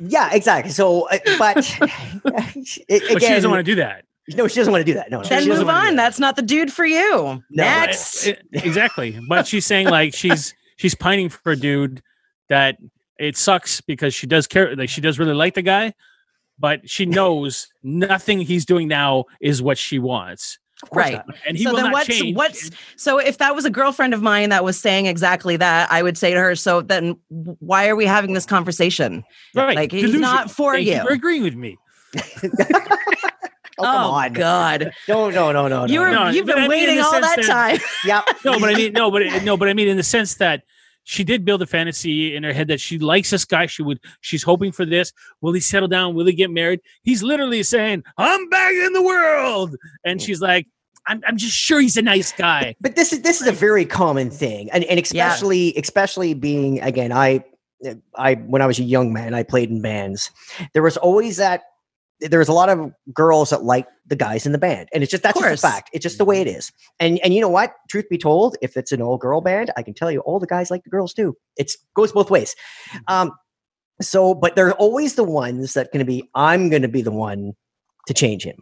Yeah, 0.00 0.30
exactly. 0.32 0.70
So, 0.72 1.08
uh, 1.08 1.18
but 1.38 1.56
it, 2.88 3.12
but 3.12 3.22
she 3.22 3.28
doesn't 3.28 3.50
want 3.50 3.60
to 3.60 3.70
do 3.70 3.76
that. 3.76 4.04
no, 4.34 4.46
she 4.46 4.56
doesn't 4.56 4.72
want 4.72 4.82
to 4.84 4.92
do 4.92 4.94
that. 4.94 5.10
No, 5.10 5.22
no, 5.22 5.28
Then 5.28 5.42
she 5.44 5.48
move 5.48 5.68
on. 5.68 5.96
that. 5.96 6.02
That's 6.02 6.18
not 6.18 6.36
the 6.36 6.42
dude 6.42 6.72
for 6.72 6.84
you. 6.84 7.12
No, 7.22 7.42
Next. 7.50 8.26
It- 8.26 8.42
exactly. 8.52 9.18
But 9.28 9.46
she's 9.46 9.64
saying 9.66 9.88
like 9.88 10.14
she's 10.14 10.54
she's 10.76 10.94
pining 10.94 11.28
for 11.30 11.52
a 11.52 11.56
dude 11.56 12.02
that 12.48 12.76
it 13.18 13.36
sucks 13.36 13.80
because 13.80 14.14
she 14.14 14.26
does 14.26 14.46
care 14.46 14.74
like 14.76 14.88
she 14.90 15.00
does 15.00 15.18
really 15.18 15.34
like 15.34 15.54
the 15.54 15.62
guy, 15.62 15.94
but 16.58 16.88
she 16.88 17.06
knows 17.06 17.68
nothing 17.82 18.40
he's 18.40 18.66
doing 18.66 18.88
now 18.88 19.24
is 19.40 19.62
what 19.62 19.78
she 19.78 19.98
wants. 19.98 20.58
Of 20.84 20.90
course 20.90 21.04
Right. 21.04 21.12
not. 21.14 21.36
And 21.46 21.56
he 21.56 21.64
So 21.64 21.70
will 21.70 21.76
then 21.76 21.84
not 21.86 21.92
what's- 21.94 22.06
change. 22.06 22.36
what's- 22.36 22.70
So 22.96 23.18
if 23.18 23.38
that 23.38 23.54
was 23.54 23.64
a 23.64 23.70
girlfriend 23.70 24.12
of 24.12 24.20
mine 24.20 24.50
that 24.50 24.64
was 24.64 24.78
saying 24.78 25.06
exactly 25.06 25.56
that, 25.56 25.90
I 25.90 26.02
would 26.02 26.18
say 26.18 26.34
to 26.34 26.38
her, 26.38 26.54
so 26.54 26.82
then 26.82 27.16
why 27.30 27.88
are 27.88 27.96
we 27.96 28.04
having 28.04 28.34
this 28.34 28.44
conversation? 28.44 29.24
right. 29.54 29.74
like, 29.76 29.92
he's 29.92 30.14
not 30.14 30.50
for 30.50 30.74
Thank 30.74 30.86
you. 30.88 31.00
for 31.02 31.12
agreeing 31.12 31.42
with 31.42 31.54
me. 31.54 31.78
Oh, 33.76 33.82
come 33.82 34.04
oh, 34.04 34.10
on. 34.10 34.32
God. 34.34 34.92
No, 35.08 35.30
no, 35.30 35.50
no, 35.52 35.66
no, 35.68 35.86
You 35.86 35.94
no, 35.96 36.00
were 36.02 36.10
no. 36.10 36.24
No, 36.24 36.30
you've 36.30 36.46
but 36.46 36.56
I 36.56 36.60
been 36.60 36.70
mean, 36.70 36.86
waiting 36.86 37.00
all 37.00 37.12
that 37.12 37.36
that- 37.36 37.46
time. 37.46 37.78
Yep. 38.04 38.24
no, 38.44 38.60
but 38.60 38.68
I 38.70 38.74
mean, 38.74 38.92
no, 38.92 39.10
but 39.10 39.22
no, 39.42 39.56
but 39.56 39.68
I 39.68 39.72
mean, 39.74 39.88
in 39.88 39.96
the 39.96 40.02
sense 40.02 40.34
that 40.36 40.62
she 41.06 41.22
did 41.24 41.44
build 41.44 41.60
a 41.60 41.66
fantasy 41.66 42.34
in 42.34 42.42
her 42.44 42.52
head 42.52 42.68
that 42.68 42.80
she 42.80 42.98
likes 42.98 43.30
this 43.30 43.44
guy. 43.44 43.66
She 43.66 43.82
would, 43.82 44.00
she's 44.22 44.42
hoping 44.42 44.72
for 44.72 44.86
this. 44.86 45.12
Will 45.42 45.52
he 45.52 45.60
settle 45.60 45.88
down? 45.88 46.14
Will 46.14 46.24
he 46.26 46.32
get 46.32 46.50
married? 46.50 46.80
He's 47.02 47.22
literally 47.22 47.62
saying, 47.62 48.04
"I'm 48.16 48.48
back 48.48 48.72
in 48.72 48.92
the 48.94 49.02
world," 49.02 49.76
and 50.04 50.18
mm. 50.18 50.24
she's 50.24 50.40
like, 50.40 50.66
"I'm, 51.06 51.22
I'm 51.26 51.36
just 51.36 51.56
sure 51.56 51.80
he's 51.80 51.96
a 51.96 52.02
nice 52.02 52.32
guy." 52.32 52.74
but 52.80 52.96
this 52.96 53.12
is 53.12 53.22
this 53.22 53.40
is 53.40 53.46
a 53.46 53.52
very 53.52 53.84
common 53.84 54.30
thing. 54.30 54.70
And, 54.70 54.84
and 54.84 54.98
especially 55.00 55.74
especially 55.76 56.34
being 56.34 56.80
again 56.80 57.12
i 57.12 57.44
i 58.16 58.34
when 58.34 58.62
i 58.62 58.66
was 58.66 58.78
a 58.78 58.82
young 58.82 59.12
man 59.12 59.34
i 59.34 59.42
played 59.42 59.70
in 59.70 59.82
bands. 59.82 60.30
There 60.72 60.82
was 60.82 60.96
always 60.96 61.36
that 61.36 61.62
there 62.20 62.38
was 62.38 62.48
a 62.48 62.52
lot 62.52 62.68
of 62.68 62.92
girls 63.12 63.50
that 63.50 63.64
liked 63.64 63.90
the 64.06 64.16
guys 64.16 64.46
in 64.46 64.52
the 64.52 64.58
band. 64.58 64.88
And 64.94 65.02
it's 65.02 65.10
just 65.10 65.22
that's 65.22 65.38
just 65.38 65.64
a 65.64 65.66
fact. 65.66 65.90
It's 65.92 66.02
just 66.02 66.18
the 66.18 66.24
way 66.24 66.40
it 66.40 66.46
is. 66.46 66.72
And 67.00 67.18
and 67.24 67.34
you 67.34 67.40
know 67.40 67.48
what? 67.48 67.74
Truth 67.88 68.08
be 68.08 68.18
told 68.18 68.56
if 68.62 68.76
it's 68.76 68.92
an 68.92 69.02
all 69.02 69.18
girl 69.18 69.40
band 69.40 69.70
i 69.76 69.82
can 69.82 69.94
tell 69.94 70.10
you 70.10 70.20
all 70.20 70.38
the 70.38 70.46
guys 70.46 70.70
like 70.70 70.84
the 70.84 70.90
girls 70.90 71.12
too. 71.12 71.36
It's 71.56 71.76
goes 71.94 72.12
both 72.12 72.30
ways. 72.30 72.54
Um 73.08 73.32
so 74.00 74.34
but 74.34 74.56
they're 74.56 74.74
always 74.74 75.14
the 75.14 75.24
ones 75.24 75.74
that 75.74 75.92
going 75.92 76.04
to 76.04 76.04
be 76.04 76.28
i'm 76.34 76.68
going 76.68 76.82
to 76.82 76.88
be 76.88 77.02
the 77.02 77.12
one 77.12 77.52
to 78.06 78.14
change 78.14 78.44
him 78.44 78.56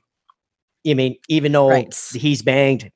you 0.85 0.95
mean 0.97 1.17
even 1.29 1.53
though 1.53 1.69
Right. 1.69 2.11
he's 2.13 2.43
banged 2.43 2.91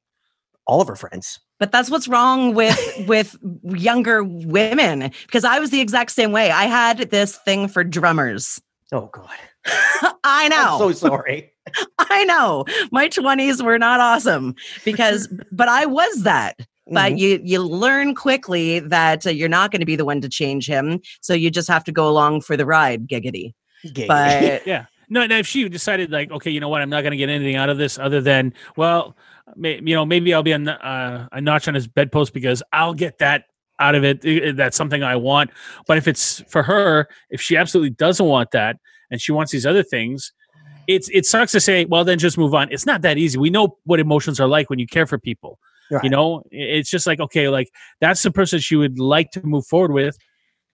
all 0.67 0.81
of 0.81 0.89
her 0.89 0.97
friends 0.97 1.39
But 1.59 1.73
that's 1.73 1.91
what's 1.91 2.09
wrong 2.09 2.55
with 2.55 2.79
with 3.07 3.37
younger 3.65 4.23
women 4.25 5.11
because 5.27 5.45
I 5.45 5.59
was 5.59 5.71
the 5.71 5.81
exact 5.81 6.11
same 6.13 6.33
way. 6.33 6.51
I 6.51 6.65
had 6.65 7.11
this 7.11 7.37
thing 7.37 7.69
for 7.69 7.83
drummers. 7.85 8.61
Oh 8.93 9.09
God! 9.13 9.31
I 10.25 10.49
know. 10.49 10.57
I'm 10.75 10.79
so 10.79 10.93
sorry. 10.93 11.53
I 11.99 12.25
know. 12.25 12.65
My 12.93 13.09
20s 13.09 13.63
were 13.65 13.79
not 13.79 14.01
awesome 14.01 14.55
because 14.85 15.29
but 15.51 15.69
I 15.69 15.87
was 15.87 16.23
that. 16.23 16.57
But 16.89 17.13
Mhm. 17.15 17.19
you 17.19 17.41
you 17.43 17.63
learn 17.63 18.15
quickly 18.15 18.79
that 18.81 19.27
uh, 19.27 19.31
you're 19.31 19.49
not 19.49 19.73
going 19.73 19.81
to 19.81 19.87
be 19.87 19.97
the 19.97 20.05
one 20.05 20.21
to 20.21 20.29
change 20.29 20.69
him, 20.69 21.01
so 21.21 21.35
you 21.35 21.51
just 21.51 21.67
have 21.69 21.83
to 21.85 21.93
go 21.93 22.09
along 22.09 22.43
for 22.43 22.57
the 22.57 22.65
ride, 22.67 23.09
giggity. 23.09 23.55
Gay. 23.93 24.07
But 24.07 24.67
Yeah. 24.67 24.87
No, 25.09 25.27
no. 25.27 25.39
If 25.39 25.47
she 25.47 25.69
decided, 25.69 26.11
like, 26.11 26.31
okay, 26.31 26.51
you 26.51 26.61
know 26.61 26.69
what, 26.69 26.83
I'm 26.83 26.91
not 26.91 27.03
going 27.03 27.13
to 27.13 27.17
get 27.17 27.29
anything 27.29 27.57
out 27.57 27.69
of 27.69 27.79
this 27.79 27.99
other 27.99 28.21
than, 28.21 28.53
well, 28.77 29.17
may, 29.55 29.77
you 29.77 29.95
know, 29.95 30.05
maybe 30.05 30.35
I'll 30.35 30.43
be 30.43 30.53
a, 30.53 30.57
n- 30.57 30.69
uh, 30.69 31.29
a 31.33 31.41
notch 31.41 31.69
on 31.69 31.75
his 31.75 31.87
bedpost 31.87 32.33
because 32.33 32.63
I'll 32.73 32.95
get 32.95 33.19
that 33.19 33.45
out 33.79 33.95
of 33.95 34.05
it. 34.05 34.57
That's 34.57 34.77
something 34.77 35.03
I 35.03 35.17
want. 35.17 35.51
But 35.87 35.99
if 35.99 36.09
it's 36.09 36.43
for 36.49 36.63
her, 36.63 37.09
if 37.31 37.41
she 37.41 37.57
absolutely 37.57 37.91
doesn't 37.91 38.27
want 38.27 38.51
that 38.53 38.77
and 39.11 39.21
she 39.21 39.33
wants 39.33 39.53
these 39.53 39.67
other 39.67 39.83
things, 39.83 40.33
it's 40.89 41.09
it 41.11 41.27
sucks 41.27 41.53
to 41.53 41.61
say, 41.61 41.85
well, 41.85 42.05
then 42.05 42.19
just 42.19 42.39
move 42.39 42.55
on. 42.55 42.69
It's 42.71 42.87
not 42.87 43.03
that 43.03 43.19
easy. 43.19 43.39
We 43.39 43.51
know 43.51 43.77
what 43.85 44.01
emotions 44.01 44.41
are 44.41 44.47
like 44.47 44.71
when 44.71 44.79
you 44.79 44.87
care 44.87 45.07
for 45.07 45.19
people. 45.19 45.59
Right. 45.91 46.03
You 46.05 46.11
know, 46.11 46.43
it's 46.51 46.91
just 46.91 47.07
like, 47.07 47.21
okay, 47.21 47.49
like 47.49 47.69
that's 48.01 48.23
the 48.23 48.31
person 48.31 48.61
she 48.61 48.77
would 48.77 48.99
like 48.99 49.31
to 49.33 49.47
move 49.47 49.67
forward 49.67 49.93
with, 49.93 50.17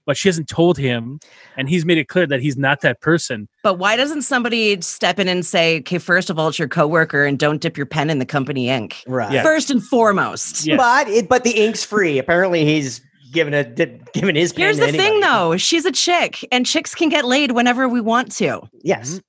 but 0.06 0.16
she 0.16 0.28
hasn't 0.28 0.48
told 0.48 0.78
him, 0.78 1.20
and 1.56 1.68
he's 1.68 1.84
made 1.84 1.98
it 1.98 2.08
clear 2.08 2.26
that 2.26 2.40
he's 2.40 2.56
not 2.56 2.80
that 2.80 3.00
person. 3.00 3.48
but 3.62 3.78
why 3.78 3.96
doesn't 3.96 4.22
somebody 4.22 4.80
step 4.80 5.18
in 5.18 5.28
and 5.28 5.44
say, 5.46 5.78
"Okay, 5.78 5.98
first 5.98 6.30
of 6.30 6.38
all, 6.38 6.48
it's 6.48 6.58
your 6.58 6.68
coworker 6.68 7.24
and 7.24 7.38
don't 7.38 7.60
dip 7.60 7.76
your 7.76 7.86
pen 7.86 8.10
in 8.10 8.18
the 8.18 8.26
company 8.26 8.68
ink." 8.68 9.02
right. 9.06 9.32
Yeah. 9.32 9.42
First 9.42 9.70
and 9.70 9.82
foremost. 9.82 10.66
Yes. 10.66 10.76
But 10.76 11.08
it, 11.08 11.28
but 11.28 11.44
the 11.44 11.52
ink's 11.52 11.84
free. 11.84 12.18
Apparently, 12.18 12.64
he's 12.64 13.00
given 13.32 13.54
a 13.54 13.64
di- 13.64 13.98
given 14.12 14.34
his. 14.36 14.52
pen 14.52 14.62
Here's 14.64 14.78
to 14.78 14.86
the 14.86 14.92
thing 14.92 15.20
though, 15.20 15.56
she's 15.56 15.84
a 15.84 15.92
chick 15.92 16.46
and 16.52 16.66
chicks 16.66 16.94
can 16.94 17.08
get 17.08 17.24
laid 17.24 17.52
whenever 17.52 17.88
we 17.88 18.00
want 18.00 18.32
to. 18.32 18.60
Yes. 18.82 19.20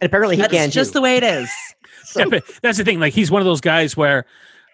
And 0.00 0.08
apparently, 0.08 0.36
he 0.36 0.42
That's 0.42 0.52
can 0.52 0.70
just 0.70 0.90
too. 0.90 0.98
the 0.98 1.02
way 1.02 1.16
it 1.16 1.22
is. 1.24 1.50
Yeah, 2.16 2.26
but 2.26 2.44
that's 2.62 2.78
the 2.78 2.84
thing. 2.84 3.00
Like 3.00 3.12
he's 3.12 3.30
one 3.30 3.40
of 3.42 3.46
those 3.46 3.60
guys 3.60 3.96
where 3.96 4.24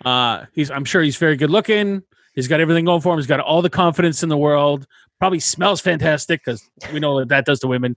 uh 0.04 0.44
he's 0.52 0.70
I'm 0.70 0.84
sure 0.84 1.00
he's 1.00 1.16
very 1.16 1.36
good 1.36 1.48
looking. 1.48 2.02
He's 2.34 2.48
got 2.48 2.60
everything 2.60 2.84
going 2.84 3.00
for 3.00 3.12
him. 3.14 3.18
He's 3.18 3.26
got 3.26 3.40
all 3.40 3.62
the 3.62 3.70
confidence 3.70 4.22
in 4.22 4.28
the 4.28 4.36
world. 4.36 4.86
Probably 5.20 5.38
smells 5.38 5.80
fantastic 5.80 6.40
because 6.44 6.68
we 6.92 6.98
know 6.98 7.14
what 7.14 7.28
that 7.28 7.44
does 7.44 7.60
to 7.60 7.68
women. 7.68 7.96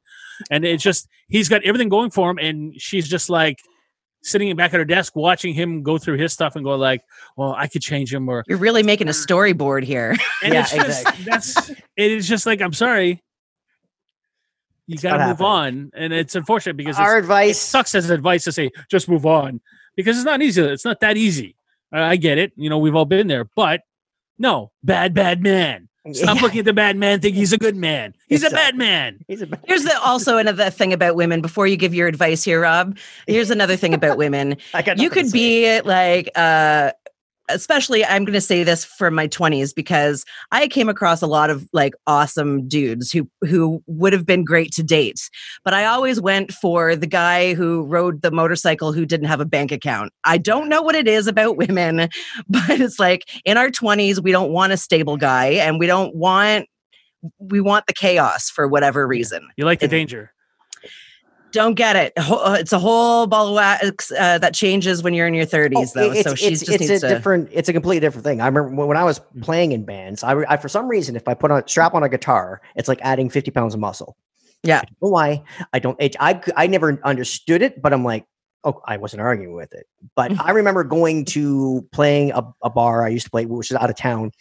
And 0.51 0.65
it's 0.65 0.83
just 0.83 1.07
he's 1.29 1.49
got 1.49 1.63
everything 1.63 1.89
going 1.89 2.11
for 2.11 2.29
him, 2.29 2.37
and 2.37 2.79
she's 2.79 3.07
just 3.07 3.29
like 3.29 3.57
sitting 4.23 4.55
back 4.55 4.73
at 4.73 4.77
her 4.77 4.85
desk 4.85 5.15
watching 5.15 5.53
him 5.53 5.83
go 5.83 5.97
through 5.97 6.17
his 6.17 6.33
stuff 6.33 6.55
and 6.55 6.63
go 6.65 6.75
like, 6.75 7.01
"Well, 7.37 7.55
I 7.57 7.67
could 7.67 7.81
change 7.81 8.13
him," 8.13 8.27
or 8.29 8.43
You're 8.47 8.57
really 8.57 8.83
making 8.83 9.07
a 9.07 9.11
storyboard 9.11 9.83
here. 9.83 10.11
and 10.43 10.53
Yeah, 10.53 10.61
it's 10.61 10.71
just 10.71 10.99
exactly. 11.01 11.23
that's 11.25 11.69
it 11.69 12.11
is 12.11 12.27
just 12.27 12.45
like 12.45 12.61
I'm 12.61 12.73
sorry. 12.73 13.23
You 14.87 14.97
got 14.97 15.17
to 15.17 15.27
move 15.27 15.41
on, 15.41 15.91
and 15.95 16.11
it's 16.11 16.35
unfortunate 16.35 16.75
because 16.75 16.99
Our 16.99 17.17
advice. 17.17 17.57
sucks 17.57 17.95
as 17.95 18.09
advice 18.09 18.43
to 18.43 18.51
say 18.51 18.69
just 18.91 19.07
move 19.07 19.25
on 19.25 19.61
because 19.95 20.17
it's 20.17 20.25
not 20.25 20.41
easy. 20.41 20.61
It's 20.61 20.83
not 20.83 20.99
that 20.99 21.15
easy. 21.15 21.55
I 21.91 22.17
get 22.17 22.37
it. 22.37 22.51
You 22.57 22.69
know, 22.69 22.79
we've 22.79 22.95
all 22.95 23.05
been 23.05 23.27
there, 23.27 23.45
but 23.55 23.81
no, 24.37 24.71
bad, 24.83 25.13
bad 25.13 25.41
man. 25.41 25.87
Stop 26.11 26.35
Yeah. 26.35 26.41
looking 26.41 26.59
at 26.59 26.65
the 26.65 26.73
bad 26.73 26.97
man. 26.97 27.21
Think 27.21 27.35
he's 27.35 27.53
a 27.53 27.57
good 27.57 27.77
man. 27.77 28.13
He's 28.27 28.43
a 28.43 28.49
bad 28.49 28.75
man. 28.75 29.23
He's 29.27 29.41
a, 29.41 29.47
bad. 29.47 29.61
Here's 29.65 29.83
the, 29.83 29.97
also 30.01 30.37
another 30.37 30.69
thing 30.69 30.91
about 30.91 31.15
women. 31.15 31.39
Before 31.41 31.65
you 31.65 31.77
give 31.77 31.93
your 31.93 32.09
advice 32.09 32.43
here, 32.43 32.61
Rob, 32.61 32.97
here's 33.25 33.49
another 33.49 33.77
thing 33.77 33.93
about 33.93 34.17
women. 34.17 34.57
I 34.73 34.81
got 34.81 34.97
you 34.97 35.09
could 35.09 35.31
be 35.31 35.79
like 35.81 36.29
uh 36.35 36.91
especially 37.49 38.05
i'm 38.05 38.23
going 38.23 38.33
to 38.33 38.41
say 38.41 38.63
this 38.63 38.85
from 38.85 39.13
my 39.13 39.27
20s 39.27 39.73
because 39.75 40.23
i 40.51 40.67
came 40.67 40.87
across 40.89 41.21
a 41.21 41.27
lot 41.27 41.49
of 41.49 41.67
like 41.73 41.93
awesome 42.07 42.67
dudes 42.67 43.11
who 43.11 43.27
who 43.41 43.83
would 43.87 44.13
have 44.13 44.25
been 44.25 44.43
great 44.43 44.71
to 44.71 44.81
date 44.83 45.29
but 45.65 45.73
i 45.73 45.85
always 45.85 46.21
went 46.21 46.51
for 46.51 46.95
the 46.95 47.07
guy 47.07 47.53
who 47.53 47.83
rode 47.83 48.21
the 48.21 48.31
motorcycle 48.31 48.93
who 48.93 49.05
didn't 49.05 49.27
have 49.27 49.41
a 49.41 49.45
bank 49.45 49.71
account. 49.71 50.11
I 50.23 50.37
don't 50.37 50.69
know 50.69 50.81
what 50.81 50.95
it 50.95 51.07
is 51.07 51.27
about 51.27 51.57
women 51.57 52.09
but 52.47 52.69
it's 52.69 52.99
like 52.99 53.23
in 53.45 53.57
our 53.57 53.69
20s 53.69 54.21
we 54.23 54.31
don't 54.31 54.51
want 54.51 54.73
a 54.73 54.77
stable 54.77 55.17
guy 55.17 55.47
and 55.47 55.79
we 55.79 55.87
don't 55.87 56.15
want 56.15 56.67
we 57.39 57.61
want 57.61 57.87
the 57.87 57.93
chaos 57.93 58.49
for 58.49 58.67
whatever 58.67 59.07
reason. 59.07 59.47
You 59.55 59.63
like 59.65 59.79
the 59.79 59.85
It- 59.85 59.89
danger. 59.89 60.31
Don't 61.53 61.75
get 61.75 61.95
it 61.95 62.11
uh, 62.17 62.57
it's 62.59 62.73
a 62.73 62.79
whole 62.79 63.25
ball 63.27 63.47
of 63.47 63.55
wax 63.55 64.11
uh, 64.11 64.37
that 64.39 64.53
changes 64.53 65.01
when 65.01 65.13
you're 65.13 65.27
in 65.27 65.33
your 65.33 65.45
30s 65.45 65.73
Oh, 65.75 65.85
though 65.95 66.11
it's, 66.11 66.23
so 66.23 66.35
she's 66.35 66.61
it's, 66.61 66.71
just 66.71 66.81
it's 66.91 67.03
a 67.03 67.07
to 67.07 67.13
different 67.13 67.49
it's 67.53 67.69
a 67.69 67.73
completely 67.73 68.01
different 68.01 68.25
thing 68.25 68.41
i 68.41 68.47
remember 68.47 68.85
when 68.85 68.97
i 68.97 69.03
was 69.05 69.19
Mm. 69.19 69.43
playing 69.43 69.71
in 69.71 69.85
bands 69.85 70.23
I, 70.23 70.33
I 70.49 70.57
for 70.57 70.67
some 70.67 70.87
reason 70.89 71.15
if 71.15 71.27
i 71.27 71.33
put 71.33 71.51
on 71.51 71.65
strap 71.67 71.93
on 71.93 72.03
a 72.03 72.09
guitar 72.09 72.61
it's 72.75 72.89
like 72.89 72.99
adding 73.01 73.29
50 73.29 73.51
pounds 73.51 73.73
of 73.73 73.79
muscle 73.79 74.17
Yeah. 74.63 74.79
I 74.79 74.79
don't 74.81 75.01
know 75.01 75.09
why 75.09 75.43
i 75.71 75.79
don't 75.79 75.97
it, 76.01 76.15
I 76.19 76.67
never 76.67 76.99
understood 77.03 77.61
it 77.61 77.81
but 77.81 77.93
i'm 77.93 78.03
like 78.03 78.25
oh 78.65 78.81
i 78.85 78.97
wasn't 78.97 79.21
arguing 79.21 79.53
with 79.55 79.73
it 79.73 79.85
but 80.15 80.31
Mm. 80.31 80.41
i 80.43 80.51
remember 80.51 80.83
going 80.83 81.25
to 81.25 81.87
playing 81.93 82.31
a, 82.31 82.43
a 82.63 82.69
bar 82.69 83.05
i 83.05 83.09
used 83.09 83.25
to 83.25 83.31
play 83.31 83.45
which 83.45 83.71
is 83.71 83.77
out 83.77 83.89
of 83.89 83.95
town 83.95 84.31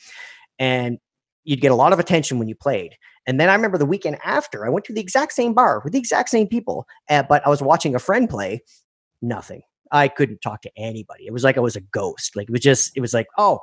and 0.58 0.98
you'd 1.44 1.60
get 1.60 1.72
a 1.72 1.74
lot 1.74 1.92
of 1.92 1.98
attention 1.98 2.38
when 2.38 2.48
you 2.48 2.54
played 2.54 2.96
and 3.26 3.38
then 3.40 3.48
I 3.48 3.54
remember 3.54 3.78
the 3.78 3.86
weekend 3.86 4.18
after, 4.24 4.66
I 4.66 4.68
went 4.68 4.84
to 4.86 4.92
the 4.92 5.00
exact 5.00 5.32
same 5.32 5.54
bar 5.54 5.80
with 5.84 5.92
the 5.92 5.98
exact 5.98 6.28
same 6.28 6.46
people, 6.48 6.86
uh, 7.08 7.22
but 7.22 7.46
I 7.46 7.48
was 7.48 7.62
watching 7.62 7.94
a 7.94 7.98
friend 7.98 8.28
play. 8.28 8.62
Nothing. 9.20 9.62
I 9.92 10.08
couldn't 10.08 10.40
talk 10.40 10.62
to 10.62 10.70
anybody. 10.76 11.26
It 11.26 11.32
was 11.32 11.44
like 11.44 11.56
I 11.56 11.60
was 11.60 11.76
a 11.76 11.80
ghost. 11.80 12.34
Like 12.34 12.48
it 12.48 12.52
was 12.52 12.60
just, 12.60 12.96
it 12.96 13.00
was 13.00 13.12
like, 13.14 13.26
oh, 13.38 13.60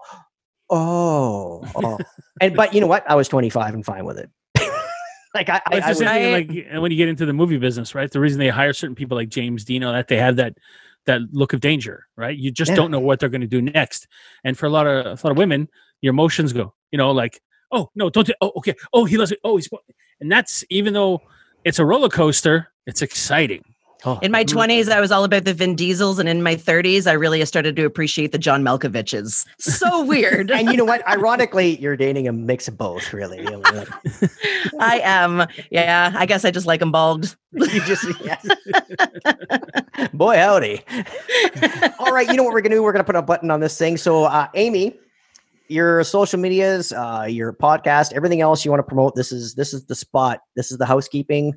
oh, 0.69 1.63
oh. 1.75 1.97
and 2.41 2.55
but 2.55 2.73
you 2.73 2.81
know 2.81 2.87
what? 2.87 3.09
I 3.09 3.15
was 3.15 3.27
25 3.27 3.73
and 3.73 3.85
fine 3.85 4.05
with 4.05 4.19
it. 4.19 4.29
like 5.33 5.49
I, 5.49 5.61
I, 5.71 5.79
I 5.79 5.89
was, 5.89 6.01
I- 6.01 6.31
like 6.31 6.49
and 6.69 6.81
when 6.81 6.91
you 6.91 6.97
get 6.97 7.09
into 7.09 7.25
the 7.25 7.33
movie 7.33 7.57
business, 7.57 7.95
right? 7.95 8.09
The 8.11 8.19
reason 8.19 8.39
they 8.39 8.49
hire 8.49 8.73
certain 8.73 8.95
people 8.95 9.17
like 9.17 9.29
James 9.29 9.63
Dean 9.65 9.81
that 9.81 10.07
they 10.07 10.17
have 10.17 10.35
that 10.37 10.53
that 11.05 11.21
look 11.31 11.53
of 11.53 11.59
danger, 11.61 12.05
right? 12.17 12.37
You 12.37 12.51
just 12.51 12.69
Yeah. 12.69 12.75
don't 12.75 12.91
know 12.91 12.99
what 12.99 13.19
they're 13.19 13.29
going 13.29 13.41
to 13.41 13.47
do 13.47 13.61
next. 13.61 14.07
And 14.43 14.57
for 14.57 14.65
a 14.65 14.69
lot 14.69 14.85
of 14.85 15.05
a 15.05 15.27
lot 15.27 15.31
of 15.31 15.37
women, 15.37 15.67
your 16.01 16.11
emotions 16.11 16.53
go, 16.53 16.73
you 16.91 16.97
know, 16.97 17.11
like, 17.11 17.41
oh 17.71 17.89
no, 17.95 18.09
don't. 18.09 18.27
do- 18.27 18.33
Oh, 18.41 18.51
okay. 18.57 18.73
Oh, 18.93 19.05
he 19.05 19.17
loves 19.17 19.31
it. 19.31 19.39
Oh, 19.43 19.57
he's. 19.57 19.69
And 20.21 20.31
that's 20.31 20.63
even 20.69 20.93
though 20.93 21.21
it's 21.65 21.79
a 21.79 21.85
roller 21.85 22.09
coaster, 22.09 22.67
it's 22.85 23.01
exciting. 23.01 23.63
oh, 24.05 24.17
In 24.21 24.31
my 24.31 24.43
Mhm. 24.45 24.53
20s, 24.53 24.89
I 24.89 25.01
was 25.01 25.11
all 25.11 25.23
about 25.25 25.43
the 25.43 25.53
Vin 25.53 25.75
Diesels, 25.75 26.19
and 26.19 26.29
in 26.29 26.41
my 26.41 26.55
30s, 26.55 27.05
I 27.05 27.11
really 27.13 27.43
started 27.45 27.75
to 27.75 27.83
appreciate 27.85 28.31
the 28.31 28.37
John 28.37 28.63
Malkoviches. 28.63 29.45
So 29.59 30.03
weird. 30.13 30.51
and 30.51 30.69
you 30.71 30.77
know 30.77 30.85
what? 30.85 31.05
Ironically, 31.07 31.77
you're 31.79 31.97
dating 31.97 32.27
a 32.27 32.31
mix 32.31 32.67
of 32.69 32.77
both, 32.77 33.11
really. 33.13 33.39
You 33.39 33.51
know, 33.51 33.59
like, 33.59 33.87
I 34.79 34.99
am. 35.03 35.45
Yeah, 35.69 36.13
I 36.15 36.25
guess 36.25 36.45
I 36.45 36.51
just 36.51 36.65
like 36.65 36.79
them 36.79 36.91
bald. 36.93 37.35
you 37.51 37.81
just, 37.85 38.05
yeah. 38.23 38.37
boy, 40.13 40.37
howdy. 40.37 40.81
All 41.99 42.13
right, 42.13 42.27
you 42.27 42.35
know 42.35 42.43
what 42.43 42.53
we're 42.53 42.61
gonna 42.61 42.75
do? 42.75 42.83
We're 42.83 42.91
gonna 42.93 43.03
put 43.03 43.15
a 43.15 43.21
button 43.21 43.51
on 43.51 43.59
this 43.59 43.77
thing. 43.77 43.97
So, 43.97 44.23
uh, 44.25 44.47
Amy, 44.55 44.97
your 45.69 46.03
social 46.03 46.39
medias, 46.39 46.91
uh, 46.91 47.25
your 47.29 47.53
podcast, 47.53 48.13
everything 48.13 48.41
else 48.41 48.65
you 48.65 48.71
want 48.71 48.79
to 48.79 48.87
promote. 48.87 49.15
This 49.15 49.31
is 49.31 49.55
this 49.55 49.73
is 49.73 49.85
the 49.85 49.95
spot. 49.95 50.41
This 50.55 50.71
is 50.71 50.77
the 50.77 50.85
housekeeping. 50.85 51.53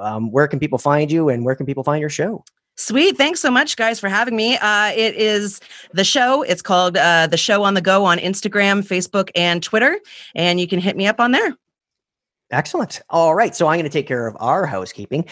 Um, 0.00 0.32
where 0.32 0.48
can 0.48 0.58
people 0.58 0.78
find 0.78 1.12
you, 1.12 1.28
and 1.28 1.44
where 1.44 1.54
can 1.54 1.66
people 1.66 1.84
find 1.84 2.00
your 2.00 2.10
show? 2.10 2.44
Sweet. 2.76 3.16
Thanks 3.16 3.38
so 3.38 3.50
much, 3.50 3.76
guys, 3.76 4.00
for 4.00 4.08
having 4.08 4.34
me. 4.34 4.56
Uh, 4.56 4.90
it 4.96 5.14
is 5.14 5.60
the 5.92 6.02
show. 6.02 6.42
It's 6.42 6.62
called 6.62 6.96
uh, 6.96 7.28
The 7.28 7.36
Show 7.36 7.62
on 7.62 7.74
the 7.74 7.80
Go 7.80 8.04
on 8.04 8.18
Instagram, 8.18 8.84
Facebook, 8.84 9.30
and 9.36 9.62
Twitter. 9.62 10.00
And 10.34 10.58
you 10.58 10.66
can 10.66 10.80
hit 10.80 10.96
me 10.96 11.06
up 11.06 11.20
on 11.20 11.30
there. 11.30 11.56
Excellent. 12.50 13.00
All 13.10 13.34
right, 13.34 13.54
so 13.54 13.68
I'm 13.68 13.76
going 13.78 13.84
to 13.84 13.90
take 13.90 14.08
care 14.08 14.26
of 14.26 14.36
our 14.40 14.66
housekeeping. 14.66 15.24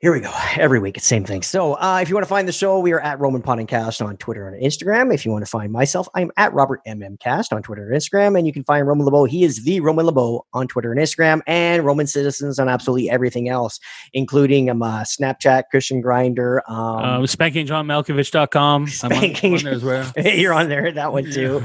Here 0.00 0.12
we 0.12 0.20
go. 0.20 0.30
Every 0.58 0.78
week, 0.78 0.98
it's 0.98 1.06
same 1.06 1.24
thing. 1.24 1.40
So, 1.40 1.72
uh, 1.72 2.00
if 2.02 2.10
you 2.10 2.14
want 2.14 2.24
to 2.24 2.28
find 2.28 2.46
the 2.46 2.52
show, 2.52 2.78
we 2.80 2.92
are 2.92 3.00
at 3.00 3.18
Roman 3.18 3.40
Podcast 3.40 4.04
on 4.04 4.18
Twitter 4.18 4.46
and 4.46 4.62
Instagram. 4.62 5.12
If 5.12 5.24
you 5.24 5.32
want 5.32 5.42
to 5.42 5.50
find 5.50 5.72
myself, 5.72 6.06
I'm 6.14 6.30
at 6.36 6.52
Robert 6.52 6.82
MM 6.86 7.18
Cast 7.18 7.50
on 7.50 7.62
Twitter 7.62 7.90
and 7.90 7.96
Instagram. 7.98 8.36
And 8.36 8.46
you 8.46 8.52
can 8.52 8.62
find 8.62 8.86
Roman 8.86 9.06
LeBeau. 9.06 9.24
He 9.24 9.42
is 9.42 9.64
the 9.64 9.80
Roman 9.80 10.04
LeBeau 10.04 10.44
on 10.52 10.68
Twitter 10.68 10.92
and 10.92 11.00
Instagram, 11.00 11.40
and 11.46 11.82
Roman 11.82 12.06
Citizens 12.06 12.58
on 12.58 12.68
absolutely 12.68 13.08
everything 13.08 13.48
else, 13.48 13.80
including 14.12 14.68
um, 14.68 14.82
uh, 14.82 15.00
Snapchat, 15.00 15.62
Christian 15.70 16.02
Grinder, 16.02 16.62
um, 16.68 16.76
Um, 16.98 17.22
spankingjohnmalkovich.com. 17.24 18.82
I'm 18.82 18.82
on, 18.82 18.88
Spanking- 18.90 19.54
on 19.54 19.62
there 19.64 19.72
as 19.72 19.82
well. 19.82 20.12
You're 20.22 20.52
on 20.52 20.68
there, 20.68 20.92
that 20.92 21.10
one 21.14 21.30
too. 21.32 21.64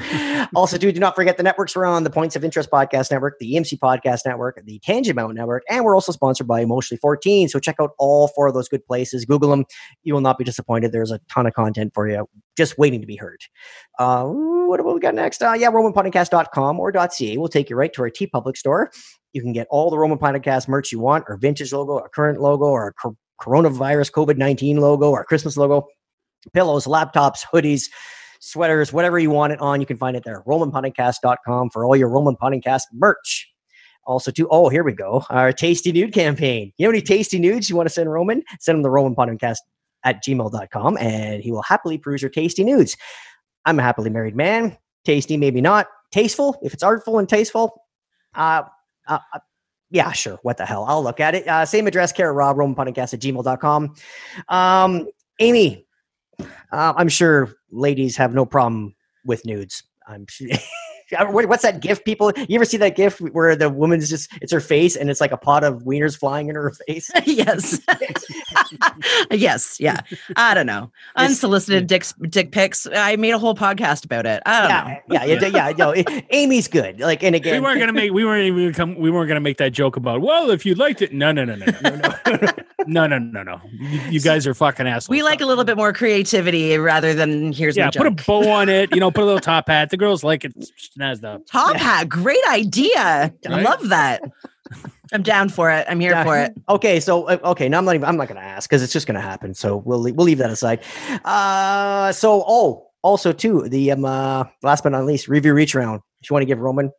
also, 0.56 0.78
too, 0.78 0.94
do 0.94 1.02
not 1.02 1.16
forget 1.16 1.36
the 1.36 1.44
networks 1.44 1.76
we're 1.76 1.84
on 1.86 2.06
the 2.06 2.10
Points 2.10 2.38
of 2.38 2.46
Interest 2.46 2.70
Podcast 2.72 3.12
Network, 3.12 3.40
the 3.40 3.56
EMC 3.56 3.78
Podcast 3.78 4.22
Network, 4.26 4.58
the 4.64 4.80
Tangent 4.80 5.18
Bound 5.18 5.36
Network, 5.36 5.64
and 5.70 5.84
we're 5.84 5.96
also 5.96 6.14
sponsored 6.14 6.48
by 6.48 6.62
Emotionally 6.62 6.98
14. 7.02 7.50
So 7.50 7.60
check 7.60 7.76
out 7.82 7.92
all 8.00 8.21
four 8.28 8.48
of 8.48 8.54
those 8.54 8.68
good 8.68 8.86
places. 8.86 9.26
Google 9.26 9.50
them. 9.50 9.66
You 10.04 10.14
will 10.14 10.22
not 10.22 10.38
be 10.38 10.44
disappointed. 10.44 10.92
There's 10.92 11.12
a 11.12 11.20
ton 11.30 11.46
of 11.46 11.54
content 11.54 11.94
for 11.94 12.08
you 12.08 12.28
just 12.58 12.78
waiting 12.78 13.02
to 13.02 13.08
be 13.08 13.16
heard. 13.16 13.42
Uh, 14.00 14.26
what 14.26 14.78
do 14.78 14.84
we 14.84 15.00
got 15.00 15.16
next? 15.16 15.42
Uh, 15.42 15.54
yeah, 15.54 15.70
romanpodcast.com 15.70 16.80
or 16.80 16.92
.ca 16.92 17.38
will 17.38 17.50
take 17.50 17.70
you 17.70 17.76
right 17.76 17.92
to 17.94 18.02
our 18.04 18.10
TeePublic 18.10 18.58
store. 18.58 18.92
You 19.34 19.42
can 19.42 19.54
get 19.54 19.68
all 19.70 19.90
the 19.90 19.98
Roman 19.98 20.18
Podcast 20.18 20.68
merch 20.68 20.92
you 20.92 21.00
want, 21.00 21.26
our 21.30 21.38
vintage 21.38 21.72
logo, 21.72 22.00
our 22.00 22.10
current 22.10 22.42
logo, 22.42 22.72
our 22.72 22.94
cor- 22.94 23.16
coronavirus 23.40 24.12
COVID 24.12 24.38
19 24.38 24.78
logo, 24.78 25.14
our 25.14 25.24
Christmas 25.24 25.58
logo, 25.58 25.88
pillows, 26.54 26.86
laptops, 26.86 27.44
hoodies, 27.52 27.90
sweaters, 28.40 28.92
whatever 28.92 29.20
you 29.20 29.30
want 29.30 29.54
it 29.54 29.62
on, 29.62 29.80
you 29.80 29.86
can 29.86 29.98
find 29.98 30.18
it 30.18 30.24
there. 30.26 30.44
RomanPodcast.com 30.48 31.70
for 31.70 31.86
all 31.86 31.96
your 31.96 32.10
Roman 32.10 32.36
Podcast 32.36 32.84
merch. 32.94 33.51
Also, 34.06 34.32
too, 34.32 34.48
oh, 34.50 34.70
here 34.70 34.84
we 34.84 34.94
go. 34.94 35.24
Our 35.30 35.52
Tasty 35.54 35.92
Nude 35.92 36.14
campaign. 36.14 36.74
You 36.78 36.88
know 36.88 36.92
any 36.92 37.02
tasty 37.02 37.40
nudes 37.40 37.70
you 37.70 37.76
want 37.76 37.88
to 37.88 37.94
send 37.94 38.12
Roman? 38.12 38.44
Send 38.60 38.78
them 38.78 38.84
to 38.84 38.90
Roman 38.90 39.16
Podcast 39.16 39.58
at 40.04 40.24
gmail.com 40.24 40.98
and 40.98 41.44
he 41.44 41.52
will 41.52 41.62
happily 41.62 41.98
peruse 41.98 42.22
your 42.22 42.32
tasty 42.32 42.64
nudes. 42.64 42.98
I'm 43.66 43.80
a 43.80 43.84
happily 43.84 44.10
married 44.10 44.36
man. 44.36 44.78
Tasty, 45.06 45.38
maybe 45.38 45.62
not. 45.62 45.88
Tasteful, 46.12 46.60
if 46.64 46.74
it's 46.74 46.84
artful 46.84 47.20
and 47.20 47.30
tasteful. 47.30 47.84
Uh, 48.36 48.64
uh, 49.08 49.20
uh, 49.34 49.40
yeah, 49.90 50.12
sure. 50.12 50.40
What 50.44 50.58
the 50.58 50.66
hell? 50.66 50.86
I'll 50.88 51.04
look 51.04 51.20
at 51.20 51.36
it. 51.36 51.48
Uh, 51.48 51.66
same 51.66 51.88
address, 51.88 52.12
Kara 52.12 52.34
Rob, 52.34 52.58
Roman 52.58 52.76
Podcast 52.76 53.14
at 53.14 53.20
gmail.com. 53.20 53.96
Um, 54.50 55.08
Amy, 55.40 55.86
uh, 56.40 56.94
I'm 56.96 57.10
sure 57.10 57.54
ladies 57.72 58.16
have 58.18 58.34
no 58.34 58.46
problem 58.46 58.96
with 59.26 59.46
nudes. 59.46 59.84
I'm 60.08 60.26
What's 61.20 61.64
that 61.64 61.82
gif? 61.82 62.04
People, 62.04 62.32
you 62.48 62.56
ever 62.56 62.66
see 62.66 62.78
that 62.78 62.96
gif 62.96 63.20
where 63.20 63.56
the 63.56 63.70
woman's 63.70 64.10
just 64.10 64.32
it's 64.42 64.52
her 64.52 64.60
face 64.60 64.96
and 64.96 65.10
it's 65.10 65.22
like 65.22 65.32
a 65.32 65.38
pot 65.38 65.64
of 65.64 65.84
wieners 65.84 66.18
flying 66.18 66.50
in 66.50 66.56
her 66.56 66.72
face? 66.88 67.10
yes. 67.26 67.80
yes. 69.32 69.80
Yeah. 69.80 70.02
I 70.36 70.54
don't 70.54 70.66
know. 70.66 70.92
Unsolicited 71.16 71.88
dick, 71.88 72.06
dick 72.30 72.52
pics. 72.52 72.88
I 72.94 73.16
made 73.16 73.32
a 73.32 73.40
whole 73.40 73.56
podcast 73.56 74.06
about 74.06 74.26
it. 74.26 74.42
I 74.46 74.62
don't 74.62 74.70
know. 74.70 74.98
Yeah, 75.16 75.26
yeah, 75.26 75.40
yeah, 75.48 75.48
yeah. 75.70 75.74
No, 75.78 75.92
it- 75.92 76.26
Amy's 76.30 76.68
good. 76.68 77.00
Like, 77.00 77.24
and 77.24 77.36
We 77.44 77.60
weren't 77.60 77.80
gonna 77.80 77.94
make. 77.94 78.12
We 78.12 78.26
weren't 78.26 78.46
even 78.46 78.74
come. 78.74 78.96
We 78.96 79.12
weren't 79.12 79.28
gonna 79.28 79.40
make 79.40 79.58
that 79.58 79.72
joke 79.72 79.96
about. 79.96 80.22
Well, 80.22 80.50
if 80.52 80.66
you 80.66 80.76
liked 80.76 81.02
it, 81.02 81.14
no, 81.14 81.32
no, 81.32 81.46
no, 81.46 81.56
no, 81.56 81.66
no, 81.82 81.90
no, 81.90 82.36
no, 82.36 82.48
no, 82.92 83.08
no. 83.08 83.18
No, 83.18 83.44
no. 83.44 83.62
You, 83.72 84.00
you 84.12 84.20
guys 84.20 84.46
are 84.46 84.54
fucking 84.54 84.86
assholes. 84.88 85.10
We 85.10 85.24
like 85.24 85.42
a 85.42 85.46
little 85.46 85.64
bit 85.64 85.78
more 85.78 85.94
creativity 85.94 86.78
rather 86.78 87.14
than 87.14 87.54
here's 87.54 87.76
Yeah, 87.78 87.86
my 87.86 87.92
put 87.92 88.08
a 88.08 88.12
bow 88.12 88.50
on 88.50 88.70
it. 88.70 88.94
You 88.94 89.00
know, 89.00 89.10
put 89.12 89.24
a 89.24 89.26
little 89.26 89.40
top 89.54 89.68
hat. 89.68 89.90
The 89.90 89.98
girls 89.98 90.24
like 90.24 90.44
it. 90.46 90.54
Snazzed 90.60 91.24
up. 91.24 91.46
Top 91.48 91.76
hat. 91.78 92.10
Great 92.10 92.44
idea. 92.50 93.34
I 93.48 93.62
love 93.62 93.90
that. 93.90 94.22
I'm 95.14 95.24
down 95.24 95.50
for 95.50 95.70
it. 95.72 95.86
I'm 95.90 96.00
here 96.00 96.12
Yeah. 96.12 96.24
for 96.24 96.38
it. 96.38 96.54
Okay, 96.70 97.00
so 97.02 97.26
uh, 97.28 97.38
okay, 97.44 97.68
now 97.68 97.80
I'm 97.80 97.86
not 97.86 97.96
even, 97.96 98.08
I'm 98.08 98.16
not 98.16 98.28
going 98.30 98.40
to 98.40 98.48
ask 98.48 98.70
because 98.70 98.82
it's 98.82 98.94
just 98.94 99.08
going 99.08 99.16
to 99.16 99.22
happen. 99.22 99.54
So 99.54 99.78
we'll 99.78 100.02
we'll 100.02 100.26
leave 100.26 100.38
that 100.38 100.50
aside. 100.50 100.82
Uh, 101.26 102.12
so 102.14 102.44
oh, 102.48 102.88
also 103.02 103.34
too 103.34 103.68
the 103.68 103.92
um 103.92 104.06
uh, 104.06 104.46
last 104.64 104.84
but 104.84 104.90
not 104.94 105.06
least 105.06 105.28
review 105.28 105.54
reach 105.54 105.76
round. 105.76 106.02
If 106.22 106.30
you 106.30 106.34
want 106.34 106.44
to 106.44 106.46
give 106.46 106.60
Roman, 106.60 106.92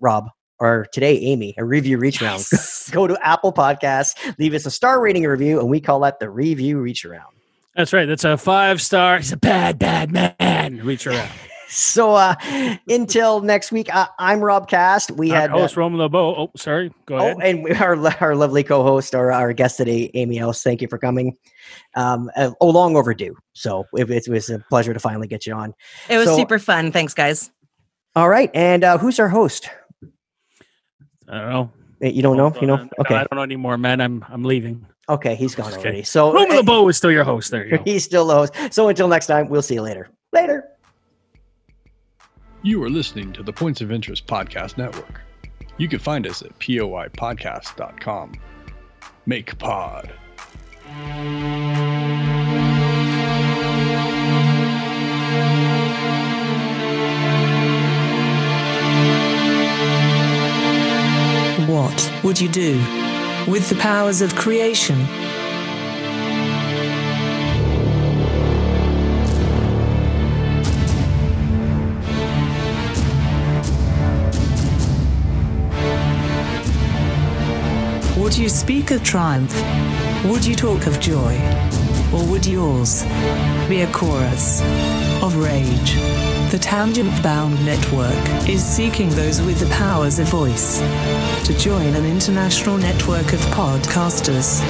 Rob, 0.00 0.28
or 0.58 0.86
today 0.92 1.16
Amy 1.18 1.54
a 1.58 1.64
review 1.64 1.98
reach 1.98 2.20
round, 2.20 2.44
Yes. 2.52 2.90
go 2.92 3.06
to 3.06 3.18
Apple 3.26 3.52
Podcasts, 3.52 4.14
leave 4.38 4.54
us 4.54 4.66
a 4.66 4.70
star 4.70 5.00
rating 5.00 5.24
and 5.24 5.30
review, 5.32 5.60
and 5.60 5.68
we 5.68 5.80
call 5.80 6.00
that 6.00 6.20
the 6.20 6.30
review 6.30 6.78
reach 6.80 7.04
around. 7.04 7.34
That's 7.74 7.92
right. 7.92 8.06
That's 8.06 8.24
a 8.24 8.36
five 8.38 8.80
star. 8.80 9.18
He's 9.18 9.32
a 9.32 9.36
bad, 9.36 9.78
bad 9.78 10.10
man. 10.10 10.80
Reach 10.84 11.06
around. 11.06 11.30
So 11.68 12.14
uh 12.14 12.36
until 12.88 13.40
next 13.40 13.72
week, 13.72 13.92
uh, 13.92 14.06
I'm 14.20 14.38
Rob 14.40 14.68
Cast. 14.68 15.10
We 15.10 15.32
Our 15.32 15.40
had 15.40 15.50
uh, 15.50 15.54
host 15.58 15.76
Roman 15.76 15.98
LeBeau. 15.98 16.34
Oh, 16.38 16.50
sorry. 16.56 16.92
Go 17.06 17.16
ahead. 17.16 17.36
Oh, 17.36 17.40
and 17.40 17.64
we, 17.64 17.72
our 17.72 17.96
our 18.22 18.36
lovely 18.36 18.62
co-host, 18.62 19.16
our 19.16 19.32
our 19.32 19.52
guest 19.52 19.78
today, 19.78 20.08
Amy 20.14 20.38
Else. 20.38 20.62
Thank 20.62 20.80
you 20.80 20.86
for 20.86 20.96
coming. 20.96 21.36
Um, 21.96 22.30
uh, 22.36 22.52
oh, 22.60 22.68
long 22.70 22.94
overdue. 22.96 23.34
So 23.54 23.84
it, 23.94 24.08
it 24.08 24.28
was 24.28 24.48
a 24.48 24.60
pleasure 24.68 24.94
to 24.94 25.00
finally 25.00 25.26
get 25.26 25.44
you 25.44 25.54
on. 25.54 25.74
It 26.08 26.18
was 26.18 26.28
So- 26.28 26.36
super 26.36 26.60
fun. 26.60 26.92
Thanks, 26.92 27.14
guys. 27.14 27.50
All 28.14 28.28
right, 28.28 28.48
and 28.54 28.84
uh, 28.84 28.96
who's 28.98 29.18
our 29.18 29.28
host? 29.28 29.68
I 31.28 31.38
don't 31.40 31.50
know. 31.50 31.70
Uh, 32.02 32.08
You 32.08 32.22
don't 32.22 32.36
know? 32.36 32.52
You 32.60 32.66
know? 32.66 32.76
No, 32.76 32.90
I 33.08 33.18
don't 33.18 33.34
know 33.34 33.42
anymore, 33.42 33.78
man. 33.78 34.00
I'm 34.00 34.24
I'm 34.28 34.44
leaving. 34.44 34.84
okay, 35.08 35.34
he's 35.34 35.54
gone 35.54 35.72
Okay. 35.72 35.80
already. 35.82 36.02
So 36.02 36.32
Roman 36.32 36.52
uh, 36.52 36.56
LeBeau 36.56 36.88
is 36.88 36.96
still 36.96 37.10
your 37.12 37.24
host. 37.24 37.50
There 37.50 37.66
you 37.66 37.78
go. 37.78 37.82
he's 37.90 38.04
still 38.04 38.26
the 38.26 38.34
host. 38.34 38.52
So 38.72 38.88
until 38.88 39.08
next 39.08 39.26
time, 39.26 39.48
we'll 39.48 39.62
see 39.62 39.74
you 39.74 39.82
later. 39.82 40.08
Later. 40.32 40.68
You 42.62 42.82
are 42.82 42.90
listening 42.90 43.32
to 43.34 43.42
the 43.42 43.52
Points 43.52 43.80
of 43.80 43.92
Interest 43.92 44.26
Podcast 44.26 44.76
Network. 44.76 45.20
You 45.78 45.88
can 45.88 45.98
find 46.00 46.26
us 46.26 46.42
at 46.42 46.58
poipodcast.com. 46.58 48.32
Make 49.26 49.58
pod. 49.58 50.12
What 61.96 62.24
would 62.24 62.40
you 62.42 62.48
do 62.50 62.76
with 63.48 63.70
the 63.70 63.76
powers 63.76 64.20
of 64.20 64.34
creation? 64.36 64.98
Would 78.20 78.36
you 78.36 78.50
speak 78.50 78.90
of 78.90 79.02
triumph? 79.02 79.54
Would 80.26 80.44
you 80.44 80.54
talk 80.54 80.86
of 80.86 81.00
joy? 81.00 81.40
Or 82.12 82.22
would 82.26 82.44
yours 82.44 83.04
be 83.70 83.80
a 83.80 83.90
chorus 83.90 84.60
of 85.22 85.34
rage? 85.36 86.35
The 86.50 86.58
Tangent 86.58 87.22
Bound 87.24 87.64
Network 87.66 88.48
is 88.48 88.64
seeking 88.64 89.08
those 89.10 89.42
with 89.42 89.58
the 89.58 89.66
powers 89.66 90.20
of 90.20 90.28
voice 90.28 90.78
to 91.44 91.52
join 91.58 91.96
an 91.96 92.04
international 92.04 92.78
network 92.78 93.32
of 93.32 93.40
podcasters. 93.50 94.60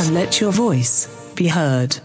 and 0.00 0.14
let 0.14 0.40
your 0.40 0.52
voice 0.52 1.06
be 1.34 1.48
heard. 1.48 2.00